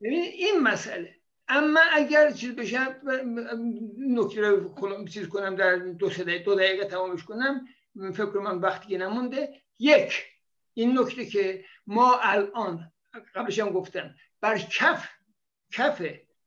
این 0.00 0.60
مسئله. 0.62 1.16
اما 1.48 1.80
اگر 1.92 2.30
چیز 2.30 2.56
بشم 2.56 2.96
نکته 3.98 4.40
رو 4.40 5.08
چیز 5.08 5.28
کنم 5.28 5.56
در 5.56 5.76
دو 5.76 6.08
دو 6.44 6.54
دقیقه 6.54 6.84
تمامش 6.84 7.24
کنم. 7.24 7.64
فکر 8.14 8.38
من 8.38 8.58
وقتی 8.58 8.98
نمونده. 8.98 9.62
یک 9.78 10.24
این 10.74 10.98
نکته 10.98 11.26
که 11.26 11.64
ما 11.86 12.18
الان 12.22 12.92
قبلش 13.34 13.58
هم 13.58 13.70
گفتم 13.70 14.14
بر 14.40 14.58
کف 14.58 15.08
کف 15.72 16.02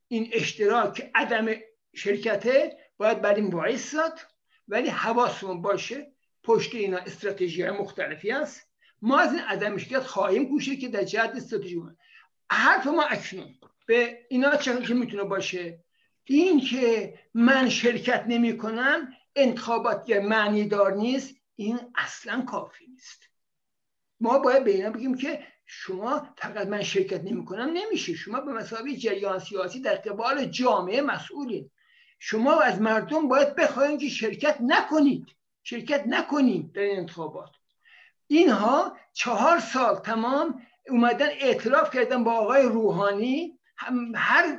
این 0.08 0.30
اشتراک 0.32 1.10
عدم 1.14 1.46
شرکته 1.94 2.76
باید 2.96 3.22
بر 3.22 3.34
این 3.34 3.46
وایستاد 3.46 4.20
ولی 4.68 4.88
حواسمون 4.88 5.62
باشه 5.62 6.13
پشت 6.44 6.74
اینا 6.74 6.98
استراتژی 6.98 7.62
های 7.62 7.78
مختلفی 7.78 8.30
هست. 8.30 8.68
ما 9.02 9.18
از 9.18 9.32
این 9.32 9.42
عدم 9.42 9.76
شرکت 9.76 10.02
خواهیم 10.02 10.48
کوشید 10.48 10.80
که 10.80 10.88
در 10.88 11.04
جهت 11.04 11.30
استراتژی 11.30 11.82
حرف 12.50 12.86
ما 12.86 13.02
اکنون 13.02 13.54
به 13.86 14.18
اینا 14.28 14.56
چه 14.56 14.94
می‌تونه 14.94 15.24
باشه. 15.24 15.84
این 16.24 16.60
که 16.60 17.14
من 17.34 17.68
شرکت 17.68 18.24
نمی 18.28 18.58
کنم 18.58 19.12
انتخابات 19.36 20.10
معنی 20.10 20.68
دار 20.68 20.94
نیست 20.94 21.34
این 21.56 21.80
اصلا 21.94 22.42
کافی 22.42 22.86
نیست. 22.86 23.22
ما 24.20 24.38
باید 24.38 24.64
به 24.64 24.70
اینا 24.70 24.90
بگیم 24.90 25.14
که 25.14 25.46
شما 25.66 26.28
فقط 26.36 26.66
من 26.66 26.82
شرکت 26.82 27.24
نمی 27.24 27.44
کنم 27.44 27.70
نمیشه. 27.74 28.14
شما 28.14 28.40
به 28.40 28.52
مسابقه 28.52 28.96
جریان 28.96 29.38
سیاسی 29.38 29.80
در 29.80 29.94
قبال 29.94 30.44
جامعه 30.44 31.02
مسئولید 31.02 31.70
شما 32.18 32.60
از 32.60 32.80
مردم 32.80 33.28
باید 33.28 33.54
بخواید 33.54 34.00
که 34.00 34.08
شرکت 34.08 34.58
نکنید. 34.60 35.26
شرکت 35.64 36.04
نکنید 36.06 36.72
در 36.72 36.82
این 36.82 36.98
انتخابات. 36.98 37.50
اینها 38.26 38.96
چهار 39.12 39.60
سال 39.60 39.96
تمام 39.96 40.62
اومدن 40.88 41.28
اعتراف 41.40 41.94
کردن 41.94 42.24
با 42.24 42.32
آقای 42.32 42.62
روحانی 42.62 43.58
هر 44.14 44.58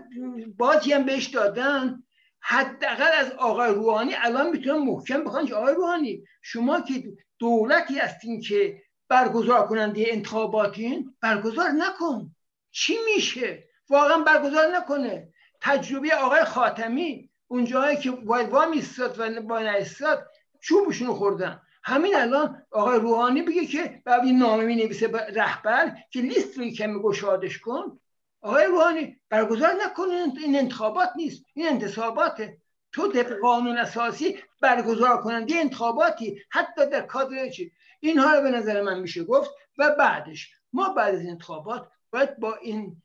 بازی 0.58 0.94
هم 0.94 1.04
بهش 1.04 1.26
دادن. 1.26 2.04
حداقل 2.40 3.12
از 3.20 3.32
آقای 3.32 3.74
روحانی 3.74 4.16
الان 4.16 4.50
می‌تونن 4.50 4.84
محکم 4.84 5.24
بخوان 5.24 5.54
آقای 5.54 5.76
روحانی 5.76 6.24
شما 6.42 6.82
که 6.82 7.04
دولتی 7.40 7.98
هستین 8.00 8.42
که 8.42 8.82
برگزار 9.10 9.68
کننده 9.68 10.06
انتخاباتین 10.08 11.14
برگزار 11.22 11.70
نکن. 11.70 12.36
چی 12.72 12.98
میشه؟ 13.16 13.64
واقعا 13.90 14.18
برگزار 14.18 14.78
نکنه. 14.78 15.34
تجربه 15.62 16.16
آقای 16.16 16.44
خاتمی 16.44 17.30
اونجایی 17.48 17.98
که 17.98 18.12
باید 18.12 18.50
وا 18.50 18.66
میستاد 18.66 19.20
و 19.20 19.42
با 19.42 19.60
نایستاد 19.60 20.28
چوبشون 20.66 21.14
خوردن. 21.14 21.62
همین 21.84 22.16
الان 22.16 22.62
آقای 22.72 23.00
روحانی 23.00 23.42
بگه 23.42 23.66
که 23.66 24.02
بعد 24.06 24.26
نامه 24.26 24.64
می 24.64 24.76
نویسه 24.76 25.08
رهبر 25.36 25.96
که 26.12 26.22
لیست 26.22 26.58
رو 26.58 26.70
کمی 26.70 27.02
گشادش 27.02 27.60
کن. 27.60 28.00
آقای 28.42 28.66
روحانی 28.66 29.20
برگزار 29.30 29.74
نکنین 29.86 30.38
این 30.38 30.56
انتخابات 30.56 31.10
نیست. 31.16 31.46
این 31.54 31.68
انتصاباته 31.68 32.58
تو 32.92 33.12
طبق 33.12 33.40
قانون 33.42 33.78
اساسی 33.78 34.38
برگزار 34.62 35.22
کننده 35.22 35.56
انتخاباتی. 35.56 36.42
حتی 36.50 36.90
در 36.90 37.02
کادر 37.02 37.50
چی؟ 37.50 37.72
اینها 38.00 38.34
رو 38.34 38.42
به 38.42 38.52
نظر 38.52 38.82
من 38.82 39.00
میشه 39.00 39.24
گفت 39.24 39.52
و 39.78 39.96
بعدش 40.00 40.50
ما 40.74 40.90
بعد 40.90 41.16
از 41.16 41.22
انتخابات 41.22 41.88
باید 42.12 42.40
با 42.40 42.56
این 42.56 43.02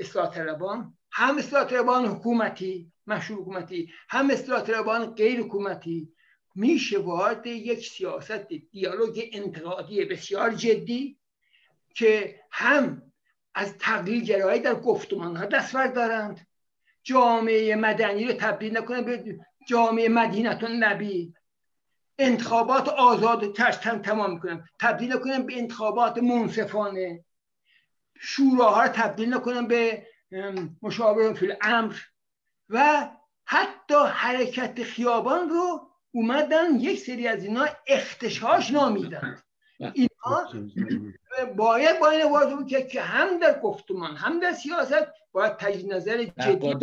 اصلاح 0.00 0.30
طلبان 0.30 0.94
هم 1.12 1.38
اصلاح 1.38 1.64
طلبان 1.64 2.06
حکومتی 2.06 2.92
مشروع 3.06 3.40
حکومتی 3.40 3.90
هم 4.08 4.30
اصلاح 4.30 4.62
طلبان 4.62 5.06
غیر 5.06 5.40
حکومتی 5.40 6.12
میشه 6.56 6.98
وارد 6.98 7.46
یک 7.46 7.88
سیاست 7.88 8.48
دیالوگ 8.48 9.28
انتقادی 9.32 10.04
بسیار 10.04 10.50
جدی 10.50 11.18
که 11.94 12.40
هم 12.50 13.02
از 13.54 13.78
تقلیل 13.78 14.24
گرایی 14.24 14.60
در 14.60 14.74
گفتمان 14.74 15.36
ها 15.36 15.44
دست 15.46 15.72
دارند 15.72 16.46
جامعه 17.02 17.76
مدنی 17.76 18.24
رو 18.24 18.32
تبدیل 18.32 18.78
نکنه 18.78 19.02
به 19.02 19.38
جامعه 19.68 20.08
مدینتون 20.08 20.84
نبی 20.84 21.34
انتخابات 22.18 22.88
آزاد 22.88 23.52
تشتن 23.52 24.02
تمام 24.02 24.32
می‌کنن. 24.32 24.68
تبدیل 24.80 25.12
نکنن 25.12 25.46
به 25.46 25.58
انتخابات 25.58 26.18
منصفانه. 26.18 27.24
شوراها 28.20 28.82
رو 28.82 28.88
تبدیل 28.88 29.34
نکنن 29.34 29.66
به 29.66 30.06
مشاور 30.82 31.34
فی 31.34 31.52
امر 31.62 31.96
و 32.68 33.08
حتی 33.44 33.94
حرکت 34.06 34.82
خیابان 34.82 35.48
رو 35.48 35.90
اومدن 36.16 36.80
یک 36.80 36.98
سری 36.98 37.28
از 37.28 37.44
اینا 37.44 37.66
اختشاش 37.86 38.70
نامیدن. 38.70 39.38
اینها 39.78 40.52
باید 41.56 42.00
با 42.00 42.10
این 42.10 42.30
واضح 42.30 42.80
که 42.80 43.00
هم 43.00 43.40
در 43.40 43.60
گفتمان 43.60 44.16
هم 44.16 44.40
در 44.40 44.52
سیاست 44.52 45.06
باید 45.32 45.56
تجدید 45.56 45.92
نظر 45.92 46.24
جدی 46.24 46.74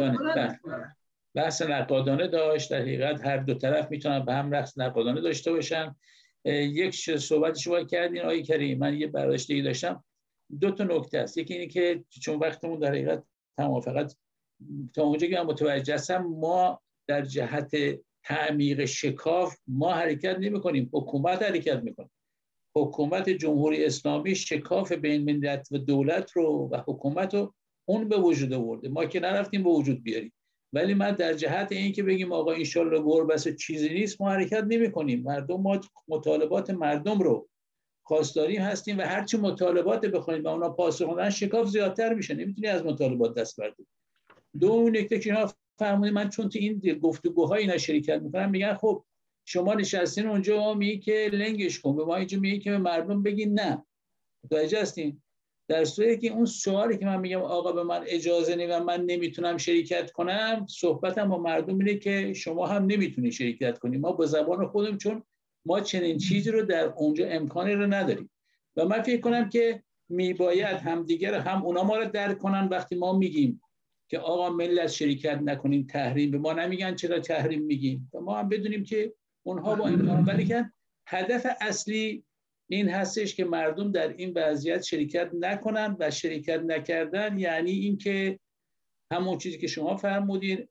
بحث 1.35 1.61
نقادانه 1.61 2.27
داشت. 2.27 2.71
در 2.71 2.77
حقیقت 2.77 3.25
هر 3.25 3.37
دو 3.37 3.53
طرف 3.53 3.91
می‌تونن 3.91 4.25
به 4.25 4.33
هم 4.33 4.51
رقص 4.51 4.77
نقادانه 4.77 5.21
داشته 5.21 5.51
باشن. 5.51 5.95
یک 6.45 6.95
صحبت 7.17 7.57
شما 7.57 7.83
کردین 7.83 8.21
آقای 8.21 8.43
کریم. 8.43 8.79
من 8.79 8.97
یه 8.97 9.07
برداشتی 9.07 9.61
داشتم. 9.61 10.03
دو 10.59 10.71
تا 10.71 10.83
نکته 10.83 11.19
است. 11.19 11.37
یکی 11.37 11.53
اینه 11.53 11.67
که 11.67 12.03
چون 12.21 12.39
وقتمون 12.39 12.79
در 12.79 12.87
حقیقت 12.87 13.23
تمام 13.57 13.81
فقط 13.81 14.13
تا 14.95 15.03
اونجا 15.03 15.27
که 15.27 15.35
من 15.35 15.45
متوجه 15.45 15.93
هستم 15.93 16.17
ما 16.17 16.81
در 17.07 17.21
جهت 17.21 17.71
تعمیق 18.25 18.85
شکاف 18.85 19.55
ما 19.67 19.93
حرکت 19.93 20.37
نمی 20.39 20.61
کنیم 20.61 20.89
حکومت 20.93 21.41
حرکت 21.41 21.83
می‌کنه. 21.83 22.09
حکومت 22.75 23.29
جمهوری 23.29 23.85
اسلامی 23.85 24.35
شکاف 24.35 24.91
بین 24.91 25.23
ملت 25.23 25.67
و 25.71 25.77
دولت 25.77 26.31
رو 26.31 26.69
و 26.71 26.77
حکومت 26.87 27.33
رو 27.33 27.53
اون 27.85 28.09
به 28.09 28.17
وجود 28.17 28.53
آورده. 28.53 28.89
ما 28.89 29.05
که 29.05 29.19
نرفتیم 29.19 29.63
به 29.63 29.69
وجود 29.69 30.03
بیاریم. 30.03 30.33
ولی 30.73 30.93
من 30.93 31.11
در 31.11 31.33
جهت 31.33 31.71
این 31.71 31.91
که 31.91 32.03
بگیم 32.03 32.31
آقا 32.31 32.51
انشالله 32.51 32.99
گور 32.99 33.25
بس 33.25 33.47
چیزی 33.47 33.89
نیست 33.89 34.21
ما 34.21 34.29
حرکت 34.29 34.63
نمی 34.67 34.91
کنیم 34.91 35.23
مردم 35.23 35.61
ما 35.61 35.81
مطالبات 36.07 36.69
مردم 36.69 37.19
رو 37.19 37.49
خواستاری 38.05 38.55
هستیم 38.55 38.97
و 38.97 39.01
هرچی 39.01 39.37
مطالبات 39.37 40.05
بخونیم 40.05 40.43
و 40.43 40.47
اونا 40.47 40.69
پاسخ 40.69 41.29
شکاف 41.29 41.67
زیادتر 41.67 42.13
میشه. 42.13 42.33
نمی‌تونی 42.33 42.67
از 42.67 42.85
مطالبات 42.85 43.35
دست 43.35 43.59
بردی 43.59 43.87
دو 44.59 44.89
نکته 44.89 45.19
که 45.19 45.29
اینا 45.29 45.51
فرمودید 45.77 46.13
من 46.13 46.29
چون 46.29 46.49
تو 46.49 46.59
این 46.59 46.99
گفتگوهای 47.01 47.61
اینا 47.61 47.77
شرکت 47.77 48.21
می‌کنم 48.21 48.49
میگن 48.49 48.73
خب 48.73 49.03
شما 49.45 49.73
نشستین 49.73 50.27
اونجا 50.27 50.73
میگی 50.73 50.99
که 50.99 51.29
لنگش 51.33 51.79
کن. 51.79 51.95
به 51.95 52.05
ما 52.05 52.15
اینجا 52.15 52.39
میگی 52.39 52.59
که 52.59 52.71
به 52.71 52.77
مردم 52.77 53.23
بگین 53.23 53.59
نه. 53.59 53.85
متوجه 54.43 54.81
هستین؟ 54.81 55.21
در 55.67 55.85
صورتی 55.85 56.17
که 56.17 56.33
اون 56.33 56.45
سوالی 56.45 56.97
که 56.97 57.05
من 57.05 57.19
میگم 57.19 57.41
آقا 57.41 57.71
به 57.71 57.83
من 57.83 58.03
اجازه 58.07 58.55
نی 58.55 58.65
و 58.65 58.83
من 58.83 59.05
نمی‌تونم 59.05 59.57
شرکت 59.57 60.11
کنم 60.11 60.65
صحبتم 60.69 61.29
با 61.29 61.37
مردم 61.37 61.79
اینه 61.79 61.95
که 61.95 62.33
شما 62.33 62.67
هم 62.67 62.85
نمی‌تونی 62.85 63.31
شرکت 63.31 63.79
کنی. 63.79 63.97
ما 63.97 64.11
با 64.11 64.25
زبان 64.25 64.67
خودم 64.67 64.97
چون 64.97 65.23
ما 65.65 65.79
چنین 65.79 66.17
چیزی 66.17 66.51
رو 66.51 66.65
در 66.65 66.83
اونجا 66.83 67.27
امکانی 67.27 67.73
رو 67.73 67.93
نداریم. 67.93 68.29
و 68.75 68.85
من 68.85 69.01
فکر 69.01 69.21
کنم 69.21 69.49
که 69.49 69.83
میباید 70.09 70.77
همدیگر 70.77 71.33
هم 71.33 71.65
اونا 71.65 71.83
ما 71.83 71.97
رو 71.97 72.05
درک 72.05 72.37
کنن. 72.37 72.67
وقتی 72.67 72.95
ما 72.95 73.17
میگیم 73.17 73.61
که 74.13 74.19
آقا 74.19 74.49
ملت 74.49 74.87
شرکت 74.87 75.39
نکنیم 75.43 75.87
تحریم 75.87 76.31
به 76.31 76.37
ما 76.37 76.53
نمیگن 76.53 76.95
چرا 76.95 77.19
تحریم 77.19 77.61
میگیم 77.61 78.11
و 78.13 78.19
ما 78.19 78.39
هم 78.39 78.49
بدونیم 78.49 78.83
که 78.83 79.13
اونها 79.43 79.75
با 79.75 79.87
امکان 79.87 80.25
ولی 80.25 80.55
هدف 81.07 81.47
اصلی 81.61 82.23
این 82.69 82.89
هستش 82.89 83.35
که 83.35 83.45
مردم 83.45 83.91
در 83.91 84.07
این 84.07 84.33
وضعیت 84.35 84.81
شرکت 84.81 85.29
نکنن 85.33 85.95
و 85.99 86.11
شرکت 86.11 86.59
نکردن 86.59 87.39
یعنی 87.39 87.71
اینکه 87.71 88.39
همون 89.11 89.37
چیزی 89.37 89.57
که 89.57 89.67
شما 89.67 89.97
فرمودین 89.97 90.67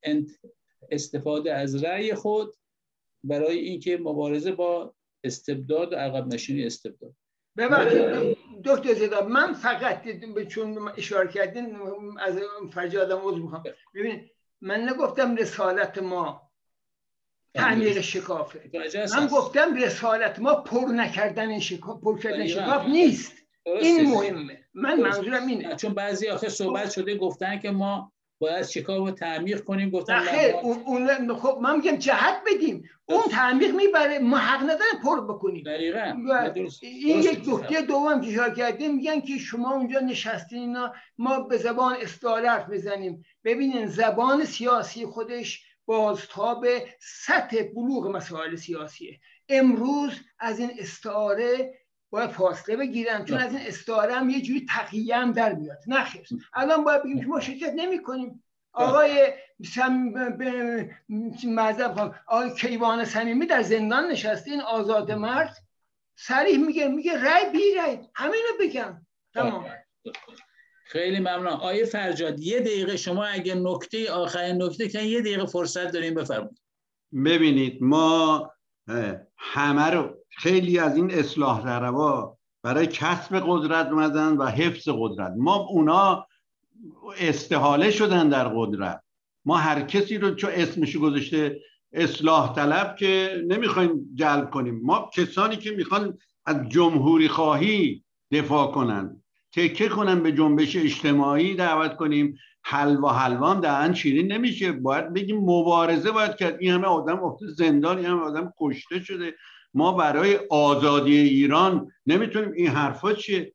استفاده 0.90 1.54
از 1.54 1.84
رأی 1.84 2.14
خود 2.14 2.54
برای 3.24 3.58
اینکه 3.58 3.96
مبارزه 3.96 4.52
با 4.52 4.94
استبداد 5.24 5.92
و 5.92 5.96
عقب 5.96 6.34
نشینی 6.34 6.64
استبداد. 6.64 7.14
ببخشید. 7.56 8.36
دکتر 8.64 8.94
زیدا 8.94 9.26
من 9.26 9.52
فقط 9.52 10.02
چون 10.48 10.92
اشاره 10.96 11.28
کردین 11.28 11.76
از 12.20 12.38
فرجادم 12.74 13.18
عضو 13.22 13.42
می‌خوام. 13.42 13.62
ببینید 13.94 14.30
من 14.60 14.88
نگفتم 14.88 15.36
رسالت 15.36 15.98
ما 15.98 16.50
تعمیق 17.54 18.00
شکافه. 18.00 18.70
من 19.18 19.26
گفتم 19.26 19.74
رسالت 19.74 20.38
ما 20.38 20.54
پر 20.54 20.80
نکردن 20.80 21.58
شکاف 21.58 22.00
پر 22.00 22.18
کردن 22.18 22.46
شکاف 22.46 22.86
نیست. 22.86 23.32
این 23.66 24.10
مهمه. 24.10 24.64
من 24.74 25.00
منظورم 25.00 25.46
اینه. 25.46 25.76
چون 25.76 25.94
بعضی 25.94 26.28
آخه 26.28 26.48
صحبت 26.48 26.90
شده 26.90 27.16
گفتن 27.16 27.58
که 27.58 27.70
ما 27.70 28.12
باید 28.42 28.66
شکاف 28.66 28.98
رو 28.98 29.10
تعمیق 29.10 29.64
کنیم؟ 29.64 29.90
گفتن 29.90 30.18
خیر 30.18 30.54
اون 30.54 31.34
خب 31.34 31.58
من 31.62 31.76
میگم 31.76 31.96
جهت 31.96 32.42
بدیم. 32.46 32.88
اون 33.04 33.22
تعمیق 33.30 33.74
می‌بره 33.74 34.18
ما 34.18 34.36
حق 34.36 34.62
نداریم 34.62 35.02
پر 35.04 35.20
بکنیم. 35.20 35.62
دقیقاً. 35.62 36.14
این 36.80 37.18
یک 37.18 37.42
نکته 37.48 37.82
دوم 37.82 38.20
که 38.20 38.28
اشاره 38.28 38.54
کردیم 38.54 38.94
میگن 38.94 39.20
که 39.20 39.38
شما 39.38 39.72
اونجا 39.72 40.00
نشستین 40.00 40.58
اینا 40.58 40.92
ما 41.18 41.40
به 41.40 41.56
زبان 41.56 41.96
استعاره 42.00 42.50
حرف 42.50 42.70
بزنیم. 42.70 43.24
ببینین 43.44 43.86
زبان 43.86 44.44
سیاسی 44.44 45.06
خودش 45.06 45.64
بازتاب 45.86 46.66
سطح 47.00 47.62
بلوغ 47.62 48.06
مسائل 48.06 48.56
سیاسیه. 48.56 49.20
امروز 49.48 50.12
از 50.38 50.58
این 50.58 50.70
استعاره 50.78 51.74
باید 52.12 52.30
فاصله 52.30 52.76
بگیرن 52.76 53.24
چون 53.24 53.38
از 53.38 53.54
این 53.54 53.66
استعاره 53.66 54.14
هم 54.14 54.30
یه 54.30 54.40
جوری 54.40 54.66
تقیه 54.68 55.16
هم 55.16 55.32
در 55.32 55.52
میاد. 55.52 55.78
نخیر 55.86 56.26
الان 56.54 56.84
باید 56.84 57.02
بگیم 57.02 57.20
که 57.20 57.26
ما 57.26 57.40
شرکت 57.40 57.72
نمی 57.76 58.02
کنیم. 58.02 58.44
آقای 58.72 59.32
سم... 59.74 60.14
آقای 62.26 62.54
کیوان 62.54 63.04
صمیمی 63.04 63.46
در 63.46 63.62
زندان 63.62 64.10
نشسته 64.10 64.50
این 64.50 64.60
آزاد 64.60 65.12
مرد 65.12 65.56
سریح 66.16 66.58
میگه 66.58 66.88
میگه 66.88 67.22
رای 67.22 67.50
بی 67.52 67.74
رای 67.74 67.98
همینو 68.14 68.52
بگم 68.60 69.06
تمام. 69.34 69.66
خیلی 70.84 71.18
ممنون. 71.18 71.46
آیه 71.46 71.84
فرجاد 71.84 72.40
یه 72.40 72.60
دقیقه 72.60 72.96
شما 72.96 73.24
اگه 73.24 73.54
نکته 73.54 74.12
آخرین 74.12 74.62
نکته 74.62 74.88
که 74.88 75.02
یه 75.02 75.20
دقیقه 75.20 75.46
فرصت 75.46 75.92
داریم 75.92 76.14
بفرمایید. 76.14 76.60
ببینید 77.24 77.82
ما 77.82 78.50
همه 79.36 79.90
رو 79.90 80.21
خیلی 80.36 80.78
از 80.78 80.96
این 80.96 81.10
اصلاح 81.10 81.62
طلبا 81.62 82.36
برای 82.62 82.86
کسب 82.86 83.42
قدرت 83.46 83.86
اومدن 83.86 84.36
و 84.36 84.46
حفظ 84.46 84.88
قدرت. 84.88 85.32
ما 85.38 85.54
اونا 85.54 86.26
استحاله 87.20 87.90
شدن 87.90 88.28
در 88.28 88.48
قدرت. 88.48 89.02
ما 89.44 89.56
هر 89.56 89.82
کسی 89.82 90.18
رو 90.18 90.34
چون 90.34 90.50
اسمشو 90.54 91.00
گذاشته 91.00 91.60
اصلاح 91.92 92.54
طلب 92.54 92.96
که 92.96 93.42
نمی‌خوایم 93.48 94.10
جلب 94.14 94.50
کنیم. 94.50 94.80
ما 94.84 95.10
کسانی 95.14 95.56
که 95.56 95.70
می‌خوان 95.70 96.18
از 96.46 96.68
جمهوری 96.68 97.28
خواهی 97.28 98.04
دفاع 98.30 98.72
کنن 98.72 99.22
تکه 99.52 99.88
کنن 99.88 100.22
به 100.22 100.32
جنبش 100.32 100.76
اجتماعی 100.76 101.54
دعوت 101.54 101.96
کنیم 101.96 102.38
حلوا 102.62 103.12
حلوام 103.12 103.60
دهن 103.60 103.94
شیرین 103.94 104.32
نمیشه. 104.32 104.72
باید 104.72 105.12
بگیم 105.12 105.36
مبارزه 105.36 106.10
باید 106.10 106.36
کرد. 106.36 106.56
این 106.60 106.72
همه 106.72 106.86
آدم 106.86 107.24
افته 107.24 107.46
زندان 107.46 107.98
این 107.98 108.06
همه 108.06 108.20
آدم 108.20 108.52
کشته 108.60 109.00
شده. 109.00 109.34
ما 109.74 109.92
برای 109.92 110.38
آزادی 110.50 111.16
ایران 111.16 111.92
نمی‌تونیم 112.06 112.52
این 112.52 112.66
حرفا 112.66 113.12
چیه؟ 113.12 113.54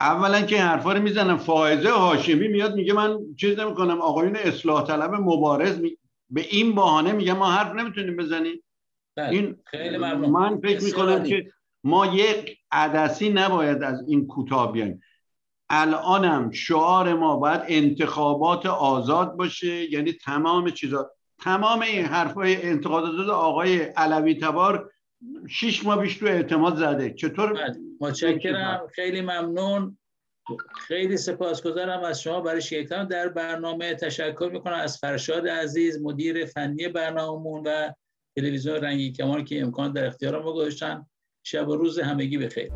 اولا 0.00 0.42
که 0.42 0.54
این 0.54 0.64
حرفا 0.64 0.92
رو 0.92 1.02
می‌زنم. 1.02 1.36
فائزه 1.36 1.90
هاشمی 1.90 2.48
میاد 2.48 2.74
میگه 2.74 2.92
من 2.92 3.18
چیز 3.40 3.58
نمی‌کنم. 3.58 4.00
آقایون 4.00 4.36
اصلاح 4.36 4.86
طلب 4.86 5.14
مبارز 5.14 5.80
به 6.30 6.40
این 6.50 6.74
بهانه 6.74 7.12
میگه 7.12 7.34
ما 7.34 7.50
حرف 7.50 7.74
نمی‌تونیم 7.74 8.16
بزنیم. 8.16 8.62
بله، 9.16 9.30
این 9.30 9.56
خیلی 9.64 9.96
من 9.96 10.60
فکر 10.60 10.84
می‌کنم 10.84 11.22
که 11.22 11.52
ما 11.84 12.06
یک 12.06 12.58
عدسی 12.70 13.32
نباید 13.32 13.82
از 13.82 14.04
این 14.08 14.26
کوتاه 14.26 14.72
بیایم. 14.72 15.00
الانم 15.70 16.50
شعار 16.50 17.14
ما 17.14 17.36
باید 17.36 17.60
انتخابات 17.66 18.66
آزاد 18.66 19.36
باشه. 19.36 19.92
یعنی 19.92 20.12
تمام 20.12 20.70
چیزا. 20.70 21.10
تمام 21.38 21.82
این 21.82 22.04
حرفای 22.04 22.62
انتقادات 22.62 23.28
آقای 23.28 23.78
علوی 23.78 24.34
تبار 24.34 24.90
شش 25.48 25.84
ماه 25.84 26.00
بیش 26.00 26.16
تو 26.16 26.26
اعتماد 26.26 26.76
زده. 26.76 27.10
چطور؟ 27.10 27.52
بله، 27.52 27.76
متشکرم. 28.00 28.86
خیلی 28.94 29.20
ممنون. 29.20 29.98
خیلی 30.88 31.16
سپاسگزارم 31.16 32.04
از 32.04 32.22
شما 32.22 32.40
برای 32.40 32.62
شرکت 32.62 33.08
در 33.08 33.28
برنامه 33.28 33.94
تشکر 33.94 34.50
می‌کنم 34.52 34.74
از 34.74 34.98
فرشاد 34.98 35.48
عزیز 35.48 36.02
مدیر 36.02 36.44
فنی 36.44 36.88
برنامهمون 36.88 37.62
و 37.66 37.92
تلویزیون 38.36 38.76
رنگی 38.76 39.12
کمان 39.12 39.44
که 39.44 39.62
امکان 39.62 39.92
در 39.92 40.06
اختیار 40.06 40.42
ما 40.42 40.52
گذاشتن. 40.52 41.06
شب 41.46 41.68
و 41.68 41.76
روز 41.76 41.98
همگی 41.98 42.38
بخیر. 42.38 42.70